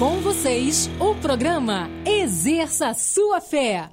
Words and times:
Com 0.00 0.18
vocês, 0.22 0.88
o 0.98 1.14
programa 1.14 1.90
Exerça 2.06 2.94
Sua 2.94 3.38
Fé. 3.38 3.90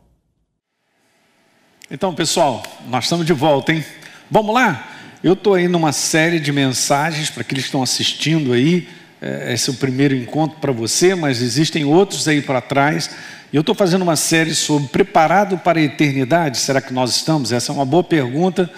Então, 1.92 2.16
pessoal, 2.16 2.64
nós 2.88 3.04
estamos 3.04 3.26
de 3.26 3.34
volta, 3.34 3.74
hein? 3.74 3.84
Vamos 4.32 4.56
lá? 4.56 4.88
Eu 5.22 5.34
estou 5.34 5.56
aí 5.56 5.68
numa 5.68 5.92
série 5.92 6.40
de 6.40 6.54
mensagens 6.54 7.30
para 7.30 7.42
aqueles 7.42 7.66
que 7.66 7.68
estão 7.68 7.84
assistindo 7.84 8.54
aí. 8.54 8.88
É, 9.22 9.52
esse 9.54 9.70
é 9.70 9.74
o 9.74 9.76
primeiro 9.76 10.16
encontro 10.16 10.58
para 10.62 10.72
você, 10.72 11.14
mas 11.14 11.42
existem 11.42 11.84
outros 11.84 12.26
aí 12.26 12.42
para 12.42 12.62
trás. 12.62 13.10
E 13.52 13.58
eu 13.58 13.60
estou 13.60 13.76
fazendo 13.76 14.04
uma 14.04 14.16
série 14.16 14.56
sobre 14.56 14.88
preparado 14.88 15.58
para 15.58 15.78
a 15.78 15.84
eternidade. 15.84 16.60
Será 16.60 16.80
que 16.80 16.94
nós 16.94 17.18
estamos? 17.18 17.52
Essa 17.52 17.74
é 17.74 17.76
uma 17.76 17.86
boa 17.86 18.02
pergunta, 18.06 18.72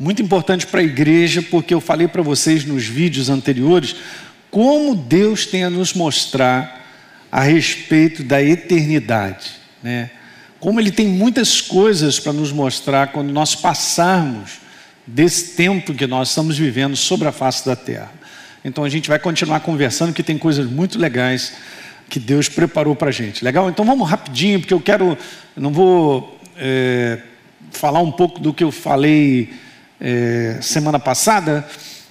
muito 0.00 0.22
importante 0.22 0.66
para 0.66 0.80
a 0.80 0.84
igreja, 0.84 1.42
porque 1.42 1.74
eu 1.74 1.82
falei 1.82 2.08
para 2.08 2.22
vocês 2.22 2.64
nos 2.64 2.86
vídeos 2.86 3.28
anteriores 3.28 3.94
como 4.52 4.94
Deus 4.94 5.46
tem 5.46 5.64
a 5.64 5.70
nos 5.70 5.94
mostrar 5.94 6.84
a 7.32 7.40
respeito 7.40 8.22
da 8.22 8.42
eternidade, 8.42 9.52
né? 9.82 10.10
Como 10.60 10.78
Ele 10.78 10.90
tem 10.92 11.08
muitas 11.08 11.62
coisas 11.62 12.20
para 12.20 12.34
nos 12.34 12.52
mostrar 12.52 13.08
quando 13.08 13.32
nós 13.32 13.54
passarmos 13.54 14.60
desse 15.06 15.56
tempo 15.56 15.94
que 15.94 16.06
nós 16.06 16.28
estamos 16.28 16.58
vivendo 16.58 16.94
sobre 16.94 17.26
a 17.26 17.32
face 17.32 17.64
da 17.64 17.74
terra. 17.74 18.12
Então 18.62 18.84
a 18.84 18.90
gente 18.90 19.08
vai 19.08 19.18
continuar 19.18 19.60
conversando, 19.60 20.12
que 20.12 20.22
tem 20.22 20.36
coisas 20.36 20.70
muito 20.70 20.98
legais 20.98 21.54
que 22.10 22.20
Deus 22.20 22.46
preparou 22.46 22.94
para 22.94 23.08
a 23.08 23.12
gente. 23.12 23.42
Legal? 23.42 23.70
Então 23.70 23.86
vamos 23.86 24.08
rapidinho, 24.08 24.60
porque 24.60 24.74
eu 24.74 24.80
quero, 24.80 25.16
não 25.56 25.72
vou 25.72 26.38
é, 26.58 27.20
falar 27.70 28.00
um 28.00 28.12
pouco 28.12 28.38
do 28.38 28.52
que 28.52 28.62
eu 28.62 28.70
falei 28.70 29.54
é, 29.98 30.58
semana 30.60 30.98
passada, 30.98 31.66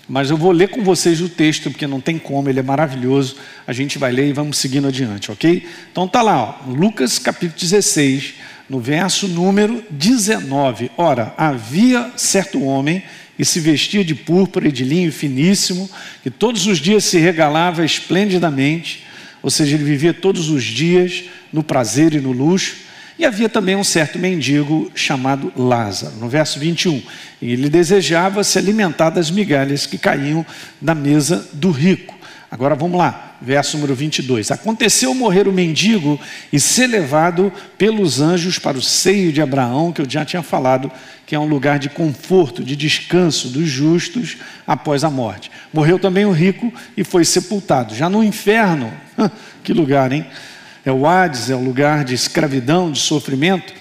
mas 0.08 0.30
eu 0.30 0.38
vou 0.38 0.52
ler 0.52 0.70
com 0.70 0.84
vocês 0.84 1.22
o 1.22 1.30
texto, 1.30 1.70
porque 1.72 1.88
não 1.88 2.02
tem 2.02 2.18
como, 2.18 2.50
ele 2.50 2.60
é 2.60 2.64
maravilhoso. 2.64 3.38
A 3.66 3.74
gente 3.74 3.98
vai 3.98 4.12
ler 4.12 4.28
e 4.28 4.34
vamos 4.34 4.58
seguindo 4.58 4.88
adiante, 4.88 5.32
ok? 5.32 5.66
Então 5.92 6.08
tá 6.08 6.22
lá, 6.22 6.42
ó, 6.66 6.70
Lucas 6.70 7.18
capítulo 7.18 7.60
16, 7.60 8.34
no 8.70 8.80
verso 8.80 9.28
número 9.28 9.84
19. 9.90 10.92
Ora, 10.98 11.34
havia 11.38 12.12
certo 12.16 12.62
homem 12.64 13.04
que 13.38 13.46
se 13.46 13.60
vestia 13.60 14.04
de 14.04 14.14
púrpura 14.14 14.68
e 14.68 14.72
de 14.72 14.84
linho 14.84 15.12
finíssimo, 15.12 15.90
que 16.22 16.30
todos 16.30 16.68
os 16.68 16.78
dias 16.78 17.04
se 17.06 17.18
regalava 17.18 17.84
esplendidamente, 17.84 19.04
ou 19.42 19.50
seja, 19.50 19.76
ele 19.76 19.84
vivia 19.84 20.14
todos 20.14 20.50
os 20.50 20.64
dias 20.64 21.24
no 21.52 21.64
prazer 21.64 22.14
e 22.14 22.22
no 22.22 22.32
luxo. 22.32 22.76
E 23.20 23.26
havia 23.26 23.50
também 23.50 23.76
um 23.76 23.84
certo 23.84 24.18
mendigo 24.18 24.92
chamado 24.96 25.52
Lázaro, 25.56 26.16
no 26.18 26.30
verso 26.30 26.60
21. 26.60 27.02
E 27.42 27.52
ele 27.52 27.70
desejava 27.70 28.44
se 28.44 28.58
alimentar 28.58 29.10
das 29.10 29.30
migalhas 29.30 29.86
que 29.86 29.98
caíam 29.98 30.46
da 30.82 30.96
mesa 30.96 31.48
do 31.54 31.72
rico. 31.72 32.22
Agora 32.52 32.76
vamos 32.76 32.98
lá, 32.98 33.38
verso 33.42 33.78
número 33.78 33.96
22. 33.96 34.52
Aconteceu 34.52 35.16
morrer 35.16 35.48
o 35.48 35.54
mendigo 35.54 36.20
e 36.52 36.60
ser 36.60 36.86
levado 36.88 37.50
pelos 37.78 38.20
anjos 38.20 38.60
para 38.60 38.78
o 38.78 38.82
seio 38.82 39.32
de 39.32 39.42
Abraão, 39.42 39.94
que 39.94 40.02
eu 40.02 40.10
já 40.10 40.26
tinha 40.26 40.44
falado, 40.44 40.92
que 41.26 41.34
é 41.34 41.40
um 41.40 41.48
lugar 41.48 41.80
de 41.80 41.88
conforto, 41.88 42.62
de 42.62 42.76
descanso 42.76 43.48
dos 43.48 43.70
justos 43.70 44.36
após 44.68 45.06
a 45.06 45.10
morte. 45.10 45.50
Morreu 45.72 45.98
também 45.98 46.26
o 46.26 46.32
rico 46.34 46.74
e 46.98 47.06
foi 47.06 47.24
sepultado. 47.24 47.96
Já 47.96 48.10
no 48.10 48.22
inferno, 48.22 48.92
que 49.64 49.72
lugar, 49.72 50.12
hein? 50.12 50.26
É 50.86 50.92
o 50.92 51.06
Hades, 51.06 51.50
é 51.50 51.56
o 51.56 51.64
lugar 51.64 52.04
de 52.04 52.14
escravidão, 52.14 52.92
de 52.92 53.00
sofrimento. 53.00 53.74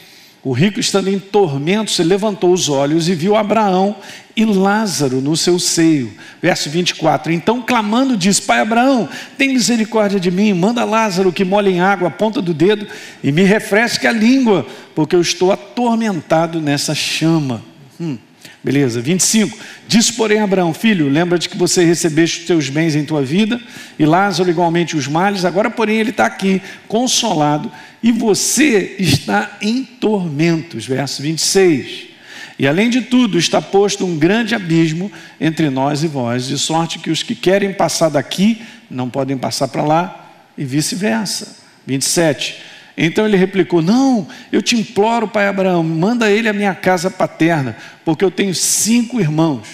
O 0.43 0.53
rico, 0.53 0.81
estando 0.81 1.09
em 1.09 1.19
tormento, 1.19 1.91
se 1.91 2.03
levantou 2.03 2.53
os 2.53 2.69
olhos 2.69 3.09
e 3.09 3.15
viu 3.15 3.37
Abraão 3.37 3.97
e 4.35 4.45
Lázaro 4.47 5.21
no 5.21 5.37
seu 5.37 5.59
seio. 5.59 6.11
Verso 6.41 6.71
24. 6.71 7.31
Então, 7.31 7.61
clamando, 7.61 8.17
diz: 8.17 8.41
Pai 8.41 8.61
Abraão, 8.61 9.07
tem 9.37 9.53
misericórdia 9.53 10.19
de 10.19 10.31
mim, 10.31 10.55
manda 10.55 10.83
Lázaro 10.85 11.31
que 11.31 11.45
molhe 11.45 11.73
em 11.73 11.81
água 11.81 12.09
a 12.09 12.11
ponta 12.11 12.41
do 12.41 12.55
dedo 12.55 12.87
e 13.23 13.31
me 13.31 13.43
refresque 13.43 14.07
a 14.07 14.13
língua, 14.13 14.67
porque 14.95 15.15
eu 15.15 15.21
estou 15.21 15.53
atormentado 15.53 16.59
nessa 16.59 16.95
chama. 16.95 17.63
Hum. 18.01 18.17
Beleza, 18.63 19.01
25. 19.01 19.57
Disse, 19.89 20.13
porém, 20.13 20.41
Abraão, 20.41 20.75
filho, 20.75 21.09
lembra-te 21.09 21.49
que 21.49 21.57
você 21.57 21.85
recebeste 21.85 22.41
os 22.41 22.47
teus 22.47 22.69
bens 22.69 22.95
em 22.95 23.05
tua 23.05 23.23
vida, 23.23 23.59
e 23.99 24.05
Lázaro 24.05 24.51
igualmente 24.51 24.97
os 24.97 25.09
males, 25.09 25.45
agora, 25.45 25.71
porém, 25.71 25.99
ele 25.99 26.11
está 26.11 26.27
aqui, 26.27 26.61
consolado, 26.87 27.73
e 28.03 28.13
você 28.13 28.97
está 28.99 29.57
em 29.63 29.83
tormentos. 29.83 30.87
Verso 30.87 31.23
26. 31.23 32.11
E 32.59 32.67
além 32.67 32.91
de 32.91 33.01
tudo, 33.01 33.39
está 33.39 33.63
posto 33.63 34.05
um 34.05 34.19
grande 34.19 34.55
abismo 34.55 35.11
entre 35.41 35.71
nós 35.71 36.03
e 36.03 36.07
vós, 36.07 36.47
de 36.47 36.59
sorte 36.59 36.99
que 36.99 37.11
os 37.11 37.23
que 37.23 37.35
querem 37.35 37.73
passar 37.73 38.11
daqui 38.11 38.61
não 38.91 39.09
podem 39.09 39.39
passar 39.39 39.69
para 39.69 39.83
lá, 39.83 40.31
e 40.59 40.65
vice-versa. 40.65 41.57
27. 41.87 42.57
Então 43.03 43.27
ele 43.27 43.37
replicou: 43.39 43.81
Não, 43.81 44.29
eu 44.53 44.61
te 44.61 44.77
imploro, 44.77 45.27
pai 45.27 45.49
Abraão, 45.49 45.83
manda 45.83 46.31
ele 46.31 46.51
à 46.51 46.53
minha 46.53 46.75
casa 46.75 47.11
paterna, 47.11 47.75
porque 48.05 48.23
eu 48.23 48.31
tenho 48.31 48.55
cinco 48.55 49.19
irmãos, 49.19 49.67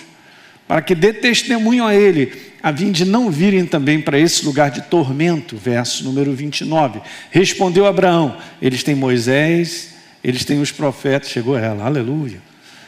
para 0.69 0.81
que 0.81 0.95
dê 0.95 1.13
testemunho 1.13 1.85
a 1.85 1.93
ele, 1.93 2.33
a 2.63 2.73
fim 2.73 2.93
de 2.93 3.05
não 3.05 3.29
virem 3.29 3.67
também 3.67 4.01
para 4.01 4.17
esse 4.17 4.45
lugar 4.45 4.71
de 4.71 4.83
tormento. 4.83 5.57
Verso 5.57 6.05
número 6.05 6.33
29. 6.33 7.01
Respondeu 7.33 7.85
Abraão: 7.85 8.37
Eles 8.63 8.85
têm 8.85 8.95
Moisés, 8.95 9.95
eles 10.23 10.45
têm 10.45 10.61
os 10.61 10.71
profetas. 10.71 11.29
Chegou 11.29 11.59
ela, 11.59 11.85
aleluia. 11.85 12.39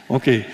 Ok, 0.09 0.47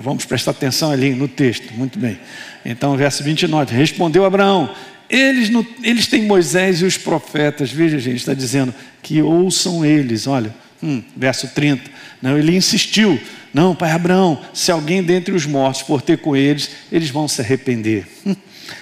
vamos 0.00 0.24
prestar 0.24 0.52
atenção 0.52 0.90
ali 0.90 1.10
no 1.10 1.28
texto, 1.28 1.74
muito 1.74 1.98
bem. 1.98 2.18
Então, 2.64 2.96
verso 2.96 3.22
29. 3.22 3.76
Respondeu 3.76 4.24
Abraão: 4.24 4.74
eles, 5.08 5.50
eles 5.82 6.06
têm 6.06 6.22
Moisés 6.22 6.80
e 6.80 6.84
os 6.84 6.96
profetas, 6.96 7.70
veja, 7.70 7.98
gente, 7.98 8.18
está 8.18 8.34
dizendo 8.34 8.74
que 9.02 9.22
ouçam 9.22 9.84
eles, 9.84 10.26
olha, 10.26 10.54
hum, 10.82 11.02
verso 11.16 11.48
30. 11.48 11.90
Não, 12.20 12.36
ele 12.36 12.54
insistiu: 12.54 13.18
não, 13.52 13.74
pai 13.74 13.92
Abraão, 13.92 14.40
se 14.52 14.70
alguém 14.70 15.02
dentre 15.02 15.34
os 15.34 15.46
mortos 15.46 15.80
for 15.80 16.02
ter 16.02 16.18
com 16.18 16.36
eles, 16.36 16.70
eles 16.92 17.10
vão 17.10 17.26
se 17.26 17.40
arrepender. 17.40 18.06
Hum. 18.26 18.36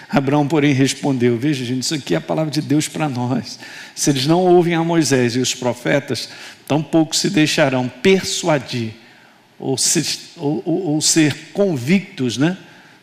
Abraão, 0.09 0.47
porém, 0.47 0.73
respondeu: 0.73 1.37
Veja, 1.37 1.65
gente, 1.65 1.83
isso 1.83 1.95
aqui 1.95 2.15
é 2.15 2.19
a 2.19 2.21
palavra 2.21 2.51
de 2.51 2.61
Deus 2.61 2.89
para 2.89 3.09
nós. 3.09 3.59
Se 3.95 4.11
eles 4.11 4.27
não 4.27 4.41
ouvem 4.41 4.75
a 4.75 4.83
Moisés 4.83 5.37
e 5.37 5.39
os 5.39 5.55
profetas, 5.55 6.29
tampouco 6.67 7.15
se 7.15 7.31
deixarão 7.31 7.89
persuadir 7.89 8.93
ou, 9.59 9.79
se, 9.79 10.05
ou, 10.37 10.63
ou, 10.65 10.83
ou 10.93 11.01
ser 11.01 11.35
convictos, 11.53 12.37
né? 12.37 12.57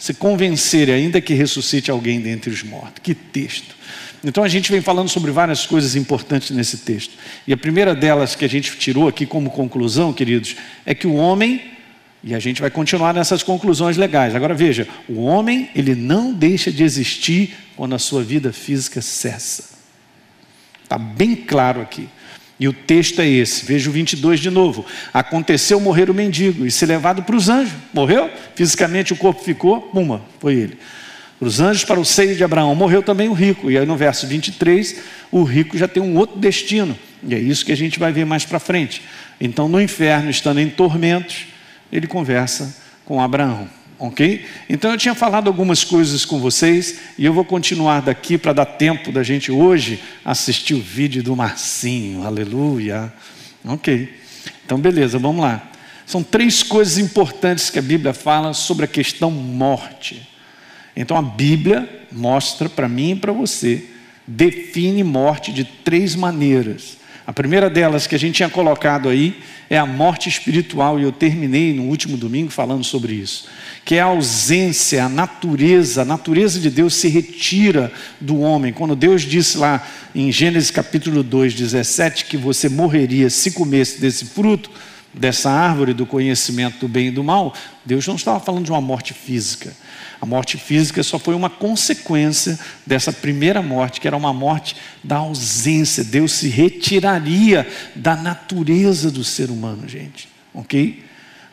Se 0.04 0.14
convencer, 0.14 0.90
ainda 0.90 1.22
que 1.22 1.34
ressuscite 1.34 1.90
alguém 1.90 2.20
dentre 2.20 2.52
os 2.52 2.62
mortos. 2.62 3.02
Que 3.02 3.16
texto. 3.16 3.74
Então 4.22 4.44
a 4.44 4.50
gente 4.50 4.70
vem 4.70 4.82
falando 4.82 5.08
sobre 5.08 5.32
várias 5.32 5.66
coisas 5.66 5.96
importantes 5.96 6.52
nesse 6.52 6.80
texto. 6.80 7.14
E 7.48 7.54
a 7.54 7.58
primeira 7.58 7.96
delas 7.96 8.36
que 8.36 8.44
a 8.44 8.50
gente 8.50 8.76
tirou 8.76 9.08
aqui 9.08 9.26
como 9.26 9.50
conclusão, 9.50 10.12
queridos, 10.12 10.58
é 10.86 10.94
que 10.94 11.08
o 11.08 11.14
homem, 11.14 11.72
e 12.22 12.36
a 12.36 12.40
gente 12.40 12.60
vai 12.60 12.70
continuar 12.70 13.14
nessas 13.14 13.44
conclusões 13.44 13.96
legais. 13.96 14.36
Agora 14.36 14.54
veja, 14.54 14.90
o 15.08 15.22
homem, 15.22 15.70
ele 15.74 15.96
não 15.96 16.34
deixa 16.34 16.70
de 16.70 16.84
existir 16.84 17.56
quando 17.78 17.96
a 17.96 18.00
sua 18.00 18.22
vida 18.22 18.52
física 18.52 19.02
cessa. 19.02 19.70
Está 20.84 20.98
bem 20.98 21.34
claro 21.34 21.80
aqui. 21.80 22.10
E 22.60 22.68
o 22.68 22.74
texto 22.74 23.20
é 23.20 23.28
esse, 23.28 23.66
veja 23.66 23.90
o 23.90 23.94
22 23.94 24.40
de 24.40 24.50
novo. 24.50 24.86
Aconteceu 25.14 25.80
morrer 25.80 26.10
o 26.10 26.14
mendigo 26.14 26.66
e 26.66 26.72
ser 26.72 26.86
levado 26.86 27.24
para 27.24 27.36
os 27.36 27.50
anjos. 27.50 27.74
Morreu? 27.94 28.30
Fisicamente 28.56 29.12
o 29.12 29.16
corpo 29.16 29.44
ficou, 29.44 29.82
puma, 29.82 30.22
foi 30.40 30.56
ele. 30.56 30.78
Os 31.40 31.60
anjos 31.60 31.84
para 31.84 32.00
o 32.00 32.06
seio 32.06 32.36
de 32.36 32.44
Abraão. 32.44 32.74
Morreu 32.74 33.04
também 33.04 33.28
o 33.28 33.34
rico. 33.34 33.70
E 33.70 33.78
aí 33.78 33.86
no 33.86 33.98
verso 33.98 34.26
23, 34.28 35.02
o 35.32 35.44
rico 35.44 35.78
já 35.78 35.88
tem 35.88 36.02
um 36.02 36.16
outro 36.16 36.40
destino. 36.40 36.98
E 37.28 37.36
é 37.36 37.40
isso 37.40 37.66
que 37.66 37.72
a 37.72 37.78
gente 37.78 38.00
vai 38.00 38.12
ver 38.12 38.26
mais 38.26 38.46
para 38.46 38.60
frente. 38.60 39.02
Então 39.42 39.68
no 39.68 39.82
inferno, 39.82 40.30
estando 40.30 40.60
em 40.60 40.70
tormentos, 40.70 41.48
ele 41.92 42.08
conversa 42.08 42.76
com 43.04 43.20
Abraão. 43.20 43.68
Ok? 44.04 44.44
Então 44.68 44.92
eu 44.92 44.98
tinha 44.98 45.16
falado 45.16 45.48
algumas 45.48 45.86
coisas 45.86 46.26
com 46.26 46.38
vocês 46.38 47.00
e 47.18 47.24
eu 47.24 47.32
vou 47.32 47.46
continuar 47.46 48.02
daqui 48.02 48.38
para 48.38 48.52
dar 48.52 48.66
tempo 48.66 49.14
da 49.14 49.24
gente 49.24 49.50
hoje 49.50 50.04
assistir 50.26 50.74
o 50.74 50.82
vídeo 50.82 51.24
do 51.24 51.34
Marcinho. 51.38 52.22
Aleluia. 52.26 53.14
Ok. 53.64 54.14
Então 54.66 54.78
beleza, 54.78 55.18
vamos 55.18 55.42
lá. 55.42 55.72
São 56.06 56.22
três 56.22 56.62
coisas 56.62 56.98
importantes 56.98 57.70
que 57.70 57.80
a 57.80 57.82
Bíblia 57.82 58.14
fala 58.14 58.54
sobre 58.54 58.84
a 58.84 58.90
questão 58.90 59.32
morte. 59.32 60.28
Então 60.98 61.16
a 61.16 61.22
Bíblia 61.22 61.88
mostra 62.12 62.68
para 62.68 62.90
mim 62.90 63.12
e 63.12 63.16
para 63.16 63.32
você, 63.32 63.86
define 64.28 65.02
morte 65.02 65.54
de 65.54 65.64
três 65.64 66.14
maneiras. 66.14 66.98
A 67.26 67.32
primeira 67.32 67.70
delas 67.70 68.06
que 68.06 68.16
a 68.16 68.20
gente 68.20 68.36
tinha 68.36 68.50
colocado 68.50 69.08
aí 69.08 69.42
é 69.70 69.78
a 69.78 69.86
morte 69.86 70.28
espiritual, 70.28 71.00
e 71.00 71.04
eu 71.04 71.12
terminei 71.12 71.74
no 71.74 71.84
último 71.84 72.18
domingo 72.18 72.52
falando 72.52 72.84
sobre 72.84 73.14
isso, 73.14 73.48
que 73.86 73.96
é 73.96 74.02
a 74.02 74.06
ausência, 74.06 75.06
a 75.06 75.10
natureza, 75.10 76.02
a 76.02 76.06
natureza 76.06 76.60
de 76.60 76.70
Deus 76.70 76.96
se 76.96 77.08
retira 77.08 77.92
do 78.20 78.40
homem. 78.42 78.74
Quando 78.74 78.96
Deus 78.96 79.22
disse 79.22 79.58
lá 79.58 79.88
em 80.14 80.32
Gênesis 80.32 80.70
capítulo 80.70 81.24
2, 81.24 81.54
17, 81.54 82.26
que 82.26 82.36
você 82.36 82.68
morreria 82.68 83.30
se 83.30 83.52
comesse 83.52 84.02
desse 84.02 84.26
fruto, 84.26 84.70
dessa 85.14 85.50
árvore 85.50 85.94
do 85.94 86.06
conhecimento 86.06 86.80
do 86.80 86.88
bem 86.88 87.08
e 87.08 87.12
do 87.12 87.24
mal, 87.24 87.54
Deus 87.86 88.06
não 88.06 88.16
estava 88.16 88.40
falando 88.40 88.66
de 88.66 88.72
uma 88.72 88.82
morte 88.82 89.14
física. 89.14 89.72
A 90.24 90.26
morte 90.26 90.58
física 90.58 91.04
só 91.04 91.20
foi 91.20 91.36
uma 91.36 91.50
consequência 91.50 92.58
dessa 92.86 93.12
primeira 93.12 93.62
morte, 93.62 94.00
que 94.00 94.08
era 94.08 94.16
uma 94.16 94.32
morte 94.32 94.74
da 95.04 95.18
ausência. 95.18 96.02
Deus 96.02 96.32
se 96.32 96.48
retiraria 96.48 97.68
da 97.94 98.16
natureza 98.16 99.12
do 99.12 99.22
ser 99.22 99.50
humano, 99.50 99.86
gente. 99.86 100.30
Ok? 100.54 101.04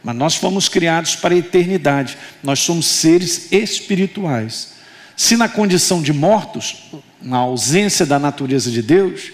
Mas 0.04 0.14
nós 0.14 0.36
fomos 0.36 0.68
criados 0.68 1.16
para 1.16 1.34
a 1.34 1.38
eternidade. 1.38 2.16
Nós 2.44 2.60
somos 2.60 2.86
seres 2.86 3.50
espirituais. 3.50 4.74
Se 5.16 5.36
na 5.36 5.48
condição 5.48 6.00
de 6.00 6.12
mortos, 6.12 6.92
na 7.20 7.38
ausência 7.38 8.06
da 8.06 8.20
natureza 8.20 8.70
de 8.70 8.82
Deus, 8.82 9.32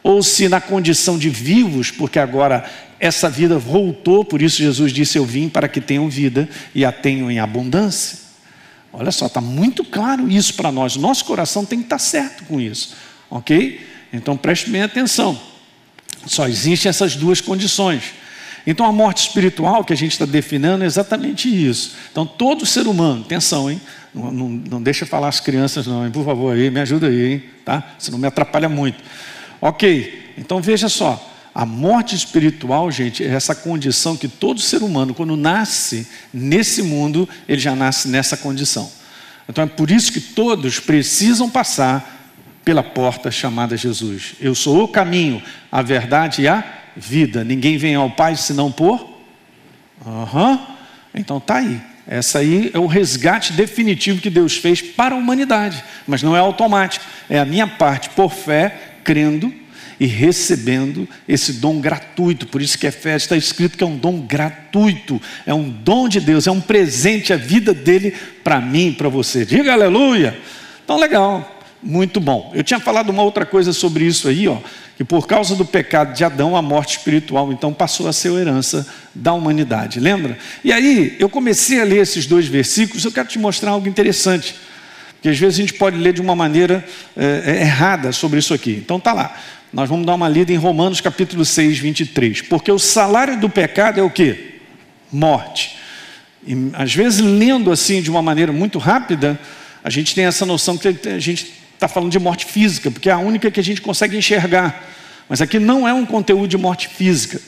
ou 0.00 0.22
se 0.22 0.48
na 0.48 0.60
condição 0.60 1.18
de 1.18 1.28
vivos, 1.28 1.90
porque 1.90 2.20
agora 2.20 2.70
essa 3.00 3.28
vida 3.28 3.58
voltou, 3.58 4.24
por 4.24 4.40
isso 4.40 4.58
Jesus 4.58 4.92
disse: 4.92 5.18
Eu 5.18 5.24
vim 5.24 5.48
para 5.48 5.66
que 5.66 5.80
tenham 5.80 6.08
vida 6.08 6.48
e 6.72 6.84
a 6.84 6.92
tenham 6.92 7.28
em 7.28 7.40
abundância. 7.40 8.29
Olha 8.92 9.12
só, 9.12 9.26
está 9.26 9.40
muito 9.40 9.84
claro 9.84 10.30
isso 10.30 10.54
para 10.54 10.72
nós. 10.72 10.96
Nosso 10.96 11.24
coração 11.24 11.64
tem 11.64 11.78
que 11.78 11.86
estar 11.86 11.98
certo 11.98 12.44
com 12.44 12.60
isso, 12.60 12.96
ok? 13.30 13.86
Então 14.12 14.36
preste 14.36 14.68
bem 14.70 14.82
atenção. 14.82 15.40
Só 16.26 16.48
existem 16.48 16.88
essas 16.90 17.14
duas 17.14 17.40
condições. 17.40 18.02
Então 18.66 18.84
a 18.84 18.92
morte 18.92 19.26
espiritual 19.26 19.84
que 19.84 19.92
a 19.92 19.96
gente 19.96 20.12
está 20.12 20.26
definindo 20.26 20.82
é 20.82 20.86
exatamente 20.86 21.48
isso. 21.48 21.94
Então 22.10 22.26
todo 22.26 22.66
ser 22.66 22.86
humano, 22.86 23.22
atenção, 23.22 23.70
hein? 23.70 23.80
Não, 24.12 24.30
não, 24.30 24.48
não 24.48 24.82
deixa 24.82 25.06
falar 25.06 25.28
as 25.28 25.38
crianças, 25.38 25.86
não, 25.86 26.04
hein? 26.04 26.10
por 26.10 26.24
favor, 26.24 26.54
aí, 26.54 26.68
me 26.68 26.80
ajuda 26.80 27.06
aí, 27.06 27.32
hein? 27.32 27.44
tá? 27.64 27.94
Senão 27.98 28.18
me 28.18 28.26
atrapalha 28.26 28.68
muito. 28.68 29.02
Ok, 29.60 30.32
então 30.36 30.60
veja 30.60 30.88
só. 30.88 31.29
A 31.54 31.66
morte 31.66 32.14
espiritual, 32.14 32.90
gente, 32.90 33.24
é 33.24 33.28
essa 33.28 33.54
condição 33.54 34.16
que 34.16 34.28
todo 34.28 34.60
ser 34.60 34.82
humano, 34.82 35.12
quando 35.12 35.36
nasce 35.36 36.06
nesse 36.32 36.82
mundo, 36.82 37.28
ele 37.48 37.60
já 37.60 37.74
nasce 37.74 38.08
nessa 38.08 38.36
condição. 38.36 38.90
Então 39.48 39.64
é 39.64 39.66
por 39.66 39.90
isso 39.90 40.12
que 40.12 40.20
todos 40.20 40.78
precisam 40.78 41.50
passar 41.50 42.18
pela 42.64 42.84
porta 42.84 43.30
chamada 43.30 43.76
Jesus. 43.76 44.34
Eu 44.40 44.54
sou 44.54 44.84
o 44.84 44.88
caminho, 44.88 45.42
a 45.72 45.82
verdade 45.82 46.42
e 46.42 46.48
a 46.48 46.62
vida. 46.96 47.42
Ninguém 47.42 47.76
vem 47.76 47.96
ao 47.96 48.10
Pai 48.10 48.36
senão 48.36 48.70
por. 48.70 49.18
Uhum. 50.06 50.58
Então 51.12 51.40
tá 51.40 51.56
aí. 51.56 51.80
Essa 52.06 52.38
aí 52.38 52.70
é 52.72 52.78
o 52.78 52.86
resgate 52.86 53.52
definitivo 53.52 54.20
que 54.20 54.30
Deus 54.30 54.56
fez 54.56 54.80
para 54.80 55.14
a 55.14 55.18
humanidade, 55.18 55.82
mas 56.06 56.22
não 56.22 56.36
é 56.36 56.40
automático. 56.40 57.04
É 57.28 57.38
a 57.38 57.44
minha 57.44 57.66
parte 57.66 58.10
por 58.10 58.32
fé, 58.32 58.94
crendo 59.02 59.52
e 60.00 60.06
recebendo 60.06 61.06
esse 61.28 61.52
dom 61.52 61.78
gratuito. 61.78 62.46
Por 62.46 62.62
isso 62.62 62.78
que 62.78 62.86
Efésios 62.86 63.24
está 63.24 63.36
escrito 63.36 63.76
que 63.76 63.84
é 63.84 63.86
um 63.86 63.96
dom 63.96 64.22
gratuito, 64.22 65.20
é 65.46 65.54
um 65.54 65.68
dom 65.68 66.08
de 66.08 66.18
Deus, 66.18 66.46
é 66.46 66.50
um 66.50 66.60
presente, 66.60 67.32
a 67.32 67.36
vida 67.36 67.72
dele 67.74 68.14
para 68.42 68.60
mim 68.60 68.92
para 68.92 69.10
você. 69.10 69.44
Diga 69.44 69.74
aleluia! 69.74 70.36
Então, 70.82 70.98
legal, 70.98 71.60
muito 71.82 72.18
bom. 72.18 72.50
Eu 72.54 72.64
tinha 72.64 72.80
falado 72.80 73.10
uma 73.10 73.22
outra 73.22 73.44
coisa 73.44 73.72
sobre 73.72 74.06
isso 74.06 74.26
aí, 74.26 74.48
ó 74.48 74.58
que 75.00 75.04
por 75.04 75.26
causa 75.26 75.56
do 75.56 75.64
pecado 75.64 76.14
de 76.14 76.22
Adão, 76.22 76.54
a 76.54 76.60
morte 76.60 76.98
espiritual 76.98 77.50
então 77.50 77.72
passou 77.72 78.06
a 78.06 78.12
ser 78.12 78.32
herança 78.32 78.86
da 79.14 79.32
humanidade. 79.32 79.98
Lembra? 79.98 80.36
E 80.62 80.70
aí, 80.70 81.16
eu 81.18 81.26
comecei 81.26 81.80
a 81.80 81.84
ler 81.84 82.02
esses 82.02 82.26
dois 82.26 82.46
versículos, 82.46 83.02
eu 83.06 83.10
quero 83.10 83.26
te 83.26 83.38
mostrar 83.38 83.70
algo 83.70 83.88
interessante. 83.88 84.54
Porque 85.14 85.30
às 85.30 85.38
vezes 85.38 85.58
a 85.58 85.62
gente 85.62 85.72
pode 85.72 85.96
ler 85.96 86.12
de 86.12 86.20
uma 86.20 86.36
maneira 86.36 86.84
é, 87.16 87.62
errada 87.62 88.12
sobre 88.12 88.40
isso 88.40 88.52
aqui. 88.52 88.72
Então 88.72 89.00
tá 89.00 89.14
lá. 89.14 89.34
Nós 89.72 89.88
vamos 89.88 90.04
dar 90.04 90.14
uma 90.14 90.28
lida 90.28 90.52
em 90.52 90.56
Romanos 90.56 91.00
capítulo 91.00 91.44
6, 91.44 91.78
23. 91.78 92.42
Porque 92.42 92.72
o 92.72 92.78
salário 92.78 93.38
do 93.38 93.48
pecado 93.48 94.00
é 94.00 94.02
o 94.02 94.10
que? 94.10 94.60
Morte. 95.12 95.76
E 96.44 96.54
às 96.72 96.92
vezes, 96.92 97.20
lendo 97.20 97.70
assim 97.70 98.02
de 98.02 98.10
uma 98.10 98.20
maneira 98.20 98.52
muito 98.52 98.78
rápida, 98.78 99.38
a 99.84 99.88
gente 99.88 100.14
tem 100.14 100.24
essa 100.24 100.44
noção 100.44 100.76
que 100.76 100.88
a 100.88 101.18
gente 101.18 101.52
está 101.74 101.86
falando 101.86 102.10
de 102.10 102.18
morte 102.18 102.46
física, 102.46 102.90
porque 102.90 103.08
é 103.08 103.12
a 103.12 103.18
única 103.18 103.50
que 103.50 103.60
a 103.60 103.62
gente 103.62 103.80
consegue 103.80 104.16
enxergar. 104.16 104.84
Mas 105.28 105.40
aqui 105.40 105.58
não 105.60 105.86
é 105.86 105.94
um 105.94 106.04
conteúdo 106.04 106.48
de 106.48 106.58
morte 106.58 106.88
física, 106.88 107.40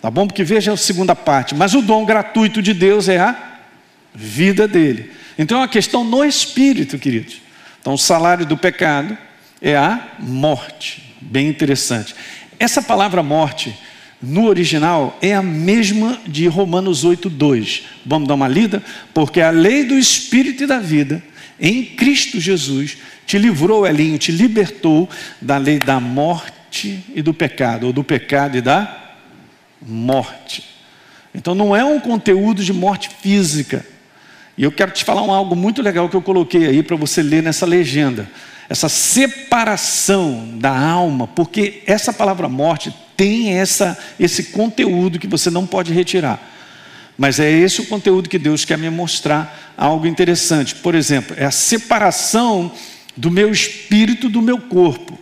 tá 0.00 0.10
bom? 0.10 0.26
Porque 0.26 0.44
veja 0.44 0.72
a 0.72 0.76
segunda 0.76 1.16
parte. 1.16 1.54
Mas 1.54 1.72
o 1.72 1.80
dom 1.80 2.04
gratuito 2.04 2.60
de 2.60 2.74
Deus 2.74 3.08
é 3.08 3.18
a 3.18 3.34
vida 4.14 4.68
dele. 4.68 5.10
Então 5.38 5.56
é 5.56 5.60
uma 5.62 5.68
questão 5.68 6.04
no 6.04 6.22
espírito, 6.22 6.98
queridos. 6.98 7.40
Então 7.80 7.94
o 7.94 7.98
salário 7.98 8.44
do 8.44 8.58
pecado 8.58 9.16
é 9.60 9.74
a 9.74 10.08
morte. 10.18 11.11
Bem 11.30 11.48
interessante. 11.48 12.14
Essa 12.58 12.82
palavra 12.82 13.22
morte, 13.22 13.76
no 14.20 14.46
original, 14.46 15.18
é 15.20 15.34
a 15.34 15.42
mesma 15.42 16.20
de 16.26 16.46
Romanos 16.46 17.04
8,2. 17.04 17.82
Vamos 18.04 18.28
dar 18.28 18.34
uma 18.34 18.48
lida? 18.48 18.82
Porque 19.12 19.40
a 19.40 19.50
lei 19.50 19.84
do 19.84 19.98
espírito 19.98 20.64
e 20.64 20.66
da 20.66 20.78
vida 20.78 21.22
em 21.60 21.84
Cristo 21.84 22.40
Jesus 22.40 22.98
te 23.26 23.38
livrou, 23.38 23.86
Elinho, 23.86 24.18
te 24.18 24.32
libertou 24.32 25.08
da 25.40 25.56
lei 25.56 25.78
da 25.78 26.00
morte 26.00 27.04
e 27.14 27.22
do 27.22 27.32
pecado, 27.32 27.86
ou 27.86 27.92
do 27.92 28.02
pecado 28.02 28.56
e 28.56 28.60
da 28.60 29.16
morte. 29.80 30.64
Então 31.34 31.54
não 31.54 31.74
é 31.74 31.84
um 31.84 32.00
conteúdo 32.00 32.64
de 32.64 32.72
morte 32.72 33.10
física. 33.20 33.86
E 34.56 34.64
eu 34.64 34.72
quero 34.72 34.90
te 34.90 35.04
falar 35.04 35.22
um 35.22 35.32
algo 35.32 35.56
muito 35.56 35.80
legal 35.80 36.08
que 36.08 36.16
eu 36.16 36.22
coloquei 36.22 36.66
aí 36.66 36.82
para 36.82 36.96
você 36.96 37.22
ler 37.22 37.42
nessa 37.42 37.64
legenda. 37.64 38.28
Essa 38.72 38.88
separação 38.88 40.48
da 40.54 40.74
alma, 40.74 41.26
porque 41.26 41.82
essa 41.86 42.10
palavra 42.10 42.48
morte 42.48 42.90
tem 43.14 43.52
essa, 43.52 43.98
esse 44.18 44.44
conteúdo 44.44 45.18
que 45.18 45.26
você 45.26 45.50
não 45.50 45.66
pode 45.66 45.92
retirar. 45.92 46.40
Mas 47.18 47.38
é 47.38 47.50
esse 47.50 47.82
o 47.82 47.86
conteúdo 47.86 48.30
que 48.30 48.38
Deus 48.38 48.64
quer 48.64 48.78
me 48.78 48.88
mostrar 48.88 49.74
algo 49.76 50.06
interessante. 50.06 50.74
Por 50.76 50.94
exemplo, 50.94 51.36
é 51.38 51.44
a 51.44 51.50
separação 51.50 52.72
do 53.14 53.30
meu 53.30 53.50
espírito 53.50 54.30
do 54.30 54.40
meu 54.40 54.58
corpo. 54.58 55.18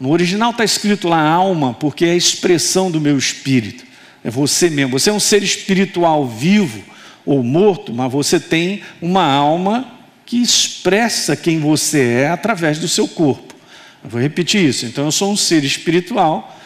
No 0.00 0.10
original 0.10 0.50
está 0.50 0.64
escrito 0.64 1.06
lá 1.06 1.22
alma, 1.22 1.74
porque 1.74 2.04
é 2.04 2.10
a 2.10 2.16
expressão 2.16 2.90
do 2.90 3.00
meu 3.00 3.16
espírito. 3.16 3.84
É 4.24 4.28
você 4.28 4.68
mesmo. 4.68 4.98
Você 4.98 5.08
é 5.08 5.12
um 5.12 5.20
ser 5.20 5.44
espiritual 5.44 6.26
vivo 6.26 6.82
ou 7.24 7.44
morto, 7.44 7.94
mas 7.94 8.10
você 8.10 8.40
tem 8.40 8.82
uma 9.00 9.24
alma 9.24 10.01
que 10.32 10.40
expressa 10.40 11.36
quem 11.36 11.60
você 11.60 12.22
é 12.22 12.30
através 12.30 12.78
do 12.78 12.88
seu 12.88 13.06
corpo. 13.06 13.54
Eu 14.02 14.08
vou 14.08 14.18
repetir 14.18 14.66
isso. 14.66 14.86
Então, 14.86 15.04
eu 15.04 15.12
sou 15.12 15.30
um 15.30 15.36
ser 15.36 15.62
espiritual 15.62 16.58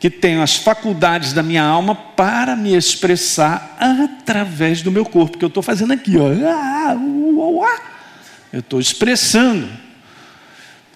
que 0.00 0.10
tenho 0.10 0.42
as 0.42 0.56
faculdades 0.56 1.32
da 1.32 1.40
minha 1.40 1.62
alma 1.62 1.94
para 1.94 2.56
me 2.56 2.74
expressar 2.74 3.76
através 3.78 4.82
do 4.82 4.90
meu 4.90 5.04
corpo, 5.04 5.38
que 5.38 5.44
eu 5.44 5.48
estou 5.48 5.62
fazendo 5.62 5.92
aqui, 5.92 6.16
ó. 6.18 6.26
Ah, 6.44 6.96
eu 8.52 8.58
estou 8.58 8.80
expressando. 8.80 9.70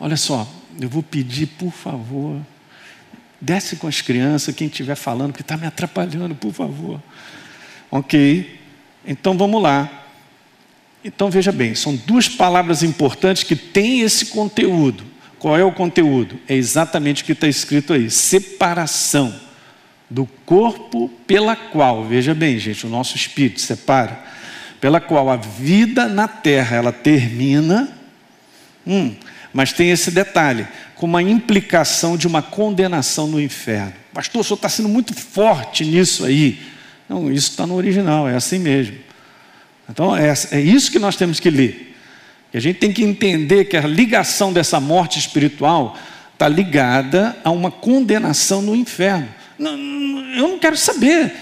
Olha 0.00 0.16
só, 0.16 0.52
eu 0.80 0.88
vou 0.88 1.04
pedir, 1.04 1.47
por 1.47 1.71
favor, 1.71 2.40
desce 3.40 3.76
com 3.76 3.87
as 3.87 4.00
crianças, 4.00 4.52
quem 4.56 4.66
estiver 4.66 4.97
falando, 4.97 5.32
que 5.32 5.42
está 5.42 5.56
me 5.56 5.68
atrapalhando, 5.68 6.35
por 6.35 6.52
favor. 6.52 7.00
Ok? 7.92 8.59
Então 9.06 9.38
vamos 9.38 9.62
lá. 9.62 10.01
Então 11.04 11.30
veja 11.30 11.50
bem, 11.50 11.75
são 11.75 11.97
duas 11.97 12.28
palavras 12.28 12.82
importantes 12.82 13.42
que 13.42 13.56
têm 13.56 14.00
esse 14.00 14.26
conteúdo. 14.26 15.04
Qual 15.38 15.59
é 15.59 15.64
o 15.64 15.73
conteúdo? 15.73 16.38
É 16.49 16.54
exatamente 16.54 17.23
o 17.23 17.26
que 17.26 17.32
está 17.32 17.49
escrito 17.49 17.92
aí: 17.92 18.11
separação 18.11 19.35
do 20.09 20.26
corpo 20.47 21.09
pela 21.26 21.56
qual, 21.56 22.04
veja 22.04 22.35
bem, 22.35 22.59
gente, 22.59 22.87
o 22.87 22.90
nosso 22.90 23.16
espírito 23.16 23.61
separa 23.61 24.32
pela 24.82 25.00
qual 25.00 25.30
a 25.30 25.37
vida 25.37 26.09
na 26.09 26.26
terra 26.26 26.76
ela 26.76 26.92
termina, 26.92 27.88
hum, 28.85 29.14
mas 29.52 29.73
tem 29.73 29.90
esse 29.90 30.11
detalhe, 30.11 30.66
com 30.97 31.06
uma 31.06 31.23
implicação 31.23 32.16
de 32.16 32.26
uma 32.26 32.42
condenação 32.42 33.28
no 33.28 33.40
inferno. 33.40 33.92
Pastor, 34.12 34.40
o 34.40 34.44
senhor 34.44 34.56
está 34.56 34.68
sendo 34.68 34.88
muito 34.88 35.14
forte 35.14 35.85
nisso 35.85 36.25
aí. 36.25 36.61
Não, 37.09 37.30
isso 37.30 37.50
está 37.50 37.64
no 37.64 37.75
original, 37.75 38.28
é 38.28 38.35
assim 38.35 38.59
mesmo. 38.59 38.97
Então 39.88 40.16
é, 40.16 40.32
é 40.50 40.60
isso 40.60 40.90
que 40.90 40.98
nós 40.98 41.16
temos 41.16 41.40
que 41.40 41.50
ler. 41.50 41.94
E 42.52 42.56
a 42.56 42.60
gente 42.60 42.78
tem 42.78 42.92
que 42.92 43.02
entender 43.02 43.64
que 43.64 43.76
a 43.76 43.86
ligação 43.86 44.52
dessa 44.52 44.78
morte 44.78 45.18
espiritual 45.18 45.96
está 46.32 46.48
ligada 46.48 47.36
a 47.44 47.50
uma 47.50 47.70
condenação 47.70 48.60
no 48.60 48.74
inferno. 48.74 49.28
Não, 49.58 49.72
eu 50.34 50.48
não 50.48 50.58
quero 50.58 50.76
saber, 50.76 51.32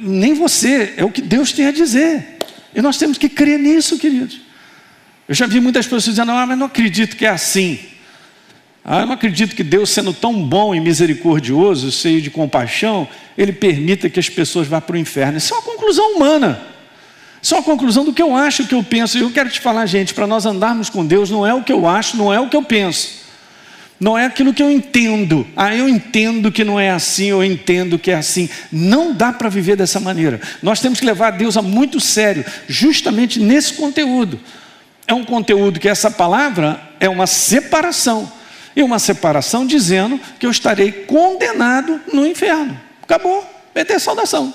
nem 0.00 0.34
você, 0.34 0.94
é 0.96 1.04
o 1.04 1.10
que 1.10 1.20
Deus 1.20 1.52
tem 1.52 1.66
a 1.66 1.72
dizer. 1.72 2.38
E 2.74 2.80
nós 2.80 2.96
temos 2.96 3.18
que 3.18 3.28
crer 3.28 3.58
nisso, 3.58 3.98
queridos. 3.98 4.40
Eu 5.28 5.34
já 5.34 5.46
vi 5.46 5.60
muitas 5.60 5.86
pessoas 5.86 6.04
dizendo, 6.04 6.30
ah, 6.30 6.46
mas 6.46 6.58
não 6.58 6.66
acredito 6.66 7.16
que 7.16 7.26
é 7.26 7.30
assim. 7.30 7.78
Ah, 8.84 9.00
eu 9.00 9.06
não 9.06 9.14
acredito 9.14 9.56
que 9.56 9.64
Deus, 9.64 9.90
sendo 9.90 10.12
tão 10.12 10.46
bom 10.46 10.74
e 10.74 10.80
misericordioso, 10.80 11.90
cheio 11.90 12.22
de 12.22 12.30
compaixão, 12.30 13.08
Ele 13.36 13.52
permita 13.52 14.08
que 14.08 14.20
as 14.20 14.28
pessoas 14.28 14.68
vá 14.68 14.80
para 14.80 14.94
o 14.94 14.98
inferno. 14.98 15.38
Isso 15.38 15.52
é 15.52 15.56
uma 15.56 15.64
conclusão 15.64 16.14
humana. 16.14 16.75
Isso 17.40 17.54
é 17.54 17.58
uma 17.58 17.62
conclusão 17.62 18.04
do 18.04 18.12
que 18.12 18.22
eu 18.22 18.34
acho, 18.34 18.66
que 18.66 18.74
eu 18.74 18.82
penso. 18.82 19.18
E 19.18 19.20
eu 19.20 19.30
quero 19.30 19.48
te 19.48 19.60
falar, 19.60 19.86
gente, 19.86 20.14
para 20.14 20.26
nós 20.26 20.46
andarmos 20.46 20.90
com 20.90 21.06
Deus, 21.06 21.30
não 21.30 21.46
é 21.46 21.54
o 21.54 21.62
que 21.62 21.72
eu 21.72 21.86
acho, 21.86 22.16
não 22.16 22.32
é 22.32 22.40
o 22.40 22.48
que 22.48 22.56
eu 22.56 22.62
penso. 22.62 23.26
Não 23.98 24.16
é 24.16 24.26
aquilo 24.26 24.52
que 24.52 24.62
eu 24.62 24.70
entendo. 24.70 25.46
Ah, 25.56 25.74
eu 25.74 25.88
entendo 25.88 26.52
que 26.52 26.64
não 26.64 26.78
é 26.78 26.90
assim, 26.90 27.26
eu 27.26 27.42
entendo 27.42 27.98
que 27.98 28.10
é 28.10 28.14
assim. 28.14 28.48
Não 28.70 29.12
dá 29.14 29.32
para 29.32 29.48
viver 29.48 29.76
dessa 29.76 29.98
maneira. 29.98 30.40
Nós 30.62 30.80
temos 30.80 31.00
que 31.00 31.06
levar 31.06 31.30
Deus 31.30 31.56
a 31.56 31.62
muito 31.62 31.98
sério, 31.98 32.44
justamente 32.68 33.40
nesse 33.40 33.72
conteúdo. 33.74 34.38
É 35.06 35.14
um 35.14 35.24
conteúdo 35.24 35.80
que 35.80 35.88
essa 35.88 36.10
palavra 36.10 36.80
é 37.00 37.08
uma 37.08 37.26
separação. 37.26 38.30
E 38.74 38.82
uma 38.82 38.98
separação 38.98 39.66
dizendo 39.66 40.20
que 40.38 40.44
eu 40.44 40.50
estarei 40.50 40.92
condenado 40.92 41.98
no 42.12 42.26
inferno. 42.26 42.78
Acabou, 43.02 43.42
vai 43.74 43.84
ter 43.86 43.98
saudação. 43.98 44.52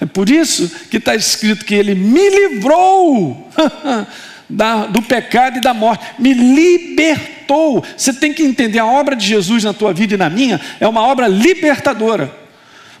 É 0.00 0.06
por 0.06 0.28
isso 0.28 0.70
que 0.90 0.96
está 0.96 1.14
escrito 1.14 1.64
que 1.64 1.74
ele 1.74 1.94
me 1.94 2.28
livrou 2.28 3.50
da, 4.48 4.86
do 4.86 5.00
pecado 5.00 5.58
e 5.58 5.60
da 5.60 5.72
morte, 5.72 6.04
me 6.18 6.34
libertou. 6.34 7.84
Você 7.96 8.12
tem 8.12 8.32
que 8.32 8.42
entender 8.42 8.78
a 8.78 8.86
obra 8.86 9.16
de 9.16 9.26
Jesus 9.26 9.64
na 9.64 9.72
tua 9.72 9.92
vida 9.92 10.14
e 10.14 10.18
na 10.18 10.28
minha 10.28 10.60
é 10.78 10.86
uma 10.86 11.02
obra 11.02 11.26
libertadora. 11.28 12.42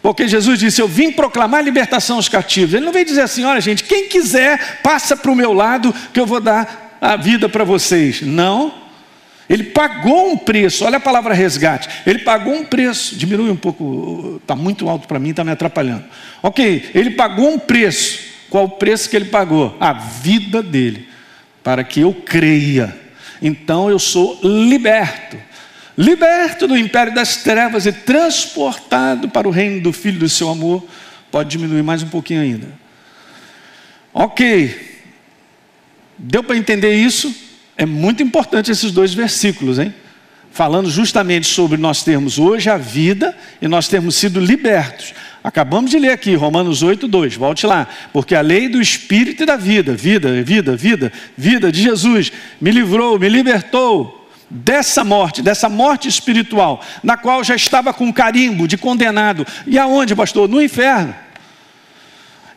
Porque 0.02 0.26
Jesus 0.26 0.58
disse: 0.58 0.82
Eu 0.82 0.88
vim 0.88 1.12
proclamar 1.12 1.62
libertação 1.62 2.16
aos 2.16 2.28
cativos. 2.28 2.74
Ele 2.74 2.84
não 2.84 2.92
veio 2.92 3.04
dizer 3.04 3.22
assim: 3.22 3.44
Olha, 3.44 3.60
gente, 3.60 3.84
quem 3.84 4.08
quiser, 4.08 4.80
passa 4.82 5.16
para 5.16 5.30
o 5.30 5.36
meu 5.36 5.52
lado 5.52 5.94
que 6.12 6.18
eu 6.18 6.26
vou 6.26 6.40
dar 6.40 6.98
a 7.00 7.16
vida 7.16 7.48
para 7.48 7.62
vocês. 7.62 8.22
Não. 8.22 8.81
Ele 9.48 9.64
pagou 9.64 10.32
um 10.32 10.36
preço, 10.38 10.84
olha 10.84 10.96
a 10.96 11.00
palavra 11.00 11.34
resgate. 11.34 11.88
Ele 12.06 12.20
pagou 12.20 12.54
um 12.54 12.64
preço, 12.64 13.16
diminui 13.16 13.50
um 13.50 13.56
pouco, 13.56 14.38
está 14.40 14.54
muito 14.54 14.88
alto 14.88 15.06
para 15.08 15.18
mim, 15.18 15.30
está 15.30 15.44
me 15.44 15.50
atrapalhando. 15.50 16.04
Ok, 16.42 16.90
ele 16.94 17.10
pagou 17.10 17.52
um 17.52 17.58
preço. 17.58 18.32
Qual 18.48 18.64
o 18.64 18.70
preço 18.70 19.08
que 19.08 19.16
ele 19.16 19.26
pagou? 19.26 19.76
A 19.80 19.92
vida 19.92 20.62
dele 20.62 21.08
para 21.62 21.84
que 21.84 22.00
eu 22.00 22.12
creia. 22.12 22.96
Então 23.40 23.90
eu 23.90 23.98
sou 23.98 24.38
liberto. 24.42 25.36
Liberto 25.96 26.66
do 26.66 26.76
império 26.76 27.14
das 27.14 27.36
trevas 27.36 27.86
e 27.86 27.92
transportado 27.92 29.28
para 29.28 29.46
o 29.46 29.50
reino 29.50 29.80
do 29.80 29.92
Filho 29.92 30.18
do 30.18 30.28
seu 30.28 30.48
amor. 30.48 30.84
Pode 31.30 31.50
diminuir 31.50 31.82
mais 31.82 32.02
um 32.02 32.08
pouquinho 32.08 32.40
ainda. 32.40 32.68
Ok. 34.12 35.02
Deu 36.18 36.42
para 36.42 36.56
entender 36.56 36.94
isso? 36.94 37.34
É 37.82 37.86
muito 37.86 38.22
importante 38.22 38.70
esses 38.70 38.92
dois 38.92 39.12
versículos, 39.12 39.76
hein? 39.76 39.92
Falando 40.52 40.88
justamente 40.88 41.48
sobre 41.48 41.76
nós 41.76 42.04
termos 42.04 42.38
hoje 42.38 42.70
a 42.70 42.76
vida 42.76 43.36
e 43.60 43.66
nós 43.66 43.88
termos 43.88 44.14
sido 44.14 44.38
libertos. 44.38 45.12
Acabamos 45.42 45.90
de 45.90 45.98
ler 45.98 46.12
aqui, 46.12 46.36
Romanos 46.36 46.84
8, 46.84 47.08
2. 47.08 47.34
Volte 47.34 47.66
lá. 47.66 47.88
Porque 48.12 48.36
a 48.36 48.40
lei 48.40 48.68
do 48.68 48.80
Espírito 48.80 49.42
e 49.42 49.46
da 49.46 49.56
vida, 49.56 49.96
vida, 49.96 50.40
vida, 50.44 50.76
vida, 50.76 51.12
vida 51.36 51.72
de 51.72 51.82
Jesus, 51.82 52.30
me 52.60 52.70
livrou, 52.70 53.18
me 53.18 53.28
libertou 53.28 54.30
dessa 54.48 55.02
morte, 55.02 55.42
dessa 55.42 55.68
morte 55.68 56.06
espiritual, 56.06 56.84
na 57.02 57.16
qual 57.16 57.42
já 57.42 57.56
estava 57.56 57.92
com 57.92 58.12
carimbo 58.12 58.68
de 58.68 58.78
condenado. 58.78 59.44
E 59.66 59.76
aonde, 59.76 60.14
pastor? 60.14 60.48
No 60.48 60.62
inferno. 60.62 61.12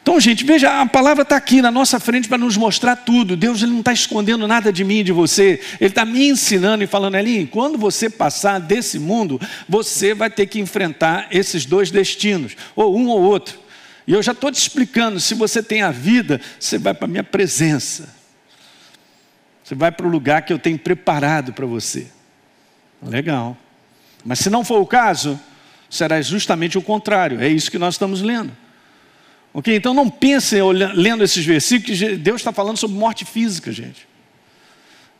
Então, 0.05 0.19
gente, 0.19 0.45
veja, 0.45 0.81
a 0.81 0.85
palavra 0.85 1.23
está 1.23 1.35
aqui 1.35 1.63
na 1.63 1.71
nossa 1.71 1.99
frente 1.99 2.29
para 2.29 2.37
nos 2.37 2.55
mostrar 2.55 2.95
tudo. 2.95 3.35
Deus 3.35 3.63
ele 3.63 3.71
não 3.71 3.79
está 3.79 3.91
escondendo 3.91 4.47
nada 4.47 4.71
de 4.71 4.83
mim 4.83 4.99
e 4.99 5.03
de 5.03 5.11
você. 5.11 5.59
Ele 5.81 5.89
está 5.89 6.05
me 6.05 6.27
ensinando 6.27 6.83
e 6.83 6.87
falando, 6.87 7.15
ali, 7.15 7.47
quando 7.47 7.75
você 7.75 8.07
passar 8.07 8.59
desse 8.59 8.99
mundo, 8.99 9.41
você 9.67 10.13
vai 10.13 10.29
ter 10.29 10.45
que 10.45 10.59
enfrentar 10.59 11.25
esses 11.31 11.65
dois 11.65 11.89
destinos, 11.89 12.55
ou 12.75 12.95
um 12.95 13.07
ou 13.07 13.19
outro. 13.19 13.57
E 14.05 14.13
eu 14.13 14.21
já 14.21 14.33
estou 14.33 14.51
te 14.51 14.59
explicando: 14.59 15.19
se 15.19 15.33
você 15.33 15.63
tem 15.63 15.81
a 15.81 15.89
vida, 15.89 16.39
você 16.59 16.77
vai 16.77 16.93
para 16.93 17.05
a 17.05 17.09
minha 17.09 17.23
presença. 17.23 18.07
Você 19.63 19.73
vai 19.73 19.91
para 19.91 20.05
o 20.05 20.09
lugar 20.09 20.43
que 20.43 20.53
eu 20.53 20.59
tenho 20.59 20.77
preparado 20.77 21.51
para 21.51 21.65
você. 21.65 22.05
Legal. 23.01 23.57
Mas 24.23 24.37
se 24.37 24.51
não 24.51 24.63
for 24.63 24.79
o 24.79 24.85
caso, 24.85 25.39
será 25.89 26.21
justamente 26.21 26.77
o 26.77 26.81
contrário. 26.83 27.41
É 27.41 27.47
isso 27.47 27.71
que 27.71 27.79
nós 27.79 27.95
estamos 27.95 28.21
lendo. 28.21 28.64
Ok? 29.57 29.73
Então 29.73 29.93
não 29.93 30.09
pense 30.09 30.57
lendo 30.93 31.23
esses 31.23 31.45
versículos 31.45 31.97
que 31.97 32.17
Deus 32.17 32.41
está 32.41 32.51
falando 32.51 32.75
sobre 32.75 32.97
morte 32.97 33.23
física, 33.23 33.71
gente. 33.71 34.05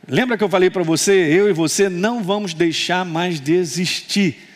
Lembra 0.06 0.36
que 0.36 0.44
eu 0.44 0.48
falei 0.50 0.68
para 0.68 0.82
você, 0.82 1.12
eu 1.12 1.48
e 1.48 1.54
você 1.54 1.88
não 1.88 2.22
vamos 2.22 2.52
deixar 2.52 3.02
mais 3.02 3.40
de 3.40 3.54
existir. 3.54 4.46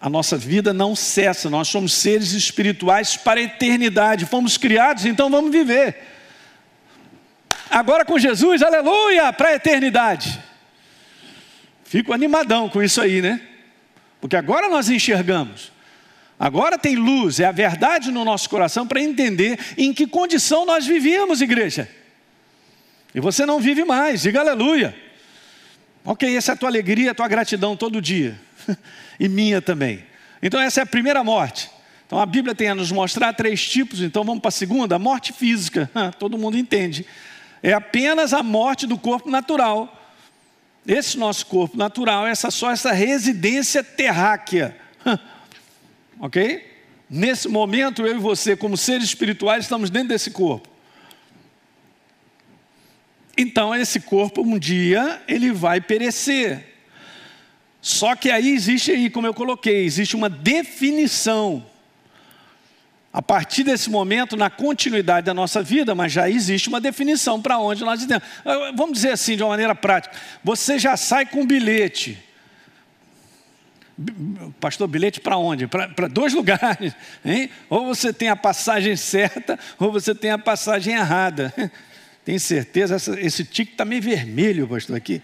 A 0.00 0.08
nossa 0.08 0.38
vida 0.38 0.72
não 0.72 0.96
cessa, 0.96 1.50
nós 1.50 1.68
somos 1.68 1.92
seres 1.92 2.32
espirituais 2.32 3.14
para 3.14 3.38
a 3.38 3.42
eternidade. 3.42 4.24
Fomos 4.24 4.56
criados, 4.56 5.04
então 5.04 5.28
vamos 5.28 5.52
viver. 5.52 5.94
Agora 7.68 8.06
com 8.06 8.18
Jesus, 8.18 8.62
aleluia, 8.62 9.30
para 9.30 9.50
a 9.50 9.54
eternidade. 9.56 10.42
Fico 11.84 12.14
animadão 12.14 12.66
com 12.66 12.82
isso 12.82 12.98
aí, 12.98 13.20
né? 13.20 13.42
Porque 14.22 14.36
agora 14.36 14.70
nós 14.70 14.88
enxergamos. 14.88 15.70
Agora 16.42 16.76
tem 16.76 16.96
luz, 16.96 17.38
é 17.38 17.44
a 17.44 17.52
verdade 17.52 18.10
no 18.10 18.24
nosso 18.24 18.50
coração 18.50 18.84
para 18.84 19.00
entender 19.00 19.56
em 19.78 19.92
que 19.92 20.08
condição 20.08 20.66
nós 20.66 20.84
vivíamos, 20.84 21.40
igreja. 21.40 21.88
E 23.14 23.20
você 23.20 23.46
não 23.46 23.60
vive 23.60 23.84
mais, 23.84 24.22
diga 24.22 24.40
aleluia. 24.40 24.92
Ok, 26.04 26.36
essa 26.36 26.50
é 26.50 26.54
a 26.54 26.56
tua 26.56 26.68
alegria, 26.68 27.12
a 27.12 27.14
tua 27.14 27.28
gratidão 27.28 27.76
todo 27.76 28.02
dia. 28.02 28.40
e 29.20 29.28
minha 29.28 29.62
também. 29.62 30.04
Então, 30.42 30.60
essa 30.60 30.80
é 30.80 30.82
a 30.82 30.86
primeira 30.86 31.22
morte. 31.22 31.70
Então, 32.08 32.18
a 32.18 32.26
Bíblia 32.26 32.56
tem 32.56 32.70
a 32.70 32.74
nos 32.74 32.90
mostrar 32.90 33.32
três 33.34 33.64
tipos, 33.64 34.00
então 34.00 34.24
vamos 34.24 34.40
para 34.40 34.48
a 34.48 34.50
segunda: 34.50 34.96
a 34.96 34.98
morte 34.98 35.32
física. 35.32 35.88
Todo 36.18 36.36
mundo 36.36 36.58
entende. 36.58 37.06
É 37.62 37.72
apenas 37.72 38.32
a 38.32 38.42
morte 38.42 38.84
do 38.84 38.98
corpo 38.98 39.30
natural. 39.30 39.96
Esse 40.84 41.16
nosso 41.16 41.46
corpo 41.46 41.76
natural, 41.76 42.26
essa 42.26 42.50
só 42.50 42.72
essa 42.72 42.90
residência 42.90 43.84
terráquea. 43.84 44.76
Ok? 46.22 46.64
Nesse 47.10 47.48
momento, 47.48 48.06
eu 48.06 48.14
e 48.14 48.18
você, 48.18 48.56
como 48.56 48.76
seres 48.76 49.06
espirituais, 49.06 49.64
estamos 49.64 49.90
dentro 49.90 50.10
desse 50.10 50.30
corpo. 50.30 50.68
Então, 53.36 53.74
esse 53.74 53.98
corpo, 53.98 54.40
um 54.40 54.56
dia, 54.56 55.20
ele 55.26 55.50
vai 55.50 55.80
perecer. 55.80 56.64
Só 57.80 58.14
que 58.14 58.30
aí 58.30 58.50
existe 58.50 58.92
aí, 58.92 59.10
como 59.10 59.26
eu 59.26 59.34
coloquei, 59.34 59.84
existe 59.84 60.14
uma 60.14 60.30
definição. 60.30 61.66
A 63.12 63.20
partir 63.20 63.64
desse 63.64 63.90
momento, 63.90 64.36
na 64.36 64.48
continuidade 64.48 65.26
da 65.26 65.34
nossa 65.34 65.60
vida, 65.60 65.92
mas 65.92 66.12
já 66.12 66.30
existe 66.30 66.68
uma 66.68 66.80
definição 66.80 67.42
para 67.42 67.58
onde 67.58 67.82
nós 67.84 68.00
estamos. 68.00 68.22
Vamos 68.76 68.92
dizer 68.92 69.10
assim, 69.10 69.36
de 69.36 69.42
uma 69.42 69.50
maneira 69.50 69.74
prática. 69.74 70.16
Você 70.44 70.78
já 70.78 70.96
sai 70.96 71.26
com 71.26 71.40
um 71.40 71.46
bilhete 71.46 72.31
Pastor, 74.60 74.88
bilhete 74.88 75.20
para 75.20 75.36
onde? 75.36 75.66
Para 75.66 76.08
dois 76.08 76.32
lugares. 76.34 76.94
Hein? 77.24 77.50
Ou 77.68 77.86
você 77.86 78.12
tem 78.12 78.28
a 78.28 78.36
passagem 78.36 78.96
certa, 78.96 79.58
ou 79.78 79.92
você 79.92 80.14
tem 80.14 80.30
a 80.30 80.38
passagem 80.38 80.94
errada. 80.94 81.52
Tem 82.24 82.38
certeza? 82.38 82.94
Essa, 82.94 83.20
esse 83.20 83.44
tique 83.44 83.72
está 83.72 83.84
meio 83.84 84.00
vermelho, 84.00 84.68
pastor, 84.68 84.94
aqui. 84.94 85.20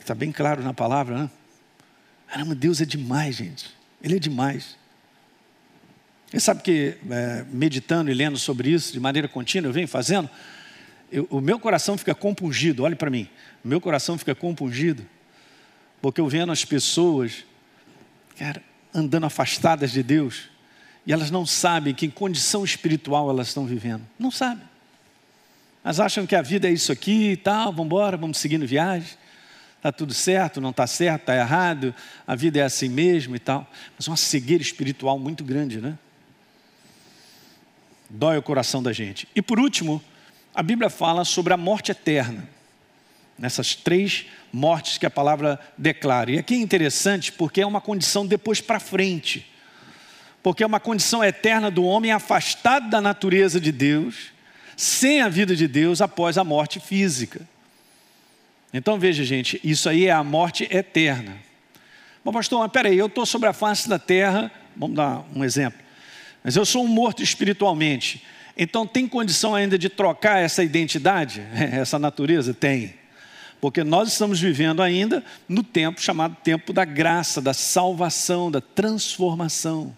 Está 0.00 0.14
bem 0.18 0.32
claro 0.32 0.64
na 0.64 0.74
palavra, 0.74 1.16
né? 1.16 1.30
Caramba, 2.26 2.56
Deus 2.56 2.80
é 2.80 2.84
demais, 2.84 3.36
gente. 3.36 3.70
Ele 4.02 4.16
é 4.16 4.18
demais. 4.18 4.76
Você 6.26 6.40
sabe 6.40 6.62
que, 6.62 6.96
é, 7.08 7.44
meditando 7.52 8.10
e 8.10 8.14
lendo 8.14 8.36
sobre 8.36 8.68
isso 8.70 8.92
de 8.92 8.98
maneira 8.98 9.28
contínua, 9.28 9.68
eu 9.68 9.72
venho 9.72 9.86
fazendo, 9.86 10.28
eu, 11.12 11.28
o 11.30 11.40
meu 11.40 11.60
coração 11.60 11.96
fica 11.96 12.16
compungido, 12.16 12.82
olhe 12.82 12.96
para 12.96 13.08
mim, 13.08 13.28
o 13.64 13.68
meu 13.68 13.80
coração 13.80 14.18
fica 14.18 14.34
compungido 14.34 15.06
porque 16.04 16.20
eu 16.20 16.28
vendo 16.28 16.52
as 16.52 16.66
pessoas, 16.66 17.46
cara, 18.36 18.62
andando 18.92 19.24
afastadas 19.24 19.90
de 19.90 20.02
Deus, 20.02 20.50
e 21.06 21.14
elas 21.14 21.30
não 21.30 21.46
sabem 21.46 21.94
que 21.94 22.06
condição 22.10 22.62
espiritual 22.62 23.30
elas 23.30 23.48
estão 23.48 23.64
vivendo. 23.64 24.02
Não 24.18 24.30
sabem. 24.30 24.68
Elas 25.82 26.00
acham 26.00 26.26
que 26.26 26.36
a 26.36 26.42
vida 26.42 26.68
é 26.68 26.70
isso 26.70 26.92
aqui 26.92 27.30
e 27.30 27.36
tal, 27.38 27.72
vamos 27.72 27.86
embora, 27.86 28.18
vamos 28.18 28.36
seguindo 28.36 28.66
viagem. 28.66 29.08
Está 29.78 29.90
tudo 29.90 30.12
certo, 30.12 30.60
não 30.60 30.68
está 30.68 30.86
certo, 30.86 31.22
está 31.22 31.36
errado, 31.36 31.94
a 32.26 32.34
vida 32.34 32.58
é 32.58 32.64
assim 32.64 32.90
mesmo 32.90 33.34
e 33.34 33.38
tal. 33.38 33.66
Mas 33.96 34.06
uma 34.06 34.18
cegueira 34.18 34.62
espiritual 34.62 35.18
muito 35.18 35.42
grande, 35.42 35.80
né? 35.80 35.98
Dói 38.10 38.36
o 38.36 38.42
coração 38.42 38.82
da 38.82 38.92
gente. 38.92 39.26
E 39.34 39.40
por 39.40 39.58
último, 39.58 40.02
a 40.54 40.62
Bíblia 40.62 40.90
fala 40.90 41.24
sobre 41.24 41.54
a 41.54 41.56
morte 41.56 41.92
eterna 41.92 42.46
nessas 43.38 43.74
três 43.74 44.26
mortes 44.52 44.98
que 44.98 45.06
a 45.06 45.10
palavra 45.10 45.58
declara. 45.76 46.30
E 46.30 46.38
aqui 46.38 46.54
é 46.54 46.58
interessante 46.58 47.32
porque 47.32 47.60
é 47.60 47.66
uma 47.66 47.80
condição 47.80 48.26
depois 48.26 48.60
para 48.60 48.78
frente. 48.78 49.46
Porque 50.42 50.62
é 50.62 50.66
uma 50.66 50.80
condição 50.80 51.24
eterna 51.24 51.70
do 51.70 51.84
homem 51.84 52.12
afastado 52.12 52.88
da 52.88 53.00
natureza 53.00 53.60
de 53.60 53.72
Deus, 53.72 54.32
sem 54.76 55.22
a 55.22 55.28
vida 55.28 55.56
de 55.56 55.66
Deus 55.66 56.00
após 56.00 56.38
a 56.38 56.44
morte 56.44 56.78
física. 56.78 57.40
Então 58.72 58.98
veja, 58.98 59.24
gente, 59.24 59.60
isso 59.62 59.88
aí 59.88 60.06
é 60.06 60.10
a 60.10 60.24
morte 60.24 60.68
eterna. 60.70 61.36
Bom, 62.24 62.32
pastor, 62.32 62.60
mas 62.60 62.72
peraí, 62.72 62.98
eu 62.98 63.06
estou 63.06 63.24
sobre 63.24 63.48
a 63.48 63.52
face 63.52 63.88
da 63.88 63.98
terra, 63.98 64.50
vamos 64.76 64.96
dar 64.96 65.24
um 65.34 65.44
exemplo, 65.44 65.78
mas 66.42 66.56
eu 66.56 66.64
sou 66.64 66.84
um 66.84 66.88
morto 66.88 67.22
espiritualmente. 67.22 68.24
Então 68.56 68.86
tem 68.86 69.06
condição 69.06 69.54
ainda 69.54 69.78
de 69.78 69.88
trocar 69.88 70.38
essa 70.38 70.62
identidade, 70.62 71.42
essa 71.54 71.98
natureza? 71.98 72.54
Tem. 72.54 72.94
Porque 73.64 73.82
nós 73.82 74.12
estamos 74.12 74.38
vivendo 74.38 74.82
ainda 74.82 75.24
no 75.48 75.62
tempo 75.62 75.98
chamado 75.98 76.36
tempo 76.44 76.70
da 76.70 76.84
graça, 76.84 77.40
da 77.40 77.54
salvação, 77.54 78.50
da 78.50 78.60
transformação. 78.60 79.96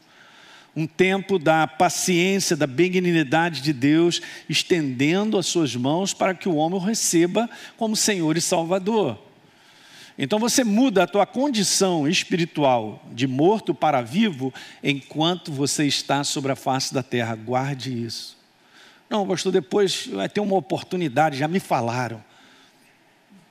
Um 0.77 0.87
tempo 0.87 1.37
da 1.37 1.67
paciência, 1.67 2.55
da 2.55 2.69
benignidade 2.69 3.61
de 3.61 3.73
Deus, 3.73 4.23
estendendo 4.49 5.37
as 5.37 5.47
suas 5.47 5.75
mãos 5.75 6.15
para 6.15 6.33
que 6.33 6.49
o 6.49 6.55
homem 6.55 6.79
o 6.79 6.81
receba 6.81 7.51
como 7.77 7.97
Senhor 7.97 8.37
e 8.37 8.41
Salvador. 8.41 9.19
Então 10.17 10.39
você 10.39 10.63
muda 10.63 11.03
a 11.03 11.09
tua 11.09 11.27
condição 11.27 12.07
espiritual 12.07 13.05
de 13.13 13.27
morto 13.27 13.75
para 13.75 14.01
vivo 14.01 14.55
enquanto 14.81 15.51
você 15.51 15.85
está 15.85 16.23
sobre 16.23 16.53
a 16.53 16.57
face 16.57 16.95
da 16.95 17.03
terra. 17.03 17.35
Guarde 17.35 18.05
isso. 18.05 18.39
Não, 19.11 19.27
pastor, 19.27 19.51
depois 19.51 20.07
vai 20.07 20.29
ter 20.29 20.39
uma 20.39 20.55
oportunidade, 20.55 21.37
já 21.37 21.49
me 21.49 21.59
falaram. 21.59 22.23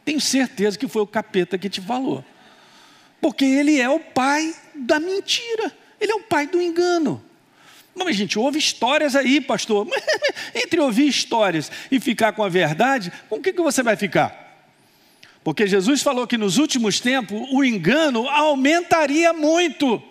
Tenho 0.05 0.21
certeza 0.21 0.77
que 0.77 0.87
foi 0.87 1.01
o 1.01 1.07
capeta 1.07 1.57
que 1.57 1.67
te 1.67 1.81
falou. 1.81 2.23
Porque 3.19 3.43
ele 3.43 3.81
é 3.81 3.89
o 3.89 3.99
pai 3.99 4.55
da 4.75 4.99
mentira. 4.99 5.75
Ele 5.99 6.11
é 6.11 6.15
o 6.15 6.21
pai 6.21 6.45
do 6.45 6.61
engano. 6.61 7.23
Mas, 7.95 8.15
gente, 8.15 8.37
ouve 8.37 8.59
histórias 8.59 9.15
aí, 9.15 9.41
pastor. 9.41 9.87
Entre 10.53 10.79
ouvir 10.79 11.07
histórias 11.07 11.71
e 11.89 11.99
ficar 11.99 12.33
com 12.33 12.43
a 12.43 12.49
verdade, 12.49 13.11
com 13.27 13.37
o 13.37 13.41
que, 13.41 13.51
que 13.51 13.61
você 13.61 13.81
vai 13.81 13.95
ficar? 13.95 14.43
Porque 15.43 15.65
Jesus 15.65 16.01
falou 16.01 16.27
que 16.27 16.37
nos 16.37 16.57
últimos 16.57 16.99
tempos 16.99 17.47
o 17.51 17.63
engano 17.63 18.27
aumentaria 18.27 19.33
muito. 19.33 20.01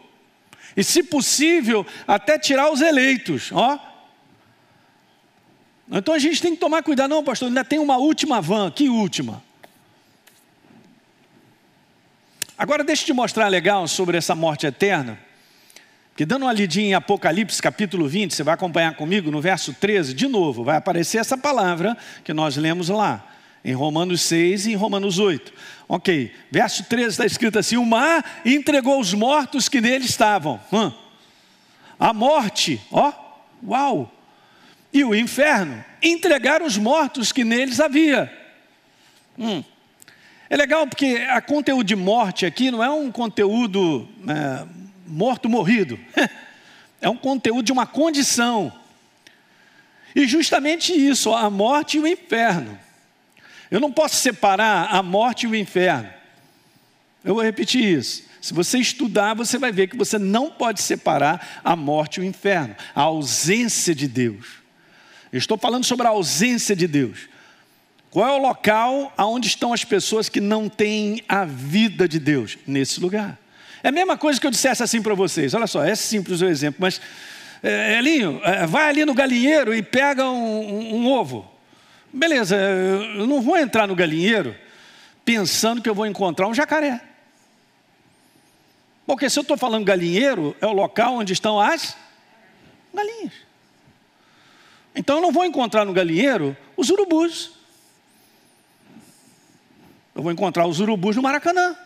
E, 0.77 0.83
se 0.83 1.03
possível, 1.03 1.87
até 2.07 2.37
tirar 2.39 2.73
os 2.73 2.81
eleitos. 2.81 3.53
Ó. 3.53 3.79
Então 5.91 6.15
a 6.15 6.19
gente 6.19 6.43
tem 6.43 6.55
que 6.55 6.61
tomar 6.61 6.83
cuidado. 6.83 7.11
Não, 7.11 7.23
pastor, 7.23 7.49
ainda 7.49 7.65
tem 7.65 7.79
uma 7.79 7.97
última 7.97 8.41
van. 8.41 8.71
Que 8.71 8.89
última? 8.89 9.43
Agora 12.57 12.85
deixa 12.85 13.03
eu 13.03 13.07
te 13.07 13.13
mostrar 13.13 13.49
legal 13.49 13.87
sobre 13.89 14.17
essa 14.17 14.35
morte 14.35 14.67
eterna. 14.67 15.19
Que 16.17 16.25
dando 16.25 16.45
uma 16.45 16.53
lidinha 16.53 16.91
em 16.91 16.95
Apocalipse 16.95 17.61
capítulo 17.61 18.07
20, 18.07 18.33
você 18.33 18.45
vai 18.45 18.55
acompanhar 18.55 18.95
comigo 18.95 19.29
no 19.31 19.41
verso 19.41 19.75
13, 19.75 20.15
de 20.15 20.29
novo, 20.29 20.63
vai 20.63 20.77
aparecer 20.77 21.19
essa 21.19 21.37
palavra 21.37 21.97
que 22.23 22.33
nós 22.33 22.57
lemos 22.57 22.89
lá, 22.89 23.27
em 23.65 23.73
Romanos 23.73 24.23
6 24.23 24.67
e 24.67 24.73
em 24.73 24.77
Romanos 24.77 25.19
8. 25.19 25.53
Ok, 25.89 26.33
verso 26.53 26.85
13 26.85 27.09
está 27.09 27.27
escrito 27.27 27.59
assim: 27.59 27.77
O 27.77 27.85
mar 27.85 28.43
entregou 28.45 29.01
os 29.01 29.13
mortos 29.13 29.69
que 29.69 29.81
nele 29.81 30.05
estavam. 30.05 30.61
A 31.99 32.13
morte, 32.13 32.81
ó, 32.93 33.13
uau! 33.67 34.13
E 34.93 35.03
o 35.03 35.13
inferno 35.13 35.85
entregaram 36.01 36.65
os 36.65 36.79
mortos 36.79 37.33
que 37.33 37.43
neles 37.43 37.81
havia. 37.81 38.33
Hum. 39.37 39.65
É 40.49 40.57
legal 40.57 40.87
porque 40.87 41.27
a 41.29 41.41
conteúdo 41.41 41.85
de 41.85 41.97
morte 41.97 42.45
aqui 42.45 42.71
não 42.71 42.83
é 42.83 42.91
um 42.91 43.11
conteúdo 43.11 44.09
é, 44.29 44.67
morto 45.07 45.49
morrido, 45.49 45.99
é 47.01 47.09
um 47.09 47.17
conteúdo 47.17 47.63
de 47.63 47.73
uma 47.73 47.87
condição. 47.87 48.73
E 50.15 50.27
justamente 50.27 50.93
isso, 50.93 51.33
a 51.33 51.51
morte 51.51 51.97
e 51.97 52.01
o 52.01 52.07
inferno. 52.07 52.79
Eu 53.71 53.81
não 53.81 53.91
posso 53.91 54.17
separar 54.17 54.95
a 54.95 55.03
morte 55.03 55.45
e 55.45 55.49
o 55.49 55.55
inferno. 55.55 56.09
Eu 57.25 57.35
vou 57.35 57.43
repetir 57.43 57.83
isso. 57.83 58.25
Se 58.41 58.53
você 58.53 58.79
estudar, 58.79 59.35
você 59.35 59.57
vai 59.57 59.73
ver 59.73 59.89
que 59.89 59.97
você 59.97 60.19
não 60.19 60.51
pode 60.51 60.83
separar 60.83 61.63
a 61.65 61.75
morte 61.75 62.19
e 62.19 62.21
o 62.21 62.25
inferno, 62.25 62.77
a 62.95 63.01
ausência 63.01 63.95
de 63.95 64.07
Deus. 64.07 64.63
Eu 65.33 65.39
estou 65.39 65.57
falando 65.57 65.85
sobre 65.85 66.07
a 66.07 66.11
ausência 66.11 66.77
de 66.77 66.87
Deus. 66.87 67.34
Qual 68.15 68.29
é 68.29 68.31
o 68.31 68.39
local 68.39 69.13
onde 69.19 69.49
estão 69.49 69.73
as 69.73 69.85
pessoas 69.85 70.29
que 70.29 70.41
não 70.41 70.69
têm 70.69 71.21
a 71.29 71.45
vida 71.45 72.07
de 72.07 72.21
Deus? 72.21 72.57
Nesse 72.65 73.01
lugar. 73.01 73.37
É 73.83 73.89
a 73.89 73.91
mesma 73.91 74.17
coisa 74.17 74.41
que 74.41 74.47
eu 74.47 74.53
dissesse 74.53 74.85
assim 74.85 75.03
para 75.03 75.15
vocês. 75.15 75.53
Olha 75.53 75.67
só, 75.67 75.83
é 75.83 75.97
simples 75.97 76.41
o 76.41 76.45
exemplo, 76.45 76.77
mas 76.81 77.01
é, 77.61 77.99
Elinho, 77.99 78.41
é, 78.45 78.69
vai 78.69 78.89
ali 78.89 79.05
no 79.05 79.15
galinheiro 79.15 79.75
e 79.75 79.83
pega 79.83 80.31
um, 80.31 80.61
um, 80.61 80.95
um 80.95 81.11
ovo. 81.11 81.51
Beleza, 82.13 82.55
eu 82.55 83.27
não 83.27 83.43
vou 83.43 83.57
entrar 83.57 83.89
no 83.89 83.97
galinheiro 83.97 84.55
pensando 85.25 85.83
que 85.83 85.91
eu 85.91 85.95
vou 85.95 86.07
encontrar 86.07 86.47
um 86.47 86.55
jacaré. 86.55 87.01
Porque 89.05 89.29
se 89.29 89.41
eu 89.41 89.43
estou 89.43 89.57
falando 89.57 89.85
galinheiro, 89.85 90.55
é 90.61 90.67
o 90.69 90.73
local 90.73 91.15
onde 91.15 91.33
estão 91.33 91.59
as 91.59 91.97
galinhas. 92.95 93.33
Então 94.95 95.17
eu 95.17 95.23
não 95.23 95.33
vou 95.33 95.45
encontrar 95.45 95.85
no 95.85 95.93
galinheiro 95.93 96.57
os 96.77 96.91
urubus. 96.91 97.64
Eu 100.15 100.23
vou 100.23 100.31
encontrar 100.31 100.67
os 100.67 100.79
urubus 100.79 101.17
no 101.17 101.23
Maracanã. 101.23 101.77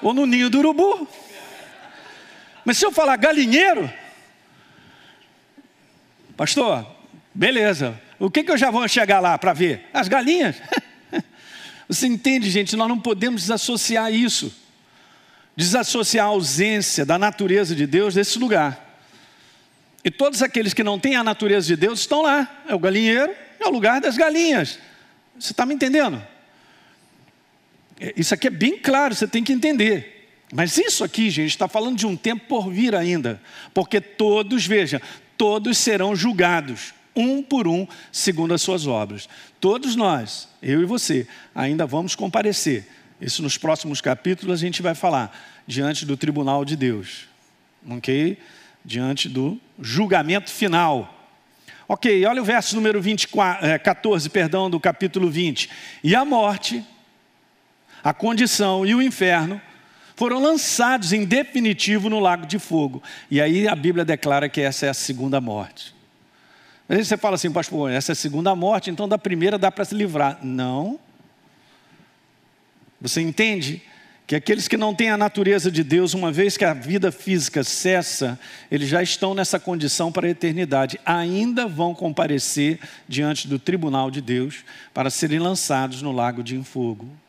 Ou 0.00 0.14
no 0.14 0.26
ninho 0.26 0.48
do 0.48 0.58
urubu. 0.58 1.06
Mas 2.64 2.78
se 2.78 2.86
eu 2.86 2.90
falar 2.90 3.16
galinheiro, 3.16 3.92
pastor, 6.36 6.86
beleza. 7.34 8.00
O 8.18 8.30
que, 8.30 8.42
que 8.42 8.50
eu 8.50 8.56
já 8.56 8.70
vou 8.70 8.86
chegar 8.88 9.20
lá 9.20 9.36
para 9.36 9.52
ver? 9.52 9.88
As 9.92 10.08
galinhas. 10.08 10.56
Você 11.88 12.06
entende, 12.06 12.50
gente? 12.50 12.74
Nós 12.74 12.88
não 12.88 12.98
podemos 12.98 13.42
desassociar 13.42 14.12
isso. 14.12 14.52
Desassociar 15.54 16.26
a 16.26 16.30
ausência 16.30 17.04
da 17.04 17.18
natureza 17.18 17.74
de 17.74 17.86
Deus 17.86 18.14
desse 18.14 18.38
lugar. 18.38 18.84
E 20.02 20.10
todos 20.10 20.42
aqueles 20.42 20.72
que 20.72 20.82
não 20.82 20.98
têm 20.98 21.16
a 21.16 21.24
natureza 21.24 21.66
de 21.66 21.76
Deus 21.76 22.00
estão 22.00 22.22
lá. 22.22 22.62
É 22.66 22.74
o 22.74 22.78
galinheiro, 22.78 23.34
é 23.60 23.66
o 23.66 23.70
lugar 23.70 24.00
das 24.00 24.16
galinhas. 24.16 24.78
Você 25.38 25.52
está 25.52 25.66
me 25.66 25.74
entendendo? 25.74 26.22
É, 28.00 28.12
isso 28.16 28.34
aqui 28.34 28.46
é 28.46 28.50
bem 28.50 28.78
claro, 28.78 29.14
você 29.14 29.26
tem 29.26 29.42
que 29.42 29.52
entender. 29.52 30.28
Mas 30.52 30.78
isso 30.78 31.02
aqui, 31.02 31.28
gente, 31.28 31.50
está 31.50 31.66
falando 31.66 31.96
de 31.96 32.06
um 32.06 32.16
tempo 32.16 32.46
por 32.46 32.70
vir 32.70 32.94
ainda. 32.94 33.40
Porque 33.74 34.00
todos, 34.00 34.66
veja, 34.66 35.02
todos 35.36 35.76
serão 35.78 36.14
julgados, 36.14 36.94
um 37.14 37.42
por 37.42 37.66
um, 37.66 37.86
segundo 38.12 38.54
as 38.54 38.62
suas 38.62 38.86
obras. 38.86 39.28
Todos 39.60 39.96
nós, 39.96 40.48
eu 40.62 40.82
e 40.82 40.84
você, 40.84 41.26
ainda 41.54 41.86
vamos 41.86 42.14
comparecer. 42.14 42.86
Isso 43.20 43.42
nos 43.42 43.56
próximos 43.56 44.00
capítulos 44.00 44.60
a 44.60 44.60
gente 44.60 44.82
vai 44.82 44.94
falar, 44.94 45.36
diante 45.66 46.04
do 46.04 46.16
tribunal 46.16 46.64
de 46.64 46.76
Deus. 46.76 47.26
Ok? 47.88 48.38
Diante 48.84 49.28
do 49.28 49.60
julgamento 49.80 50.50
final. 50.50 51.12
Ok, 51.88 52.24
olha 52.26 52.42
o 52.42 52.44
verso 52.44 52.74
número 52.74 53.00
24, 53.00 53.80
14, 53.80 54.26
é, 54.26 54.30
perdão, 54.30 54.68
do 54.68 54.78
capítulo 54.78 55.30
20. 55.30 55.70
E 56.02 56.14
a 56.14 56.24
morte 56.24 56.84
a 58.06 58.14
condição 58.14 58.86
e 58.86 58.94
o 58.94 59.02
inferno 59.02 59.60
foram 60.14 60.40
lançados 60.40 61.12
em 61.12 61.24
definitivo 61.24 62.08
no 62.08 62.20
lago 62.20 62.46
de 62.46 62.56
fogo. 62.56 63.02
E 63.28 63.40
aí 63.40 63.66
a 63.66 63.74
Bíblia 63.74 64.04
declara 64.04 64.48
que 64.48 64.60
essa 64.60 64.86
é 64.86 64.88
a 64.88 64.94
segunda 64.94 65.40
morte. 65.40 65.92
Às 66.88 66.98
vezes 66.98 67.08
você 67.08 67.16
fala 67.16 67.34
assim, 67.34 67.50
pastor, 67.50 67.90
essa 67.90 68.12
é 68.12 68.14
a 68.14 68.16
segunda 68.16 68.54
morte, 68.54 68.90
então 68.90 69.08
da 69.08 69.18
primeira 69.18 69.58
dá 69.58 69.72
para 69.72 69.84
se 69.84 69.92
livrar. 69.92 70.38
Não. 70.40 71.00
Você 73.00 73.20
entende 73.20 73.82
que 74.24 74.36
aqueles 74.36 74.68
que 74.68 74.76
não 74.76 74.94
têm 74.94 75.10
a 75.10 75.16
natureza 75.16 75.68
de 75.68 75.82
Deus, 75.82 76.14
uma 76.14 76.30
vez 76.30 76.56
que 76.56 76.64
a 76.64 76.74
vida 76.74 77.10
física 77.10 77.64
cessa, 77.64 78.38
eles 78.70 78.88
já 78.88 79.02
estão 79.02 79.34
nessa 79.34 79.58
condição 79.58 80.12
para 80.12 80.28
a 80.28 80.30
eternidade, 80.30 81.00
ainda 81.04 81.66
vão 81.66 81.92
comparecer 81.92 82.78
diante 83.08 83.48
do 83.48 83.58
tribunal 83.58 84.12
de 84.12 84.20
Deus 84.20 84.64
para 84.94 85.10
serem 85.10 85.40
lançados 85.40 86.02
no 86.02 86.12
lago 86.12 86.40
de 86.40 86.62
fogo. 86.62 87.25